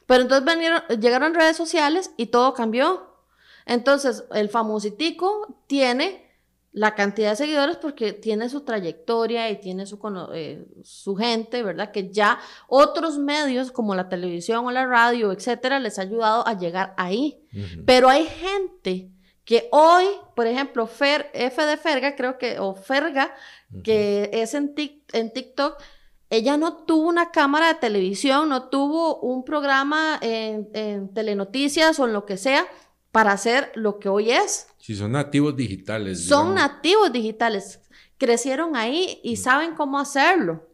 Pero 0.07 0.23
entonces 0.23 0.45
vinieron, 0.45 0.83
llegaron 1.01 1.35
redes 1.35 1.57
sociales 1.57 2.13
y 2.17 2.27
todo 2.27 2.55
cambió. 2.55 3.15
Entonces, 3.67 4.25
el 4.33 4.49
famositico 4.49 5.63
tiene 5.67 6.25
la 6.75 6.97
cantidad 6.97 7.31
de 7.31 7.37
seguidores 7.37 7.77
porque 7.77 8.13
tiene 8.13 8.49
su 8.49 8.63
trayectoria 8.63 9.49
y 9.49 9.61
tiene 9.61 9.87
su, 9.87 9.99
eh, 10.35 10.67
su 10.83 11.15
gente, 11.15 11.63
¿verdad? 11.63 11.93
Que 11.93 12.11
ya 12.11 12.41
otros 12.67 13.17
medios 13.17 13.71
como 13.71 13.95
la 13.95 14.09
televisión 14.09 14.67
o 14.67 14.73
la 14.73 14.85
radio, 14.85 15.31
etcétera, 15.31 15.79
les 15.79 16.01
ha 16.01 16.03
ayudado 16.03 16.47
a 16.47 16.59
llegar 16.59 16.93
ahí. 16.97 17.47
Pero 17.87 18.09
hay 18.09 18.27
gente 18.27 19.09
que 19.45 19.69
hoy, 19.71 20.05
por 20.35 20.49
ejemplo, 20.49 20.89
Fer, 20.89 21.31
F 21.33 21.65
de 21.65 21.77
Ferga, 21.77 22.17
creo 22.17 22.39
que, 22.39 22.59
o 22.59 22.75
Ferga, 22.75 23.33
que 23.85 24.31
es 24.33 24.55
en, 24.55 24.75
en 25.13 25.33
TikTok, 25.33 25.81
ella 26.37 26.57
no 26.57 26.85
tuvo 26.85 27.09
una 27.09 27.31
cámara 27.31 27.69
de 27.69 27.75
televisión, 27.75 28.49
no 28.49 28.69
tuvo 28.69 29.21
un 29.21 29.45
programa 29.45 30.19
en, 30.21 31.13
telenoticias 31.15 31.99
o 31.99 32.07
en 32.07 32.13
lo 32.13 32.27
que 32.27 32.37
sea 32.37 32.67
para 33.13 33.33
hacer 33.33 33.71
lo 33.75 33.99
que 33.99 34.09
hoy 34.09 34.31
es. 34.31 34.69
Sí, 34.79 34.95
son 34.95 35.13
nativos 35.13 35.57
digitales. 35.57 36.27
Son 36.27 36.55
nativos 36.55 37.13
digitales. 37.13 37.81
Crecieron 38.19 38.77
ahí 38.77 39.21
y 39.23 39.37
saben 39.37 39.75
cómo 39.75 39.99
hacerlo. 39.99 40.69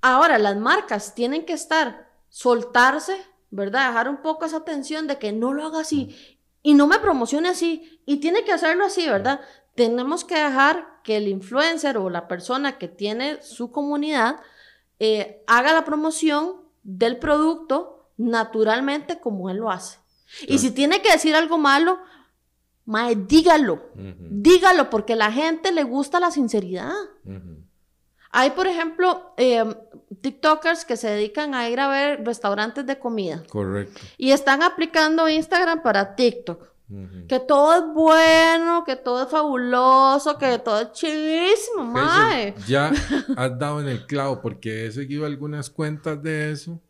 Ahora, 0.00 0.38
las 0.38 0.56
marcas 0.56 1.14
tienen 1.14 1.44
que 1.44 1.52
estar, 1.52 2.10
soltarse, 2.28 3.16
¿verdad? 3.50 3.88
Dejar 3.88 4.08
un 4.08 4.22
poco 4.22 4.44
esa 4.44 4.64
tensión 4.64 5.06
de 5.06 5.18
que 5.18 5.32
no 5.32 5.52
lo 5.52 5.64
haga 5.64 5.80
así 5.80 6.16
y 6.62 6.74
no 6.74 6.86
me 6.86 6.98
promocione 6.98 7.50
así 7.50 8.00
y 8.06 8.16
tiene 8.16 8.44
que 8.44 8.52
hacerlo 8.52 8.84
así, 8.84 9.06
¿verdad? 9.06 9.40
Tenemos 9.74 10.24
que 10.24 10.36
dejar 10.36 11.00
que 11.02 11.16
el 11.16 11.28
influencer 11.28 11.98
o 11.98 12.10
la 12.10 12.28
persona 12.28 12.78
que 12.78 12.88
tiene 12.88 13.42
su 13.42 13.72
comunidad 13.72 14.40
eh, 15.04 15.42
haga 15.48 15.72
la 15.72 15.84
promoción 15.84 16.52
del 16.84 17.18
producto 17.18 18.08
naturalmente 18.16 19.18
como 19.18 19.50
él 19.50 19.56
lo 19.56 19.68
hace. 19.68 19.98
Y 20.46 20.58
si 20.58 20.70
tiene 20.70 21.02
que 21.02 21.10
decir 21.10 21.34
algo 21.34 21.58
malo, 21.58 21.98
mae, 22.84 23.16
dígalo. 23.16 23.82
Dígalo, 23.96 24.90
porque 24.90 25.14
a 25.14 25.16
la 25.16 25.32
gente 25.32 25.72
le 25.72 25.82
gusta 25.82 26.20
la 26.20 26.30
sinceridad. 26.30 26.92
Hay, 28.30 28.50
por 28.50 28.68
ejemplo, 28.68 29.34
em, 29.36 29.74
TikTokers 30.20 30.84
que 30.84 30.96
se 30.96 31.10
dedican 31.10 31.56
a 31.56 31.68
ir 31.68 31.80
a 31.80 31.88
ver 31.88 32.24
restaurantes 32.24 32.86
de 32.86 33.00
comida. 33.00 33.42
Correcto. 33.50 34.00
Y 34.18 34.30
están 34.30 34.62
aplicando 34.62 35.28
Instagram 35.28 35.82
para 35.82 36.14
TikTok. 36.14 36.71
Que 37.26 37.40
todo 37.40 37.74
es 37.74 37.94
bueno, 37.94 38.84
que 38.84 38.96
todo 38.96 39.22
es 39.22 39.30
fabuloso, 39.30 40.36
que 40.36 40.58
todo 40.58 40.80
es 40.80 40.92
chidísimo, 40.92 41.84
mae. 41.84 42.54
Ya 42.66 42.90
has 43.36 43.58
dado 43.58 43.80
en 43.80 43.88
el 43.88 44.06
clavo 44.06 44.42
porque 44.42 44.86
he 44.86 44.92
seguido 44.92 45.24
algunas 45.24 45.70
cuentas 45.70 46.22
de 46.22 46.52
eso. 46.52 46.80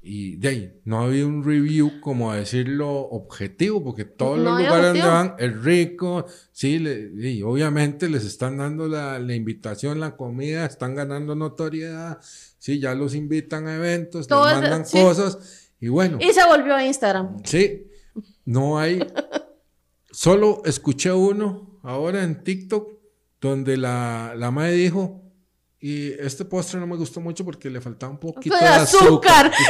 Y 0.00 0.36
de 0.36 0.48
ahí, 0.48 0.80
no 0.84 1.00
ha 1.00 1.04
habido 1.04 1.26
un 1.26 1.44
review, 1.44 2.00
como 2.00 2.32
decirlo, 2.32 2.88
objetivo, 2.88 3.82
porque 3.82 4.04
todos 4.04 4.38
los 4.38 4.58
lugares 4.58 4.86
donde 4.86 5.02
van 5.02 5.34
es 5.38 5.60
rico. 5.60 6.24
Sí, 6.52 6.76
y 7.16 7.42
obviamente 7.42 8.08
les 8.08 8.24
están 8.24 8.58
dando 8.58 8.86
la, 8.86 9.18
la, 9.18 9.34
invitación, 9.34 9.98
la 9.98 10.16
comida, 10.16 10.64
están 10.64 10.94
ganando 10.94 11.34
notoriedad. 11.34 12.18
Sí, 12.22 12.78
ya 12.78 12.94
los 12.94 13.14
invitan 13.14 13.66
a 13.66 13.74
eventos, 13.74 14.30
les 14.30 14.38
mandan 14.38 14.84
cosas. 14.84 15.70
Y 15.80 15.88
bueno. 15.88 16.18
Y 16.20 16.32
se 16.32 16.46
volvió 16.46 16.76
a 16.76 16.86
Instagram. 16.86 17.42
Sí, 17.44 17.87
no 18.48 18.78
hay. 18.78 19.06
Solo 20.10 20.62
escuché 20.64 21.12
uno 21.12 21.78
ahora 21.82 22.22
en 22.22 22.42
TikTok 22.42 22.98
donde 23.42 23.76
la, 23.76 24.32
la 24.36 24.50
madre 24.50 24.72
dijo. 24.72 25.22
Y 25.80 26.12
este 26.14 26.44
postre 26.44 26.80
no 26.80 26.86
me 26.86 26.96
gustó 26.96 27.20
mucho 27.20 27.44
porque 27.44 27.70
le 27.70 27.80
faltaba 27.80 28.10
un 28.10 28.18
poquito 28.18 28.56
de, 28.56 28.64
azúcar. 28.66 29.52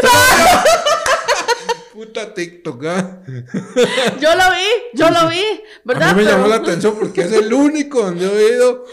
Puta 1.92 2.32
TikTok, 2.32 2.84
¿ah? 2.84 3.22
Yo 4.20 4.34
lo 4.36 4.44
vi, 4.52 4.68
yo 4.94 5.10
lo 5.10 5.28
vi, 5.28 5.42
¿verdad? 5.84 6.10
A 6.10 6.14
mí 6.14 6.22
me 6.22 6.30
llamó 6.30 6.46
la 6.46 6.56
atención 6.56 6.94
porque 6.96 7.22
es 7.22 7.32
el 7.32 7.52
único 7.52 8.02
donde 8.04 8.26
he 8.26 8.28
oído. 8.28 8.84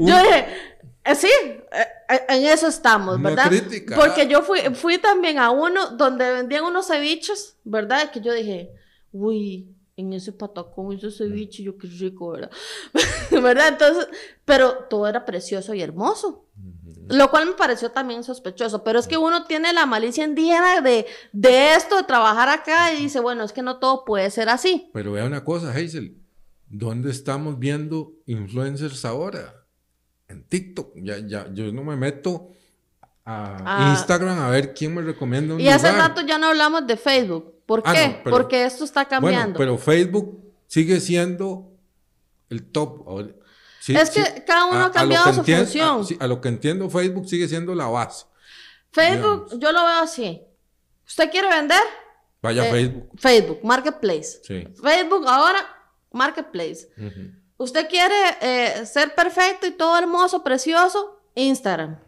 Yo 0.00 0.18
dije, 0.18 0.46
eh, 1.04 1.14
sí, 1.14 1.30
eh, 1.38 2.20
en 2.28 2.44
eso 2.44 2.66
estamos, 2.66 3.22
¿verdad? 3.22 3.50
Porque 3.94 4.26
yo 4.26 4.42
fui, 4.42 4.60
fui 4.74 4.98
también 4.98 5.38
a 5.38 5.50
uno 5.50 5.90
donde 5.90 6.32
vendían 6.32 6.64
unos 6.64 6.88
ceviches, 6.88 7.56
¿verdad? 7.62 8.10
Que 8.10 8.20
yo 8.20 8.32
dije, 8.32 8.72
uy, 9.12 9.74
en 9.98 10.12
ese 10.12 10.32
patacón, 10.32 10.94
ese 10.94 11.10
ceviche, 11.10 11.62
yo 11.64 11.76
qué 11.76 11.88
rico, 11.88 12.30
¿verdad? 12.30 12.50
¿verdad? 13.30 13.68
Entonces, 13.68 14.08
pero 14.44 14.84
todo 14.88 15.08
era 15.08 15.24
precioso 15.24 15.74
y 15.74 15.82
hermoso. 15.82 16.46
Lo 17.08 17.30
cual 17.30 17.46
me 17.46 17.52
pareció 17.52 17.90
también 17.90 18.22
sospechoso, 18.22 18.84
pero 18.84 18.98
es 18.98 19.08
que 19.08 19.16
uno 19.16 19.46
tiene 19.46 19.72
la 19.72 19.86
malicia 19.86 20.24
indígena 20.24 20.82
de, 20.82 21.06
de 21.32 21.74
esto, 21.74 21.96
de 21.96 22.04
trabajar 22.04 22.48
acá 22.48 22.92
y 22.92 23.02
dice, 23.02 23.18
bueno, 23.18 23.44
es 23.44 23.52
que 23.52 23.62
no 23.62 23.78
todo 23.78 24.04
puede 24.04 24.30
ser 24.30 24.50
así. 24.50 24.90
Pero 24.92 25.12
vea 25.12 25.24
una 25.24 25.42
cosa, 25.42 25.70
Hazel, 25.70 26.18
¿dónde 26.68 27.10
estamos 27.10 27.58
viendo 27.58 28.12
influencers 28.26 29.04
ahora? 29.04 29.66
En 30.28 30.44
TikTok, 30.44 30.92
ya, 30.96 31.18
ya, 31.26 31.52
yo 31.52 31.72
no 31.72 31.82
me 31.82 31.96
meto 31.96 32.50
a 33.30 33.56
ah. 33.66 33.90
Instagram 33.90 34.38
a 34.38 34.48
ver 34.48 34.72
quién 34.72 34.94
me 34.94 35.02
recomienda 35.02 35.54
un 35.54 35.60
Y 35.60 35.68
hace 35.68 35.92
rato 35.92 36.22
ya 36.22 36.38
no 36.38 36.46
hablamos 36.46 36.86
de 36.86 36.96
Facebook. 36.96 37.54
¿Por 37.66 37.82
ah, 37.84 37.92
qué? 37.92 38.20
Porque 38.24 38.64
esto 38.64 38.84
está 38.84 39.04
cambiando. 39.04 39.58
pero 39.58 39.76
Facebook 39.76 40.42
sigue 40.66 40.98
siendo 40.98 41.70
el 42.48 42.64
top. 42.64 43.04
es 43.86 44.10
que 44.10 44.44
cada 44.46 44.64
uno 44.64 44.84
ha 44.86 44.92
cambiado 44.92 45.34
su 45.34 45.44
función. 45.44 46.06
A, 46.20 46.26
lo 46.26 46.40
que 46.40 46.48
entiendo, 46.48 46.88
Facebook 46.88 47.28
sigue 47.28 47.46
siendo 47.46 47.74
la 47.74 47.88
base. 47.88 48.24
Facebook, 48.92 49.58
yo 49.58 49.72
lo 49.72 49.84
veo 49.84 50.02
así. 50.02 50.40
¿Usted 51.06 51.30
quiere 51.30 51.48
vender? 51.50 51.82
Vaya 52.40 52.66
eh, 52.66 52.70
Facebook. 52.70 53.10
Facebook, 53.18 53.60
Marketplace. 53.62 54.40
Facebook 54.80 55.28
ahora, 55.28 55.58
Marketplace. 56.12 56.88
¿Usted 57.58 57.88
quiere 57.90 58.14
eh, 58.40 58.86
ser 58.86 59.14
perfecto 59.14 59.66
y 59.66 59.72
todo 59.72 59.98
hermoso, 59.98 60.42
precioso? 60.42 61.20
Instagram. 61.34 61.98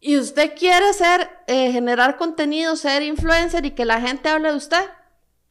¿Y 0.00 0.16
usted 0.16 0.54
quiere 0.58 0.92
ser, 0.94 1.28
eh, 1.46 1.72
generar 1.72 2.16
contenido, 2.16 2.74
ser 2.74 3.02
influencer 3.02 3.66
y 3.66 3.72
que 3.72 3.84
la 3.84 4.00
gente 4.00 4.30
hable 4.30 4.48
de 4.48 4.56
usted? 4.56 4.84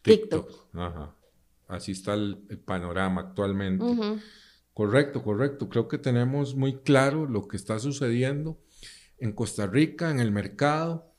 TikTok. 0.01 0.51
Ajá. 0.73 1.15
Así 1.67 1.91
está 1.91 2.15
el, 2.15 2.37
panorama 2.65 3.21
actualmente. 3.21 3.85
Correcto, 4.73 5.21
correcto. 5.21 5.69
Creo 5.69 5.87
que 5.87 5.99
tenemos 5.99 6.55
muy 6.55 6.77
claro 6.77 7.27
lo 7.27 7.47
que 7.47 7.57
está 7.57 7.77
sucediendo 7.77 8.57
en 9.19 9.33
Costa 9.33 9.67
Rica, 9.67 10.09
en 10.09 10.19
el 10.19 10.31
mercado. 10.31 11.13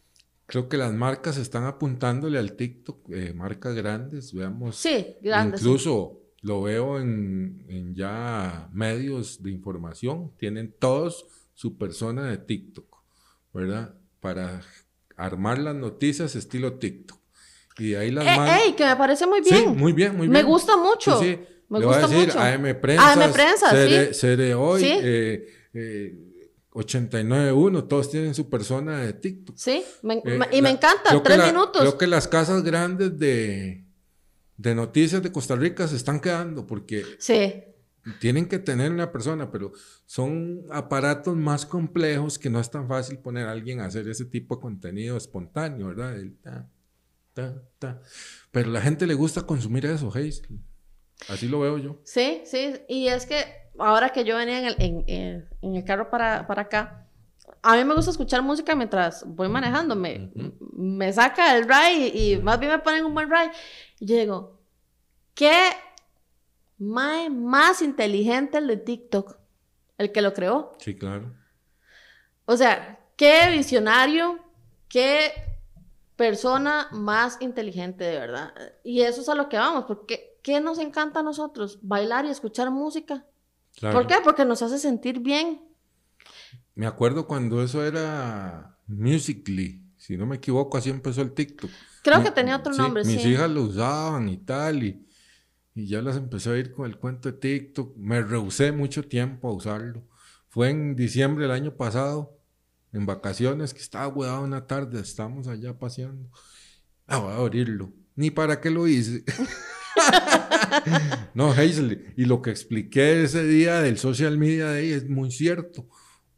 Creo 0.46 0.68
que 0.68 0.76
las 0.76 0.92
marcas 0.92 1.36
están 1.36 1.64
apuntándole 1.64 2.36
al 2.36 2.56
TikTok, 2.56 3.10
eh, 3.10 3.32
marcas 3.32 3.76
grandes, 3.76 4.32
veamos. 4.34 4.74
Sí, 4.74 5.14
grandes. 5.22 5.60
Incluso 5.60 6.20
lo 6.42 6.62
veo 6.62 6.98
en, 6.98 7.64
en 7.68 7.94
ya 7.94 8.68
medios 8.72 9.40
de 9.40 9.52
información, 9.52 10.32
tienen 10.36 10.74
todos 10.76 11.26
su 11.54 11.78
persona 11.78 12.24
de 12.24 12.38
TikTok. 12.38 12.89
¿Verdad? 13.52 13.94
Para 14.20 14.62
armar 15.16 15.58
las 15.58 15.74
noticias 15.74 16.34
estilo 16.36 16.74
TikTok. 16.78 17.18
Y 17.78 17.94
ahí 17.94 18.10
las 18.10 18.26
eh, 18.26 18.64
¡Ey! 18.66 18.72
Que 18.74 18.84
me 18.84 18.96
parece 18.96 19.26
muy 19.26 19.40
bien. 19.40 19.56
Sí, 19.56 19.66
muy 19.68 19.92
bien, 19.92 20.12
muy 20.16 20.28
bien. 20.28 20.32
Me 20.32 20.42
gusta 20.42 20.76
mucho. 20.76 21.18
Sí, 21.20 21.38
Me 21.68 21.78
Le 21.80 21.86
gusta 21.86 22.06
voy 22.06 22.14
a 22.16 22.18
decir 22.18 22.34
mucho. 22.34 22.40
AM 22.40 22.80
Prensa. 22.80 23.12
AM 23.12 23.32
Prensa, 23.32 23.70
sí. 23.70 24.14
Cere 24.14 24.54
Hoy. 24.54 24.82
Eh, 24.84 25.46
eh, 25.72 26.14
89.1, 26.72 27.88
todos 27.88 28.10
tienen 28.10 28.34
su 28.34 28.48
persona 28.48 29.00
de 29.00 29.12
TikTok. 29.14 29.56
Sí, 29.56 29.82
me- 30.02 30.14
Eh, 30.24 30.38
y 30.52 30.62
me 30.62 30.70
encanta, 30.70 31.20
tres 31.22 31.38
la- 31.38 31.46
minutos. 31.46 31.80
Creo 31.82 31.98
que 31.98 32.06
las 32.06 32.28
casas 32.28 32.62
grandes 32.62 33.18
de, 33.18 33.84
de 34.56 34.74
noticias 34.74 35.22
de 35.22 35.32
Costa 35.32 35.56
Rica 35.56 35.88
se 35.88 35.96
están 35.96 36.20
quedando 36.20 36.66
porque 36.66 37.04
Sí, 37.18 37.52
tienen 38.18 38.46
que 38.48 38.58
tener 38.58 38.90
una 38.92 39.12
persona, 39.12 39.50
pero 39.50 39.72
son 40.06 40.62
aparatos 40.70 41.36
más 41.36 41.66
complejos 41.66 42.38
que 42.38 42.50
no 42.50 42.60
es 42.60 42.70
tan 42.70 42.88
fácil 42.88 43.18
poner 43.18 43.46
a 43.46 43.52
alguien 43.52 43.80
a 43.80 43.86
hacer 43.86 44.08
ese 44.08 44.24
tipo 44.24 44.56
de 44.56 44.62
contenido 44.62 45.16
espontáneo, 45.16 45.88
¿verdad? 45.88 46.16
El 46.16 46.36
ta, 46.38 46.68
ta, 47.34 47.62
ta. 47.78 48.00
Pero 48.50 48.70
la 48.70 48.80
gente 48.80 49.06
le 49.06 49.14
gusta 49.14 49.42
consumir 49.42 49.86
eso, 49.86 50.08
Hazel. 50.08 50.60
Así 51.28 51.48
lo 51.48 51.60
veo 51.60 51.78
yo. 51.78 52.00
sí, 52.04 52.42
sí. 52.46 52.74
Y 52.88 53.08
es 53.08 53.26
que 53.26 53.44
ahora 53.78 54.10
que 54.10 54.24
yo 54.24 54.36
venía 54.36 54.58
en 54.60 54.64
el, 54.64 54.76
en, 54.78 55.04
en- 55.06 55.48
en 55.62 55.74
el 55.76 55.84
carro 55.84 56.08
para, 56.10 56.46
para 56.46 56.62
acá, 56.62 57.06
a 57.62 57.76
mí 57.76 57.84
me 57.84 57.94
gusta 57.94 58.10
escuchar 58.10 58.42
música 58.42 58.74
mientras 58.74 59.24
voy 59.26 59.48
manejando. 59.48 59.94
Me, 59.94 60.32
me 60.72 61.12
saca 61.12 61.56
el 61.56 61.64
ride 61.68 62.08
y, 62.14 62.32
y 62.34 62.38
más 62.38 62.58
bien 62.58 62.72
me 62.72 62.78
ponen 62.78 63.04
un 63.04 63.12
buen 63.12 63.28
ride. 63.30 63.50
Y 63.98 64.06
yo 64.06 64.16
digo, 64.16 64.60
¿qué 65.34 65.52
mae 66.80 67.30
más 67.30 67.82
inteligente 67.82 68.58
el 68.58 68.66
de 68.66 68.76
TikTok? 68.78 69.36
El 69.98 70.10
que 70.12 70.22
lo 70.22 70.32
creó. 70.34 70.76
Sí, 70.80 70.96
claro. 70.96 71.32
O 72.46 72.56
sea, 72.56 72.98
qué 73.16 73.50
visionario, 73.50 74.38
qué 74.88 75.30
persona 76.16 76.88
más 76.92 77.36
inteligente 77.40 78.04
de 78.04 78.18
verdad. 78.18 78.52
Y 78.82 79.02
eso 79.02 79.20
es 79.20 79.28
a 79.28 79.34
lo 79.34 79.48
que 79.48 79.56
vamos, 79.56 79.84
porque 79.86 80.38
¿qué 80.42 80.60
nos 80.60 80.78
encanta 80.78 81.20
a 81.20 81.22
nosotros? 81.22 81.78
Bailar 81.82 82.24
y 82.24 82.30
escuchar 82.30 82.70
música. 82.70 83.24
claro. 83.78 83.96
¿Por 83.98 84.06
qué? 84.06 84.16
Porque 84.24 84.44
nos 84.44 84.62
hace 84.62 84.78
sentir 84.78 85.20
bien. 85.20 85.62
Me 86.74 86.86
acuerdo 86.86 87.26
cuando 87.26 87.62
eso 87.62 87.84
era 87.84 88.78
Musically, 88.86 89.82
si 89.96 90.16
no 90.16 90.26
me 90.26 90.36
equivoco, 90.36 90.78
así 90.78 90.90
empezó 90.90 91.20
el 91.22 91.32
TikTok. 91.32 91.70
Creo 92.02 92.18
Mi- 92.18 92.24
que 92.24 92.30
tenía 92.30 92.56
otro 92.56 92.72
sí, 92.72 92.80
nombre, 92.80 93.04
Mis 93.04 93.20
sí. 93.22 93.28
hijas 93.32 93.50
lo 93.50 93.62
usaban 93.62 94.28
y 94.28 94.38
tal, 94.38 94.82
y, 94.82 95.06
y 95.74 95.86
ya 95.86 96.02
las 96.02 96.16
empecé 96.16 96.50
a 96.50 96.56
ir 96.56 96.72
con 96.72 96.86
el 96.86 96.96
cuento 96.96 97.30
de 97.30 97.38
TikTok. 97.38 97.96
Me 97.96 98.22
rehusé 98.22 98.72
mucho 98.72 99.04
tiempo 99.04 99.48
a 99.48 99.52
usarlo. 99.52 100.02
Fue 100.48 100.70
en 100.70 100.96
diciembre 100.96 101.44
del 101.44 101.52
año 101.52 101.76
pasado, 101.76 102.36
en 102.92 103.06
vacaciones, 103.06 103.72
que 103.72 103.80
estaba 103.80 104.08
huevado 104.08 104.42
una 104.42 104.66
tarde, 104.66 105.00
estábamos 105.00 105.46
allá 105.46 105.78
paseando. 105.78 106.28
Ah, 107.06 107.18
voy 107.18 107.32
a 107.32 107.36
abrirlo. 107.36 107.92
Ni 108.16 108.30
para 108.30 108.60
qué 108.60 108.70
lo 108.70 108.88
hice. 108.88 109.24
no, 111.34 111.52
Hazel, 111.52 112.12
y 112.16 112.24
lo 112.24 112.42
que 112.42 112.50
expliqué 112.50 113.22
ese 113.22 113.44
día 113.44 113.80
del 113.80 113.98
social 113.98 114.36
media 114.38 114.66
day 114.66 114.90
es 114.90 115.08
muy 115.08 115.30
cierto. 115.30 115.88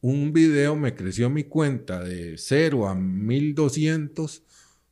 Un 0.02 0.32
video 0.32 0.76
me 0.76 0.94
creció 0.94 1.30
mi 1.30 1.44
cuenta 1.44 2.00
de 2.00 2.36
0 2.36 2.88
a 2.88 2.94
1200 2.94 4.42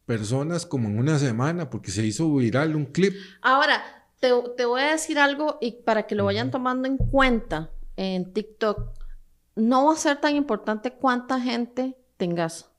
personas 0.07 0.67
como 0.67 0.89
en 0.89 0.99
una 0.99 1.19
semana 1.19 1.69
porque 1.69 1.91
se 1.91 2.07
hizo 2.07 2.35
viral 2.35 2.75
un 2.75 2.87
clip. 2.87 3.15
Ahora, 3.43 4.00
te, 4.21 4.31
te 4.57 4.65
voy 4.65 4.81
a 4.83 4.93
decir 4.93 5.19
algo 5.19 5.59
y 5.61 5.73
para 5.83 6.07
que 6.07 6.15
lo 6.15 6.25
vayan 6.25 6.51
tomando 6.51 6.87
en 6.89 6.97
cuenta 6.99 7.71
en 7.97 8.33
TikTok, 8.33 8.93
no 9.57 9.87
va 9.87 9.95
a 9.95 9.97
ser 9.97 10.21
tan 10.21 10.37
importante 10.37 10.93
cuánta 10.93 11.41
gente 11.41 11.97
tengas. 12.17 12.71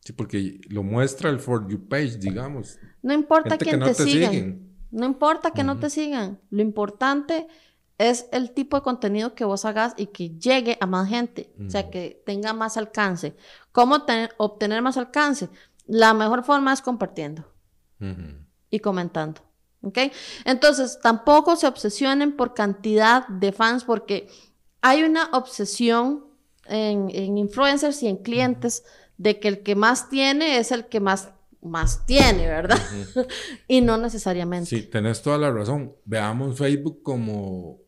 Sí, 0.00 0.12
porque 0.12 0.60
lo 0.68 0.82
muestra 0.82 1.30
el 1.30 1.38
For 1.40 1.66
You 1.68 1.88
page, 1.88 2.18
digamos. 2.18 2.78
No 3.02 3.12
importa 3.14 3.50
Gente 3.50 3.64
que 3.64 3.70
quién 3.70 3.80
no 3.80 3.86
te, 3.86 3.94
te 3.94 4.04
sigan. 4.04 4.30
siguen. 4.32 4.76
No 4.90 5.04
importa 5.06 5.50
que 5.50 5.64
no 5.64 5.78
te 5.78 5.90
sigan. 5.90 6.40
Lo 6.50 6.62
importante 6.62 7.46
es 7.98 8.26
el 8.32 8.52
tipo 8.52 8.76
de 8.76 8.82
contenido 8.82 9.34
que 9.34 9.44
vos 9.44 9.64
hagas 9.64 9.92
y 9.96 10.06
que 10.06 10.30
llegue 10.38 10.78
a 10.80 10.86
más 10.86 11.08
gente. 11.08 11.52
O 11.66 11.68
sea, 11.68 11.90
que 11.90 12.22
tenga 12.24 12.52
más 12.54 12.76
alcance. 12.76 13.36
¿Cómo 13.72 14.04
tener- 14.04 14.34
obtener 14.38 14.80
más 14.80 14.96
alcance? 14.96 15.48
La 15.86 16.14
mejor 16.14 16.42
forma 16.44 16.72
es 16.72 16.80
compartiendo 16.80 17.44
y 18.70 18.78
comentando. 18.80 19.42
¿Ok? 19.82 19.98
Entonces, 20.44 20.98
tampoco 21.02 21.56
se 21.56 21.66
obsesionen 21.66 22.36
por 22.36 22.54
cantidad 22.54 23.26
de 23.28 23.52
fans 23.52 23.84
porque 23.84 24.28
hay 24.80 25.02
una 25.04 25.30
obsesión 25.32 26.24
en, 26.66 27.10
en 27.12 27.38
influencers 27.38 28.02
y 28.02 28.08
en 28.08 28.16
clientes 28.18 28.84
de 29.16 29.40
que 29.40 29.48
el 29.48 29.62
que 29.62 29.74
más 29.74 30.08
tiene 30.08 30.58
es 30.58 30.72
el 30.72 30.86
que 30.86 31.00
más, 31.00 31.30
más 31.60 32.06
tiene, 32.06 32.46
¿verdad? 32.46 32.80
y 33.68 33.80
no 33.80 33.98
necesariamente. 33.98 34.70
Sí, 34.70 34.82
tenés 34.82 35.22
toda 35.22 35.38
la 35.38 35.50
razón. 35.50 35.94
Veamos 36.04 36.56
Facebook 36.56 37.02
como 37.02 37.80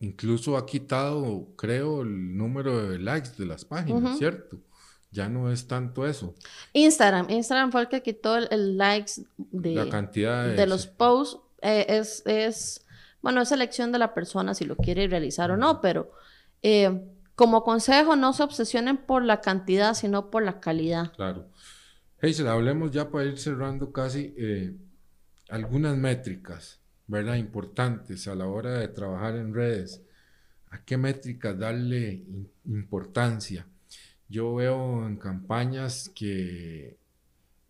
incluso 0.00 0.56
ha 0.56 0.66
quitado, 0.66 1.48
creo, 1.56 2.02
el 2.02 2.36
número 2.36 2.90
de 2.90 2.98
likes 2.98 3.30
de 3.38 3.46
las 3.46 3.64
páginas. 3.64 4.18
¿cierto? 4.18 4.58
Ya 5.14 5.28
no 5.28 5.50
es 5.50 5.68
tanto 5.68 6.06
eso. 6.06 6.34
Instagram, 6.72 7.30
Instagram 7.30 7.70
fue 7.70 7.82
el 7.82 7.88
que 7.88 8.02
quitó 8.02 8.36
el, 8.36 8.48
el 8.50 8.76
likes 8.76 9.12
de, 9.36 9.74
la 9.76 9.88
cantidad 9.88 10.44
de, 10.44 10.56
de 10.56 10.66
los 10.66 10.88
posts. 10.88 11.38
eh, 11.62 11.86
es, 11.88 12.26
es, 12.26 12.84
bueno, 13.22 13.40
es 13.40 13.52
elección 13.52 13.92
de 13.92 14.00
la 14.00 14.12
persona 14.12 14.54
si 14.54 14.64
lo 14.64 14.74
quiere 14.74 15.06
realizar 15.06 15.52
o 15.52 15.56
no, 15.56 15.80
pero 15.80 16.10
eh, 16.62 17.00
como 17.36 17.62
consejo, 17.62 18.16
no 18.16 18.32
se 18.32 18.42
obsesionen 18.42 18.96
por 18.96 19.22
la 19.22 19.40
cantidad, 19.40 19.94
sino 19.94 20.30
por 20.30 20.42
la 20.42 20.58
calidad. 20.58 21.12
Claro. 21.12 21.48
Hazel, 22.20 22.48
hablemos 22.48 22.90
ya 22.90 23.08
para 23.08 23.24
ir 23.24 23.38
cerrando 23.38 23.92
casi 23.92 24.34
eh, 24.36 24.74
algunas 25.48 25.96
métricas, 25.96 26.80
¿verdad? 27.06 27.36
Importantes 27.36 28.26
a 28.26 28.34
la 28.34 28.46
hora 28.46 28.78
de 28.78 28.88
trabajar 28.88 29.36
en 29.36 29.54
redes. 29.54 30.02
¿A 30.70 30.84
qué 30.84 30.96
métricas 30.96 31.56
darle 31.56 32.24
importancia? 32.64 33.66
Yo 34.28 34.54
veo 34.54 35.06
en 35.06 35.16
campañas 35.16 36.10
que 36.14 36.96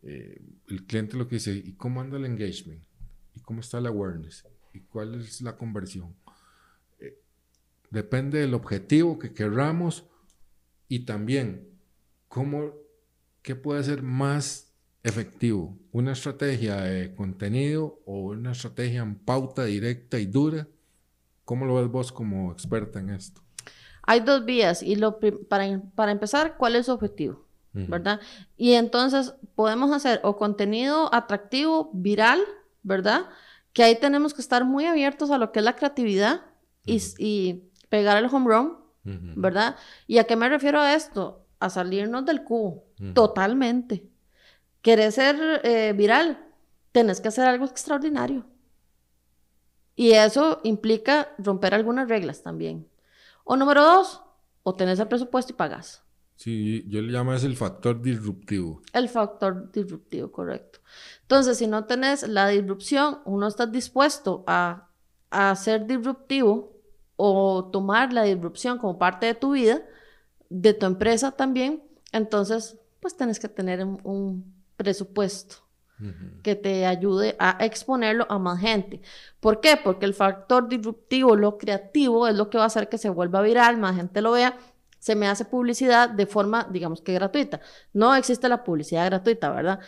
eh, 0.02 0.42
el 0.68 0.84
cliente 0.84 1.16
lo 1.16 1.26
que 1.26 1.36
dice, 1.36 1.52
¿y 1.52 1.72
cómo 1.72 2.00
anda 2.00 2.16
el 2.16 2.26
engagement? 2.26 2.82
¿Y 3.34 3.40
cómo 3.40 3.61
está 3.61 3.78
el 3.78 3.86
awareness? 3.86 4.46
¿Y 4.72 4.80
cuál 4.80 5.20
es 5.20 5.40
la 5.40 5.57
conversión? 5.57 6.14
Eh, 7.00 7.18
depende 7.90 8.38
del 8.38 8.55
objetivo 8.55 9.18
que 9.18 9.32
querramos 9.32 10.07
y 10.88 11.00
también 11.00 11.68
cómo, 12.28 12.72
qué 13.42 13.57
puede 13.57 13.82
ser 13.82 14.02
más 14.02 14.74
efectivo, 15.02 15.78
una 15.92 16.12
estrategia 16.12 16.76
de 16.80 17.14
contenido 17.14 18.00
o 18.07 18.30
una 18.30 18.52
estrategia 18.52 19.02
en 19.02 19.16
pauta 19.16 19.64
directa 19.64 20.18
y 20.18 20.26
dura. 20.26 20.66
¿Cómo 21.44 21.66
lo 21.66 21.74
ves 21.76 21.88
vos 21.88 22.11
como 22.11 22.50
experta 22.52 23.00
en 23.00 23.11
esto? 23.11 23.43
Hay 24.07 24.20
dos 24.20 24.44
vías 24.44 24.82
y 24.82 24.96
lo 24.96 25.18
para, 25.48 25.80
para 25.94 26.12
empezar, 26.12 26.57
¿cuál 26.57 26.76
es 26.76 26.86
su 26.86 26.92
objetivo? 26.92 27.44
¿Verdad? 27.72 28.20
Y 28.57 28.74
entonces 28.74 29.34
podemos 29.57 29.90
hacer 29.90 30.20
o 30.22 30.36
contenido 30.36 31.12
atractivo, 31.12 31.90
viral, 31.92 32.40
¿verdad? 32.84 33.26
Que 33.72 33.82
ahí 33.82 33.98
tenemos 33.98 34.32
que 34.32 34.40
estar 34.40 34.64
muy 34.64 34.86
abiertos 34.86 35.32
a 35.32 35.38
lo 35.38 35.50
que 35.50 35.59
es 35.59 35.64
la 35.64 35.74
creatividad 35.74 36.42
y, 36.86 37.64
pegar 37.88 38.16
el 38.16 38.26
home 38.26 38.46
run. 38.48 38.84
¿verdad? 39.05 39.76
¿Y 40.07 40.18
a 40.18 40.24
qué 40.24 40.36
me 40.36 40.48
refiero 40.48 40.80
a 40.80 40.94
esto? 40.94 41.44
A 41.59 41.68
salirnos 41.68 42.24
del 42.24 42.42
cubo, 42.42 42.84
totalmente. 43.12 44.09
¿Querés 44.80 45.16
ser 45.16 45.61
eh, 45.64 45.92
viral? 45.94 46.38
Tenés 46.92 47.20
que 47.20 47.28
hacer 47.28 47.46
algo 47.46 47.64
extraordinario. 47.64 48.46
Y 49.96 50.12
eso 50.12 50.61
implica 50.62 51.28
romper 51.38 51.74
algunas 51.74 52.09
reglas 52.09 52.42
también. 52.42 52.86
O 53.45 53.57
número 53.57 53.82
dos, 53.82 54.22
o 54.62 54.74
tenés 54.74 54.99
el 54.99 55.09
presupuesto 55.09 55.53
y 55.53 55.57
pagas. 55.57 56.03
Sí, 56.36 56.84
yo 56.88 57.01
le 57.01 57.12
llamo 57.12 57.32
ese 57.32 57.47
el 57.47 57.57
factor 57.57 58.03
disruptivo. 58.03 58.82
El 58.92 59.09
factor 59.09 59.70
disruptivo, 59.70 60.32
correcto. 60.32 60.80
Entonces, 61.22 61.59
si 61.59 61.66
no 61.66 61.84
tenés 61.84 62.26
la 62.26 62.49
disrupción, 62.49 63.20
uno 63.24 63.47
está 63.47 63.66
dispuesto 63.66 64.42
a, 64.47 64.88
a 65.30 65.55
ser 65.55 65.86
disruptivo 65.86 66.72
o 67.16 67.70
tomar 67.72 68.12
la 68.12 68.24
disrupción 68.24 68.78
como 68.78 68.99
parte 68.99 69.26
de 69.26 69.34
tu 69.34 69.53
vida, 69.53 69.82
de 70.49 70.74
tu 70.74 70.86
empresa 70.86 71.30
también, 71.32 71.82
entonces, 72.11 72.78
pues 73.01 73.16
tenés 73.16 73.38
que 73.38 73.49
tener 73.49 73.84
un, 73.84 74.01
un 74.05 74.55
presupuesto 74.76 75.63
Que 76.42 76.55
te 76.57 76.86
ayude 76.86 77.36
a 77.38 77.57
exponerlo 77.64 78.26
a 78.28 78.38
más 78.38 78.61
gente. 78.61 79.01
¿Por 79.40 79.61
qué? 79.61 79.78
Porque 79.82 80.05
el 80.07 80.14
factor 80.14 80.68
disruptivo, 80.68 81.36
lo 81.36 81.57
creativo, 81.57 82.26
es 82.26 82.34
lo 82.34 82.51
que 82.51 82.59
va 82.59 82.64
a 82.64 82.66
hacer 82.66 82.88
que 82.88 82.99
se 82.99 83.09
vuelva 83.09 83.40
viral, 83.42 83.78
más 83.78 83.97
gente 83.97 84.20
lo 84.20 84.32
vea, 84.32 84.59
se 84.99 85.14
me 85.14 85.28
hace 85.28 85.45
publicidad 85.45 86.09
de 86.11 86.26
forma, 86.26 86.66
digamos 86.70 87.01
que 87.01 87.12
gratuita. 87.12 87.61
No 87.92 88.14
existe 88.14 88.49
la 88.49 88.64
publicidad 88.64 89.07
gratuita, 89.07 89.51
¿verdad? 89.51 89.80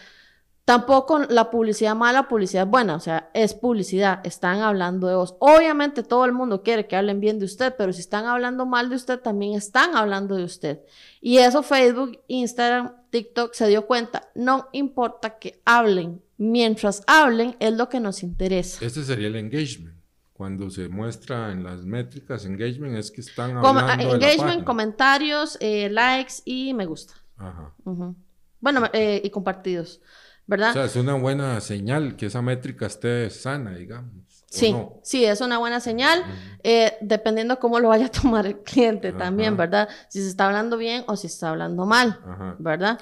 Tampoco 0.67 1.21
la 1.21 1.49
publicidad 1.49 1.95
mala, 1.95 2.27
publicidad 2.27 2.67
buena, 2.67 2.97
o 2.97 3.01
sea, 3.01 3.31
es 3.35 3.55
publicidad, 3.55 4.21
están 4.27 4.59
hablando 4.61 5.07
de 5.07 5.15
vos. 5.15 5.37
Obviamente 5.39 6.03
todo 6.03 6.25
el 6.25 6.33
mundo 6.33 6.63
quiere 6.65 6.89
que 6.89 6.97
hablen 6.97 7.21
bien 7.21 7.39
de 7.39 7.45
usted, 7.45 7.75
pero 7.79 7.93
si 7.93 8.01
están 8.01 8.27
hablando 8.27 8.67
mal 8.67 8.91
de 8.91 8.97
usted, 8.97 9.21
también 9.21 9.55
están 9.55 9.95
hablando 9.97 10.35
de 10.35 10.43
usted. 10.43 10.81
Y 11.21 11.39
eso 11.39 11.63
Facebook, 11.63 12.19
Instagram, 12.27 12.93
TikTok 13.11 13.55
se 13.55 13.69
dio 13.69 13.87
cuenta. 13.87 14.29
No 14.35 14.67
importa 14.73 15.39
que 15.39 15.63
hablen, 15.65 16.21
mientras 16.37 17.05
hablen 17.07 17.55
es 17.61 17.73
lo 17.73 17.89
que 17.89 18.01
nos 18.01 18.25
interesa. 18.25 18.85
Ese 18.85 19.05
sería 19.05 19.29
el 19.29 19.37
engagement. 19.37 19.95
cuando 20.33 20.69
se 20.69 20.89
muestra 20.89 21.51
en 21.53 21.63
las 21.65 21.85
métricas 21.85 22.45
engagement 22.45 22.97
es 22.97 23.11
que 23.13 23.21
están 23.23 23.53
Com- 23.61 23.79
hablando 23.79 23.93
ah, 23.93 23.97
de 23.97 24.05
la 24.05 24.15
engagement, 24.15 24.65
comentarios, 24.65 25.57
eh, 25.61 25.89
likes 25.91 26.43
y 26.45 26.75
me 26.75 26.85
gusta. 26.87 27.15
Ajá. 27.39 27.73
Ujú. 27.85 28.15
Bueno, 28.61 28.83
eh, 28.93 29.23
y 29.25 29.31
compartidos, 29.31 30.01
¿verdad? 30.47 30.71
O 30.71 30.73
sea, 30.75 30.85
es 30.85 30.97
una 30.97 31.15
buena 31.15 31.61
señal 31.61 32.17
que 32.17 32.27
esa 32.27 32.43
métrica 32.43 32.87
esté 32.87 33.29
sana, 33.31 33.75
digamos. 33.75 34.13
¿o 34.15 34.45
sí, 34.49 34.73
no? 34.73 35.01
sí, 35.03 35.25
es 35.25 35.41
una 35.41 35.59
buena 35.59 35.81
señal, 35.81 36.21
Ujú. 36.21 36.31
eh, 36.63 36.95
dependiendo 37.01 37.59
cómo 37.59 37.81
lo 37.81 37.89
vaya 37.89 38.07
a 38.07 38.11
tomar 38.23 38.47
el 38.47 38.59
cliente 38.61 39.13
también. 39.13 39.57
¿verdad? 39.57 39.89
Si 40.09 40.21
se 40.23 40.29
está 40.29 40.47
hablando 40.47 40.77
bien 40.79 41.05
o 41.09 41.17
si 41.17 41.29
se 41.29 41.35
está 41.35 41.51
hablando 41.51 41.85
mal, 41.85 42.21
Ajá. 42.25 42.57
¿verdad? 42.59 43.01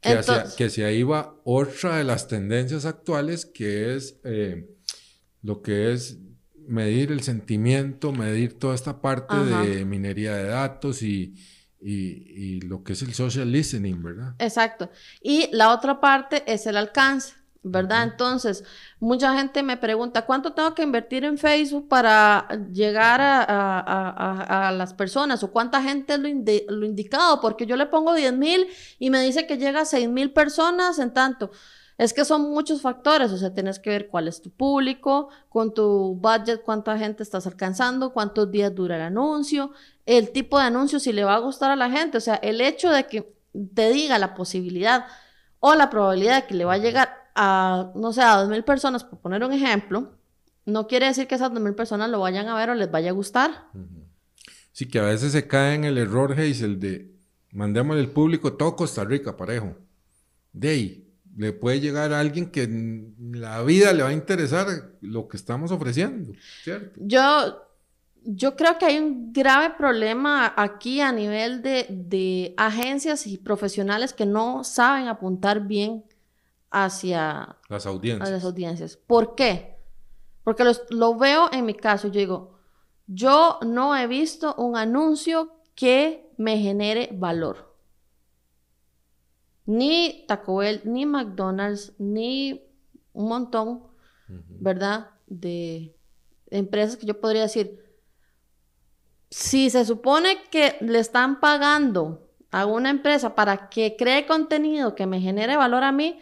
Que, 0.00 0.10
hacia- 0.10 0.34
Entonces, 0.42 0.74
que 0.76 0.84
ahí 0.84 1.02
va 1.02 1.34
otra 1.44 1.96
de 1.96 2.04
las 2.04 2.28
tendencias 2.28 2.84
actuales, 2.84 3.46
que 3.46 3.96
es 3.96 4.20
eh, 4.24 4.68
lo 5.42 5.62
que 5.62 5.92
es 5.92 6.18
medir 6.68 7.10
el 7.12 7.22
sentimiento, 7.22 8.12
medir 8.12 8.58
toda 8.58 8.74
esta 8.74 9.00
parte 9.00 9.34
Ajá. 9.34 9.62
de 9.62 9.84
minería 9.84 10.34
de 10.36 10.44
datos 10.48 11.02
y, 11.02 11.34
y- 11.80 12.56
y 12.56 12.60
lo 12.62 12.82
que 12.82 12.94
es 12.94 13.02
el 13.02 13.14
social 13.14 13.50
listening, 13.50 14.02
¿verdad? 14.02 14.34
Exacto. 14.38 14.90
Y 15.22 15.48
la 15.52 15.72
otra 15.72 16.00
parte 16.00 16.42
es 16.46 16.66
el 16.66 16.76
alcance, 16.76 17.34
¿verdad? 17.62 18.04
Entonces, 18.04 18.62
mucha 19.00 19.36
gente 19.36 19.62
me 19.62 19.76
pregunta, 19.76 20.24
¿cuánto 20.24 20.52
tengo 20.52 20.74
que 20.74 20.82
invertir 20.84 21.24
en 21.24 21.36
Facebook 21.36 21.88
para 21.88 22.46
llegar 22.72 23.20
a- 23.20 23.42
a- 23.42 24.68
a 24.68 24.72
las 24.72 24.94
personas? 24.94 25.42
¿O 25.42 25.50
cuánta 25.50 25.82
gente 25.82 26.14
es 26.14 26.20
lo, 26.20 26.28
indi- 26.28 26.64
lo 26.68 26.86
indicado? 26.86 27.40
Porque 27.40 27.66
yo 27.66 27.76
le 27.76 27.86
pongo 27.86 28.14
10 28.14 28.32
mil 28.32 28.66
y 28.98 29.10
me 29.10 29.20
dice 29.22 29.46
que 29.46 29.58
llega 29.58 29.80
a 29.80 29.84
6 29.84 30.08
mil 30.08 30.32
personas 30.32 30.98
en 30.98 31.12
tanto. 31.12 31.50
Es 31.98 32.12
que 32.12 32.26
son 32.26 32.50
muchos 32.50 32.82
factores, 32.82 33.32
o 33.32 33.38
sea, 33.38 33.54
tienes 33.54 33.78
que 33.78 33.88
ver 33.90 34.08
cuál 34.08 34.28
es 34.28 34.42
tu 34.42 34.50
público, 34.50 35.30
con 35.48 35.72
tu 35.72 36.14
budget, 36.20 36.62
cuánta 36.62 36.98
gente 36.98 37.22
estás 37.22 37.46
alcanzando, 37.46 38.12
cuántos 38.12 38.50
días 38.50 38.74
dura 38.74 38.96
el 38.96 39.02
anuncio, 39.02 39.72
el 40.06 40.30
tipo 40.30 40.58
de 40.58 40.64
anuncio, 40.64 41.00
si 41.00 41.12
le 41.12 41.24
va 41.24 41.34
a 41.34 41.40
gustar 41.40 41.70
a 41.70 41.76
la 41.76 41.90
gente, 41.90 42.18
o 42.18 42.20
sea, 42.20 42.36
el 42.36 42.60
hecho 42.60 42.90
de 42.90 43.06
que 43.06 43.34
te 43.74 43.90
diga 43.90 44.18
la 44.18 44.34
posibilidad 44.34 45.06
o 45.60 45.74
la 45.74 45.90
probabilidad 45.90 46.42
de 46.42 46.46
que 46.46 46.54
le 46.54 46.64
va 46.64 46.74
a 46.74 46.78
llegar 46.78 47.10
a, 47.34 47.90
no 47.94 48.12
sé, 48.12 48.22
a 48.22 48.36
dos 48.36 48.48
mil 48.48 48.64
personas, 48.64 49.04
por 49.04 49.18
poner 49.18 49.42
un 49.44 49.52
ejemplo, 49.52 50.12
no 50.64 50.86
quiere 50.86 51.06
decir 51.06 51.26
que 51.26 51.34
esas 51.34 51.52
dos 51.52 51.62
mil 51.62 51.74
personas 51.74 52.08
lo 52.08 52.20
vayan 52.20 52.48
a 52.48 52.56
ver 52.56 52.70
o 52.70 52.74
les 52.74 52.90
vaya 52.90 53.10
a 53.10 53.14
gustar. 53.14 53.68
Sí, 54.72 54.86
que 54.86 54.98
a 54.98 55.02
veces 55.02 55.32
se 55.32 55.46
cae 55.46 55.74
en 55.74 55.84
el 55.84 55.98
error, 55.98 56.38
el 56.38 56.80
de 56.80 57.12
mandémosle 57.52 58.02
al 58.02 58.10
público 58.10 58.52
todo 58.54 58.76
Costa 58.76 59.04
Rica 59.04 59.36
parejo. 59.36 59.76
De 60.52 60.68
ahí, 60.68 61.06
le 61.36 61.52
puede 61.52 61.80
llegar 61.80 62.12
a 62.12 62.20
alguien 62.20 62.50
que 62.50 62.62
en 62.62 63.14
la 63.32 63.62
vida 63.62 63.92
le 63.92 64.02
va 64.02 64.08
a 64.10 64.12
interesar 64.12 64.66
lo 65.00 65.28
que 65.28 65.36
estamos 65.36 65.70
ofreciendo, 65.70 66.32
¿cierto? 66.62 66.98
Yo, 67.02 67.65
yo 68.26 68.56
creo 68.56 68.76
que 68.78 68.86
hay 68.86 68.98
un 68.98 69.32
grave 69.32 69.74
problema 69.78 70.52
aquí 70.56 71.00
a 71.00 71.12
nivel 71.12 71.62
de, 71.62 71.86
de 71.90 72.54
agencias 72.56 73.26
y 73.26 73.38
profesionales 73.38 74.12
que 74.12 74.26
no 74.26 74.64
saben 74.64 75.08
apuntar 75.08 75.60
bien 75.66 76.04
hacia, 76.70 77.56
Las 77.68 77.86
a 77.86 77.90
audiencias. 77.90 78.30
las 78.30 78.44
audiencias. 78.44 78.96
¿Por 78.96 79.34
qué? 79.34 79.76
Porque 80.44 80.64
los- 80.64 80.82
lo 80.90 81.16
veo 81.16 81.48
en 81.52 81.64
mi 81.64 81.74
caso. 81.74 82.08
Yo 82.08 82.18
digo, 82.20 82.58
yo 83.06 83.58
no 83.64 83.96
he 83.96 84.06
visto 84.06 84.54
un 84.56 84.76
anuncio 84.76 85.52
que 85.74 86.28
me 86.36 86.58
genere 86.58 87.10
valor. 87.12 87.74
Ni 89.66 90.24
Taco 90.28 90.56
Bell, 90.56 90.80
ni 90.84 91.06
McDonald's, 91.06 91.92
ni 91.98 92.62
un 93.12 93.28
montón. 93.28 93.82
¿verdad? 94.28 95.10
De 95.28 95.96
empresas 96.50 96.96
que 96.96 97.06
yo 97.06 97.20
podría 97.20 97.42
decir, 97.42 97.85
si 99.36 99.68
se 99.68 99.84
supone 99.84 100.44
que 100.50 100.78
le 100.80 100.98
están 100.98 101.40
pagando 101.40 102.26
a 102.50 102.64
una 102.64 102.88
empresa 102.88 103.34
para 103.34 103.68
que 103.68 103.94
cree 103.94 104.26
contenido 104.26 104.94
que 104.94 105.04
me 105.04 105.20
genere 105.20 105.58
valor 105.58 105.84
a 105.84 105.92
mí, 105.92 106.18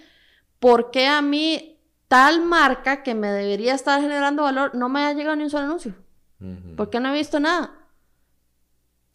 ¿por 0.58 0.90
qué 0.90 1.06
a 1.06 1.22
mí 1.22 1.78
tal 2.08 2.44
marca 2.44 3.04
que 3.04 3.14
me 3.14 3.28
debería 3.28 3.74
estar 3.74 4.00
generando 4.00 4.42
valor 4.42 4.74
no 4.74 4.88
me 4.88 5.04
ha 5.04 5.12
llegado 5.12 5.36
ni 5.36 5.44
un 5.44 5.50
solo 5.50 5.66
anuncio? 5.66 5.94
Ujú. 6.40 6.74
¿Por 6.74 6.90
qué 6.90 6.98
no 6.98 7.10
he 7.10 7.16
visto 7.16 7.38
nada? 7.38 7.86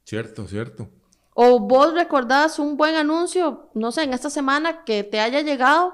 Cierto, 0.05 0.47
cierto. 0.47 0.87
O 1.33 1.59
vos 1.59 1.93
recordás 1.93 2.57
un 2.57 2.77
buen 2.77 2.95
anuncio, 2.95 3.69
no 3.73 3.91
sé, 3.91 4.03
en 4.03 4.13
esta 4.13 4.29
semana 4.29 4.85
que 4.85 5.03
te 5.03 5.19
haya 5.19 5.41
llegado, 5.41 5.93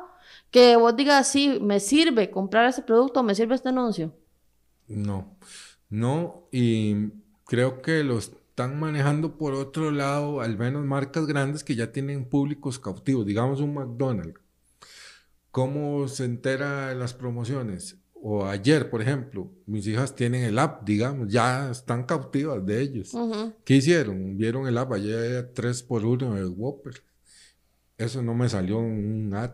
que 0.51 0.75
vos 0.75 0.95
digas, 0.95 1.27
sí, 1.27 1.57
me 1.59 1.79
sirve 1.79 2.29
comprar 2.29 2.67
ese 2.67 2.83
producto, 2.83 3.23
me 3.23 3.33
sirve 3.33 3.55
este 3.55 3.69
anuncio. 3.69 4.13
No, 4.87 5.39
no, 5.89 6.47
y 6.51 7.24
creo 7.45 7.81
que 7.81 8.03
lo 8.03 8.17
están 8.17 8.79
manejando 8.79 9.37
por 9.37 9.53
otro 9.53 9.91
lado, 9.91 10.41
al 10.41 10.57
menos 10.57 10.85
marcas 10.85 11.25
grandes 11.27 11.63
que 11.63 11.75
ya 11.75 11.91
tienen 11.91 12.25
públicos 12.25 12.79
cautivos, 12.79 13.25
digamos 13.25 13.61
un 13.61 13.73
McDonald's. 13.73 14.39
¿Cómo 15.51 16.07
se 16.07 16.25
entera 16.25 16.89
de 16.89 16.95
las 16.95 17.13
promociones? 17.13 17.97
O 18.13 18.45
ayer, 18.45 18.89
por 18.89 19.01
ejemplo, 19.01 19.51
mis 19.67 19.85
hijas 19.87 20.15
tienen 20.15 20.43
el 20.43 20.57
app, 20.59 20.83
digamos, 20.85 21.27
ya 21.29 21.69
están 21.69 22.03
cautivas 22.03 22.65
de 22.65 22.81
ellos. 22.81 23.13
¿Qué 23.63 23.75
hicieron? 23.75 24.35
Vieron 24.35 24.67
el 24.67 24.77
app, 24.77 24.93
ayer 24.93 25.17
era 25.19 25.53
3 25.53 25.83
por 25.83 26.03
1 26.05 26.33
de 26.33 26.45
Whopper. 26.45 27.03
Eso 27.97 28.21
no 28.21 28.33
me 28.33 28.49
salió 28.49 28.79
en 28.79 29.27
un 29.27 29.33
ad. 29.35 29.51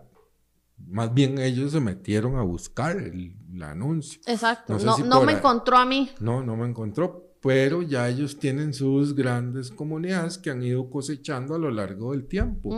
Más 0.87 1.13
bien 1.13 1.37
ellos 1.37 1.73
se 1.73 1.79
metieron 1.79 2.37
a 2.37 2.41
buscar 2.41 2.97
el, 2.97 3.35
el 3.53 3.61
anuncio. 3.61 4.19
Exacto. 4.25 4.73
No 4.73 4.79
sé 4.79 4.85
No, 4.85 4.95
si 4.95 5.03
no 5.03 5.17
por 5.17 5.25
me 5.27 5.33
encontró 5.33 5.77
a 5.77 5.85
mí. 5.85 6.09
No, 6.19 6.41
no 6.41 6.55
me 6.55 6.67
encontró, 6.67 7.30
pero 7.41 7.81
ya 7.81 8.07
ellos 8.07 8.37
tienen 8.37 8.73
sus 8.73 9.15
grandes 9.15 9.71
comunidades 9.71 10.37
que 10.37 10.51
han 10.51 10.61
ido 10.63 10.89
cosechando 10.89 11.55
a 11.55 11.59
lo 11.59 11.71
largo 11.71 12.11
del 12.11 12.27
tiempo, 12.27 12.69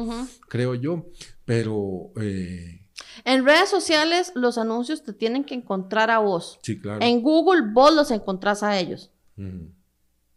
creo 0.48 0.74
yo. 0.76 1.06
Pero 1.46 2.12
eh, 2.16 2.88
En 3.26 3.46
redes 3.46 3.70
sociales, 3.70 4.32
los 4.36 4.58
anuncios 4.58 5.04
te 5.04 5.12
tienen 5.14 5.44
que 5.44 5.54
encontrar 5.56 6.10
a 6.10 6.20
vos. 6.20 6.60
sí, 6.64 6.80
claro. 6.80 7.00
En 7.02 7.22
Google, 7.22 7.72
vos 7.74 7.94
los 7.94 8.10
encontrás 8.12 8.64
a 8.64 8.80
ellos. 8.80 9.12
Ujú. 9.38 9.70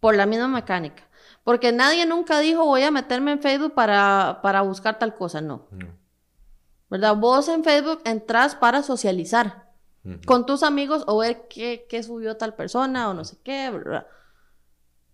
Por 0.00 0.16
la 0.16 0.26
misma 0.26 0.48
mecánica. 0.48 1.08
Porque 1.44 1.70
nadie 1.70 2.04
nunca 2.06 2.40
dijo 2.40 2.64
voy 2.64 2.82
a 2.82 2.90
meterme 2.90 3.32
en 3.32 3.40
Facebook 3.40 3.74
para, 3.74 4.40
para 4.42 4.62
buscar 4.62 4.98
tal 4.98 5.14
cosa. 5.14 5.40
No. 5.40 5.68
No. 5.70 5.86
¿Verdad? 6.90 7.16
Vos 7.16 7.48
en 7.48 7.62
Facebook 7.62 8.00
entras 8.04 8.56
para 8.56 8.82
socializar 8.82 9.65
Con 10.24 10.46
tus 10.46 10.62
amigos 10.62 11.04
o 11.06 11.18
ver 11.18 11.46
qué, 11.48 11.86
qué 11.88 12.02
subió 12.02 12.36
tal 12.36 12.54
persona 12.54 13.10
o 13.10 13.14
no 13.14 13.24
sé 13.24 13.36
qué, 13.42 13.70
¿verdad? 13.70 14.06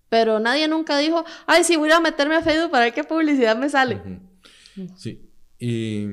Pero 0.08 0.38
nadie 0.40 0.68
nunca 0.68 0.98
dijo, 0.98 1.24
ay, 1.46 1.64
sí, 1.64 1.76
voy 1.76 1.90
a 1.90 2.00
meterme 2.00 2.36
a 2.36 2.42
Facebook 2.42 2.70
para 2.70 2.84
ver 2.84 2.94
qué 2.94 3.04
publicidad 3.04 3.56
me 3.56 3.70
sale. 3.70 4.02
Sí, 4.96 5.30
y 5.58 6.08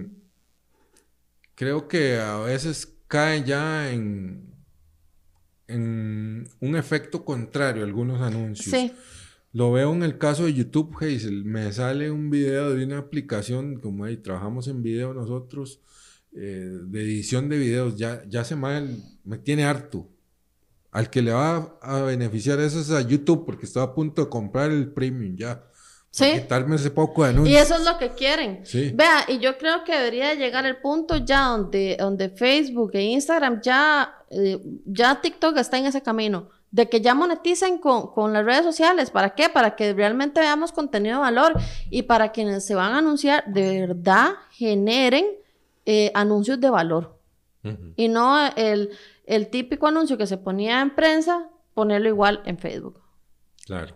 creo 1.55 1.87
que 1.87 2.19
a 2.19 2.37
veces 2.37 2.97
cae 3.07 3.43
ya 3.43 3.91
en, 3.91 4.53
en 5.67 6.47
un 6.61 6.75
efecto 6.77 7.25
contrario 7.25 7.83
algunos 7.83 8.21
anuncios. 8.21 8.73
Sí. 8.73 8.93
Lo 9.51 9.71
veo 9.71 9.91
en 9.93 10.03
el 10.03 10.17
caso 10.17 10.45
de 10.45 10.53
YouTube, 10.53 10.95
Hazel. 10.97 11.43
Me 11.43 11.73
sale 11.73 12.11
un 12.11 12.29
video 12.29 12.73
de 12.73 12.85
una 12.85 12.99
aplicación, 12.99 13.79
como 13.79 14.05
ahí 14.05 14.17
trabajamos 14.17 14.67
en 14.67 14.83
video 14.83 15.13
nosotros, 15.13 15.81
eh, 16.33 16.69
de 16.87 17.01
edición 17.01 17.49
de 17.49 17.57
videos. 17.57 17.95
Ya, 17.95 18.21
ya 18.27 18.43
se 18.43 18.55
me, 18.55 18.87
me 19.23 19.37
tiene 19.37 19.65
harto. 19.65 20.07
Al 20.91 21.09
que 21.09 21.21
le 21.21 21.31
va 21.31 21.77
a 21.81 22.01
beneficiar 22.01 22.59
eso 22.59 22.79
es 22.79 22.89
a 22.91 23.01
YouTube, 23.01 23.45
porque 23.45 23.65
estaba 23.65 23.87
a 23.87 23.93
punto 23.93 24.23
de 24.23 24.29
comprar 24.29 24.71
el 24.71 24.91
premium 24.91 25.35
ya. 25.35 25.63
Sí. 26.11 26.23
Para 26.23 26.41
quitarme 26.41 26.75
ese 26.77 26.89
poco 26.89 27.23
de 27.23 27.29
Y 27.29 27.33
anuncios. 27.35 27.61
eso 27.61 27.75
es 27.75 27.85
lo 27.85 27.97
que 27.99 28.09
quieren. 28.15 28.65
Sí. 28.65 28.91
Vea, 28.95 29.25
y 29.27 29.37
yo 29.37 29.59
creo 29.59 29.83
que 29.83 29.95
debería 29.95 30.33
llegar 30.33 30.65
el 30.65 30.77
punto 30.77 31.17
ya 31.17 31.45
donde, 31.45 31.95
donde 31.99 32.29
Facebook 32.29 32.89
e 32.95 33.03
Instagram 33.03 33.61
ya, 33.61 34.15
eh, 34.31 34.59
ya 34.85 35.21
TikTok 35.21 35.55
está 35.57 35.77
en 35.77 35.85
ese 35.85 36.01
camino, 36.01 36.49
de 36.71 36.89
que 36.89 37.01
ya 37.01 37.13
moneticen 37.13 37.77
con, 37.77 38.07
con 38.11 38.33
las 38.33 38.43
redes 38.43 38.63
sociales. 38.63 39.11
¿Para 39.11 39.35
qué? 39.35 39.49
Para 39.49 39.75
que 39.75 39.93
realmente 39.93 40.39
veamos 40.39 40.71
contenido 40.71 41.17
de 41.17 41.21
valor 41.21 41.53
y 41.91 42.01
para 42.01 42.31
quienes 42.31 42.65
se 42.65 42.73
van 42.73 42.93
a 42.93 42.97
anunciar, 42.97 43.43
de 43.45 43.81
verdad 43.81 44.31
generen 44.49 45.27
eh, 45.91 46.11
anuncios 46.13 46.59
de 46.59 46.69
valor. 46.69 47.17
Y 47.95 48.09
no 48.09 48.37
el, 48.55 48.91
el 49.25 49.47
típico 49.49 49.87
anuncio 49.87 50.19
que 50.19 50.27
se 50.27 50.37
ponía 50.37 50.81
en 50.81 50.93
prensa, 50.93 51.49
ponerlo 51.73 52.07
igual 52.07 52.43
en 52.45 52.59
Facebook. 52.59 53.01
Claro. 53.65 53.95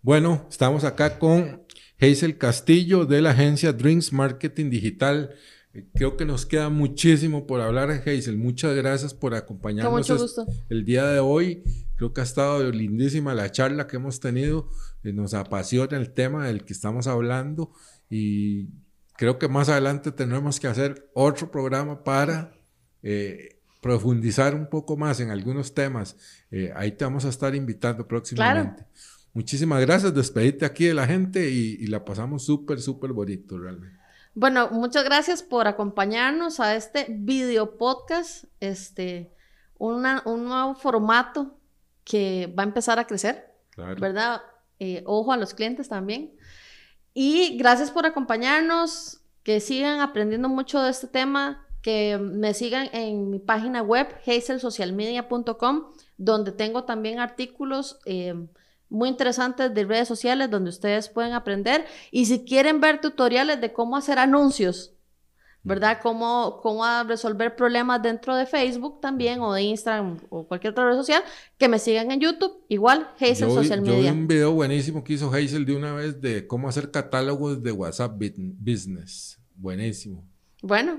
Bueno, 0.00 0.46
estamos 0.48 0.84
acá 0.84 1.18
con 1.18 1.64
Hazel 2.00 2.38
Castillo 2.38 3.04
de 3.04 3.20
la 3.20 3.32
agencia 3.32 3.74
Drinks 3.74 4.10
Marketing 4.14 4.70
Digital. 4.70 5.34
Creo 5.94 6.16
que 6.16 6.24
nos 6.24 6.46
queda 6.46 6.70
muchísimo 6.70 7.46
por 7.46 7.60
hablar, 7.60 7.90
Hazel. 7.90 8.38
Muchas 8.38 8.74
gracias 8.74 9.12
por 9.12 9.34
acompañarnos 9.34 9.92
mucho 9.92 10.16
gusto. 10.16 10.46
el 10.70 10.86
día 10.86 11.04
de 11.08 11.20
hoy. 11.20 11.62
Creo 11.96 12.14
que 12.14 12.22
ha 12.22 12.24
estado 12.24 12.70
lindísima 12.72 13.34
la 13.34 13.52
charla 13.52 13.86
que 13.86 13.96
hemos 13.96 14.18
tenido. 14.18 14.70
Eh, 15.04 15.12
nos 15.12 15.34
apasiona 15.34 15.98
el 15.98 16.14
tema 16.14 16.46
del 16.46 16.64
que 16.64 16.72
estamos 16.72 17.06
hablando 17.06 17.70
y 18.08 18.70
creo 19.16 19.38
que 19.38 19.48
más 19.48 19.68
adelante 19.68 20.12
tendremos 20.12 20.58
que 20.60 20.68
hacer 20.68 21.10
otro 21.14 21.50
programa 21.50 22.02
para 22.04 22.52
eh, 23.02 23.60
profundizar 23.82 24.54
un 24.54 24.68
poco 24.68 24.96
más 24.96 25.18
en 25.18 25.30
algunos 25.30 25.74
temas, 25.74 26.16
eh, 26.52 26.72
ahí 26.76 26.92
te 26.92 27.04
vamos 27.04 27.24
a 27.24 27.28
estar 27.28 27.54
invitando 27.54 28.06
próximamente. 28.06 28.86
Muchísimas 29.34 29.80
gracias, 29.80 30.14
despedirte 30.14 30.64
aquí 30.64 30.86
de 30.86 30.94
la 30.94 31.06
gente 31.06 31.50
y, 31.50 31.86
la 31.86 32.04
pasamos 32.04 32.44
súper, 32.44 32.80
súper 32.80 33.12
bonito 33.12 33.58
realmente. 33.58 33.98
Bueno, 34.34 34.70
muchas 34.70 35.04
gracias 35.04 35.42
por 35.42 35.66
acompañarnos 35.66 36.60
a 36.60 36.76
este 36.76 37.06
video 37.08 37.76
podcast, 37.76 38.44
este, 38.60 39.32
un 39.78 40.02
nuevo 40.02 40.74
formato 40.76 41.58
que 42.04 42.52
va 42.56 42.62
a 42.62 42.66
empezar 42.66 42.98
a 42.98 43.06
crecer, 43.06 43.52
¿verdad? 43.76 44.42
Eh, 44.78 45.02
ojo 45.06 45.32
a 45.32 45.36
los 45.36 45.54
clientes 45.54 45.88
también. 45.88 46.32
Y 47.14 47.56
gracias 47.56 47.90
por 47.90 48.06
acompañarnos, 48.06 49.20
que 49.42 49.60
sigan 49.60 50.00
aprendiendo 50.00 50.48
mucho 50.48 50.80
de 50.80 50.90
este 50.90 51.08
tema, 51.08 51.66
que 51.82 52.18
me 52.18 52.54
sigan 52.54 52.88
en 52.92 53.30
mi 53.30 53.38
página 53.38 53.82
web, 53.82 54.08
hazelsocialmedia.com, 54.26 55.84
donde 56.16 56.52
tengo 56.52 56.84
también 56.84 57.18
artículos 57.18 57.98
eh, 58.06 58.34
muy 58.88 59.08
interesantes 59.08 59.74
de 59.74 59.84
redes 59.84 60.06
sociales 60.06 60.50
donde 60.50 60.70
ustedes 60.70 61.08
pueden 61.08 61.32
aprender. 61.32 61.84
Y 62.10 62.26
si 62.26 62.44
quieren 62.44 62.80
ver 62.80 63.00
tutoriales 63.00 63.60
de 63.60 63.72
cómo 63.72 63.96
hacer 63.96 64.18
anuncios, 64.18 64.94
¿verdad? 65.64 65.98
Cómo, 66.02 66.60
cómo 66.62 66.84
resolver 67.04 67.54
problemas 67.54 68.02
dentro 68.02 68.34
de 68.36 68.46
Facebook 68.46 69.00
también 69.00 69.40
o 69.40 69.52
de 69.52 69.62
Instagram 69.62 70.18
o 70.28 70.46
cualquier 70.46 70.72
otra 70.72 70.88
red 70.88 70.96
social, 70.96 71.22
que 71.58 71.68
me 71.68 71.78
sigan 71.78 72.10
en 72.10 72.20
YouTube, 72.20 72.64
igual 72.68 73.08
Hazel 73.16 73.50
Social 73.50 73.80
Media. 73.80 73.96
Yo 73.96 74.02
vi 74.02 74.08
un 74.08 74.26
video 74.26 74.52
buenísimo 74.52 75.04
que 75.04 75.14
hizo 75.14 75.32
Hazel 75.32 75.64
de 75.64 75.76
una 75.76 75.92
vez 75.92 76.20
de 76.20 76.46
cómo 76.46 76.68
hacer 76.68 76.90
catálogos 76.90 77.62
de 77.62 77.72
WhatsApp 77.72 78.12
Business. 78.18 79.38
Buenísimo. 79.54 80.26
Bueno, 80.62 80.98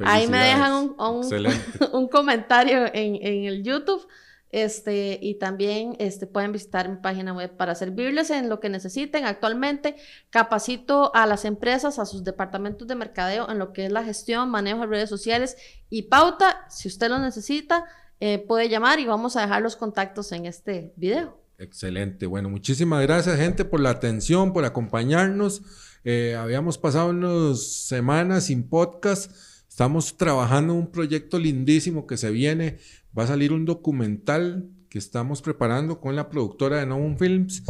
ahí 0.00 0.26
me 0.26 0.38
dejan 0.38 0.72
un, 0.72 0.96
un, 1.92 2.08
comentario 2.08 2.86
en, 2.86 3.16
en 3.16 3.44
el 3.44 3.62
YouTube 3.62 4.06
este, 4.50 5.18
y 5.20 5.34
también 5.34 5.96
este, 5.98 6.26
pueden 6.26 6.52
visitar 6.52 6.88
mi 6.88 6.96
página 6.96 7.32
web 7.32 7.56
para 7.56 7.74
servirles 7.74 8.30
en 8.30 8.48
lo 8.48 8.60
que 8.60 8.68
necesiten. 8.68 9.24
Actualmente 9.24 9.96
capacito 10.30 11.14
a 11.14 11.26
las 11.26 11.44
empresas, 11.44 11.98
a 11.98 12.06
sus 12.06 12.24
departamentos 12.24 12.86
de 12.88 12.94
mercadeo 12.94 13.50
en 13.50 13.58
lo 13.58 13.72
que 13.72 13.86
es 13.86 13.92
la 13.92 14.04
gestión, 14.04 14.50
manejo 14.50 14.80
de 14.80 14.86
redes 14.86 15.10
sociales 15.10 15.56
y 15.90 16.02
pauta. 16.02 16.66
Si 16.70 16.88
usted 16.88 17.08
lo 17.08 17.18
necesita, 17.18 17.84
eh, 18.20 18.38
puede 18.38 18.68
llamar 18.68 19.00
y 19.00 19.06
vamos 19.06 19.36
a 19.36 19.42
dejar 19.42 19.62
los 19.62 19.76
contactos 19.76 20.32
en 20.32 20.46
este 20.46 20.92
video. 20.96 21.38
Excelente. 21.58 22.26
Bueno, 22.26 22.48
muchísimas 22.50 23.02
gracias 23.02 23.38
gente 23.38 23.64
por 23.64 23.80
la 23.80 23.90
atención, 23.90 24.52
por 24.52 24.64
acompañarnos. 24.64 25.62
Eh, 26.04 26.36
habíamos 26.36 26.78
pasado 26.78 27.10
unas 27.10 27.62
semanas 27.62 28.44
sin 28.44 28.68
podcast. 28.68 29.32
Estamos 29.68 30.16
trabajando 30.16 30.72
en 30.72 30.78
un 30.80 30.90
proyecto 30.90 31.38
lindísimo 31.38 32.06
que 32.06 32.16
se 32.16 32.30
viene 32.30 32.78
va 33.16 33.24
a 33.24 33.26
salir 33.26 33.52
un 33.52 33.64
documental 33.64 34.68
que 34.88 34.98
estamos 34.98 35.42
preparando 35.42 36.00
con 36.00 36.16
la 36.16 36.28
productora 36.28 36.78
de 36.78 36.86
Novum 36.86 37.16
Films, 37.16 37.62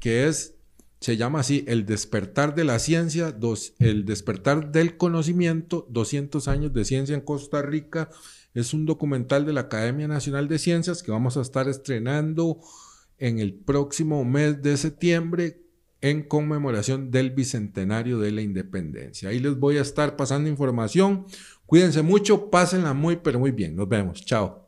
que 0.00 0.26
es, 0.26 0.56
se 1.00 1.16
llama 1.16 1.40
así, 1.40 1.64
El 1.66 1.86
despertar 1.86 2.54
de 2.54 2.64
la 2.64 2.78
ciencia, 2.78 3.36
el 3.78 4.04
despertar 4.04 4.72
del 4.72 4.96
conocimiento, 4.96 5.86
200 5.90 6.48
años 6.48 6.72
de 6.72 6.84
ciencia 6.84 7.14
en 7.14 7.20
Costa 7.20 7.62
Rica. 7.62 8.10
Es 8.54 8.72
un 8.72 8.86
documental 8.86 9.44
de 9.44 9.52
la 9.52 9.62
Academia 9.62 10.08
Nacional 10.08 10.48
de 10.48 10.58
Ciencias 10.58 11.02
que 11.02 11.10
vamos 11.10 11.36
a 11.36 11.42
estar 11.42 11.68
estrenando 11.68 12.60
en 13.18 13.38
el 13.38 13.54
próximo 13.54 14.24
mes 14.24 14.62
de 14.62 14.76
septiembre 14.76 15.60
en 16.00 16.22
conmemoración 16.22 17.10
del 17.10 17.30
bicentenario 17.30 18.18
de 18.18 18.30
la 18.30 18.42
independencia. 18.42 19.30
Ahí 19.30 19.40
les 19.40 19.58
voy 19.58 19.78
a 19.78 19.82
estar 19.82 20.16
pasando 20.16 20.50
información. 20.50 21.24
Cuídense 21.64 22.02
mucho, 22.02 22.50
pásenla 22.50 22.92
muy, 22.92 23.16
pero 23.16 23.38
muy 23.38 23.52
bien. 23.52 23.74
Nos 23.74 23.88
vemos. 23.88 24.22
Chao. 24.24 24.63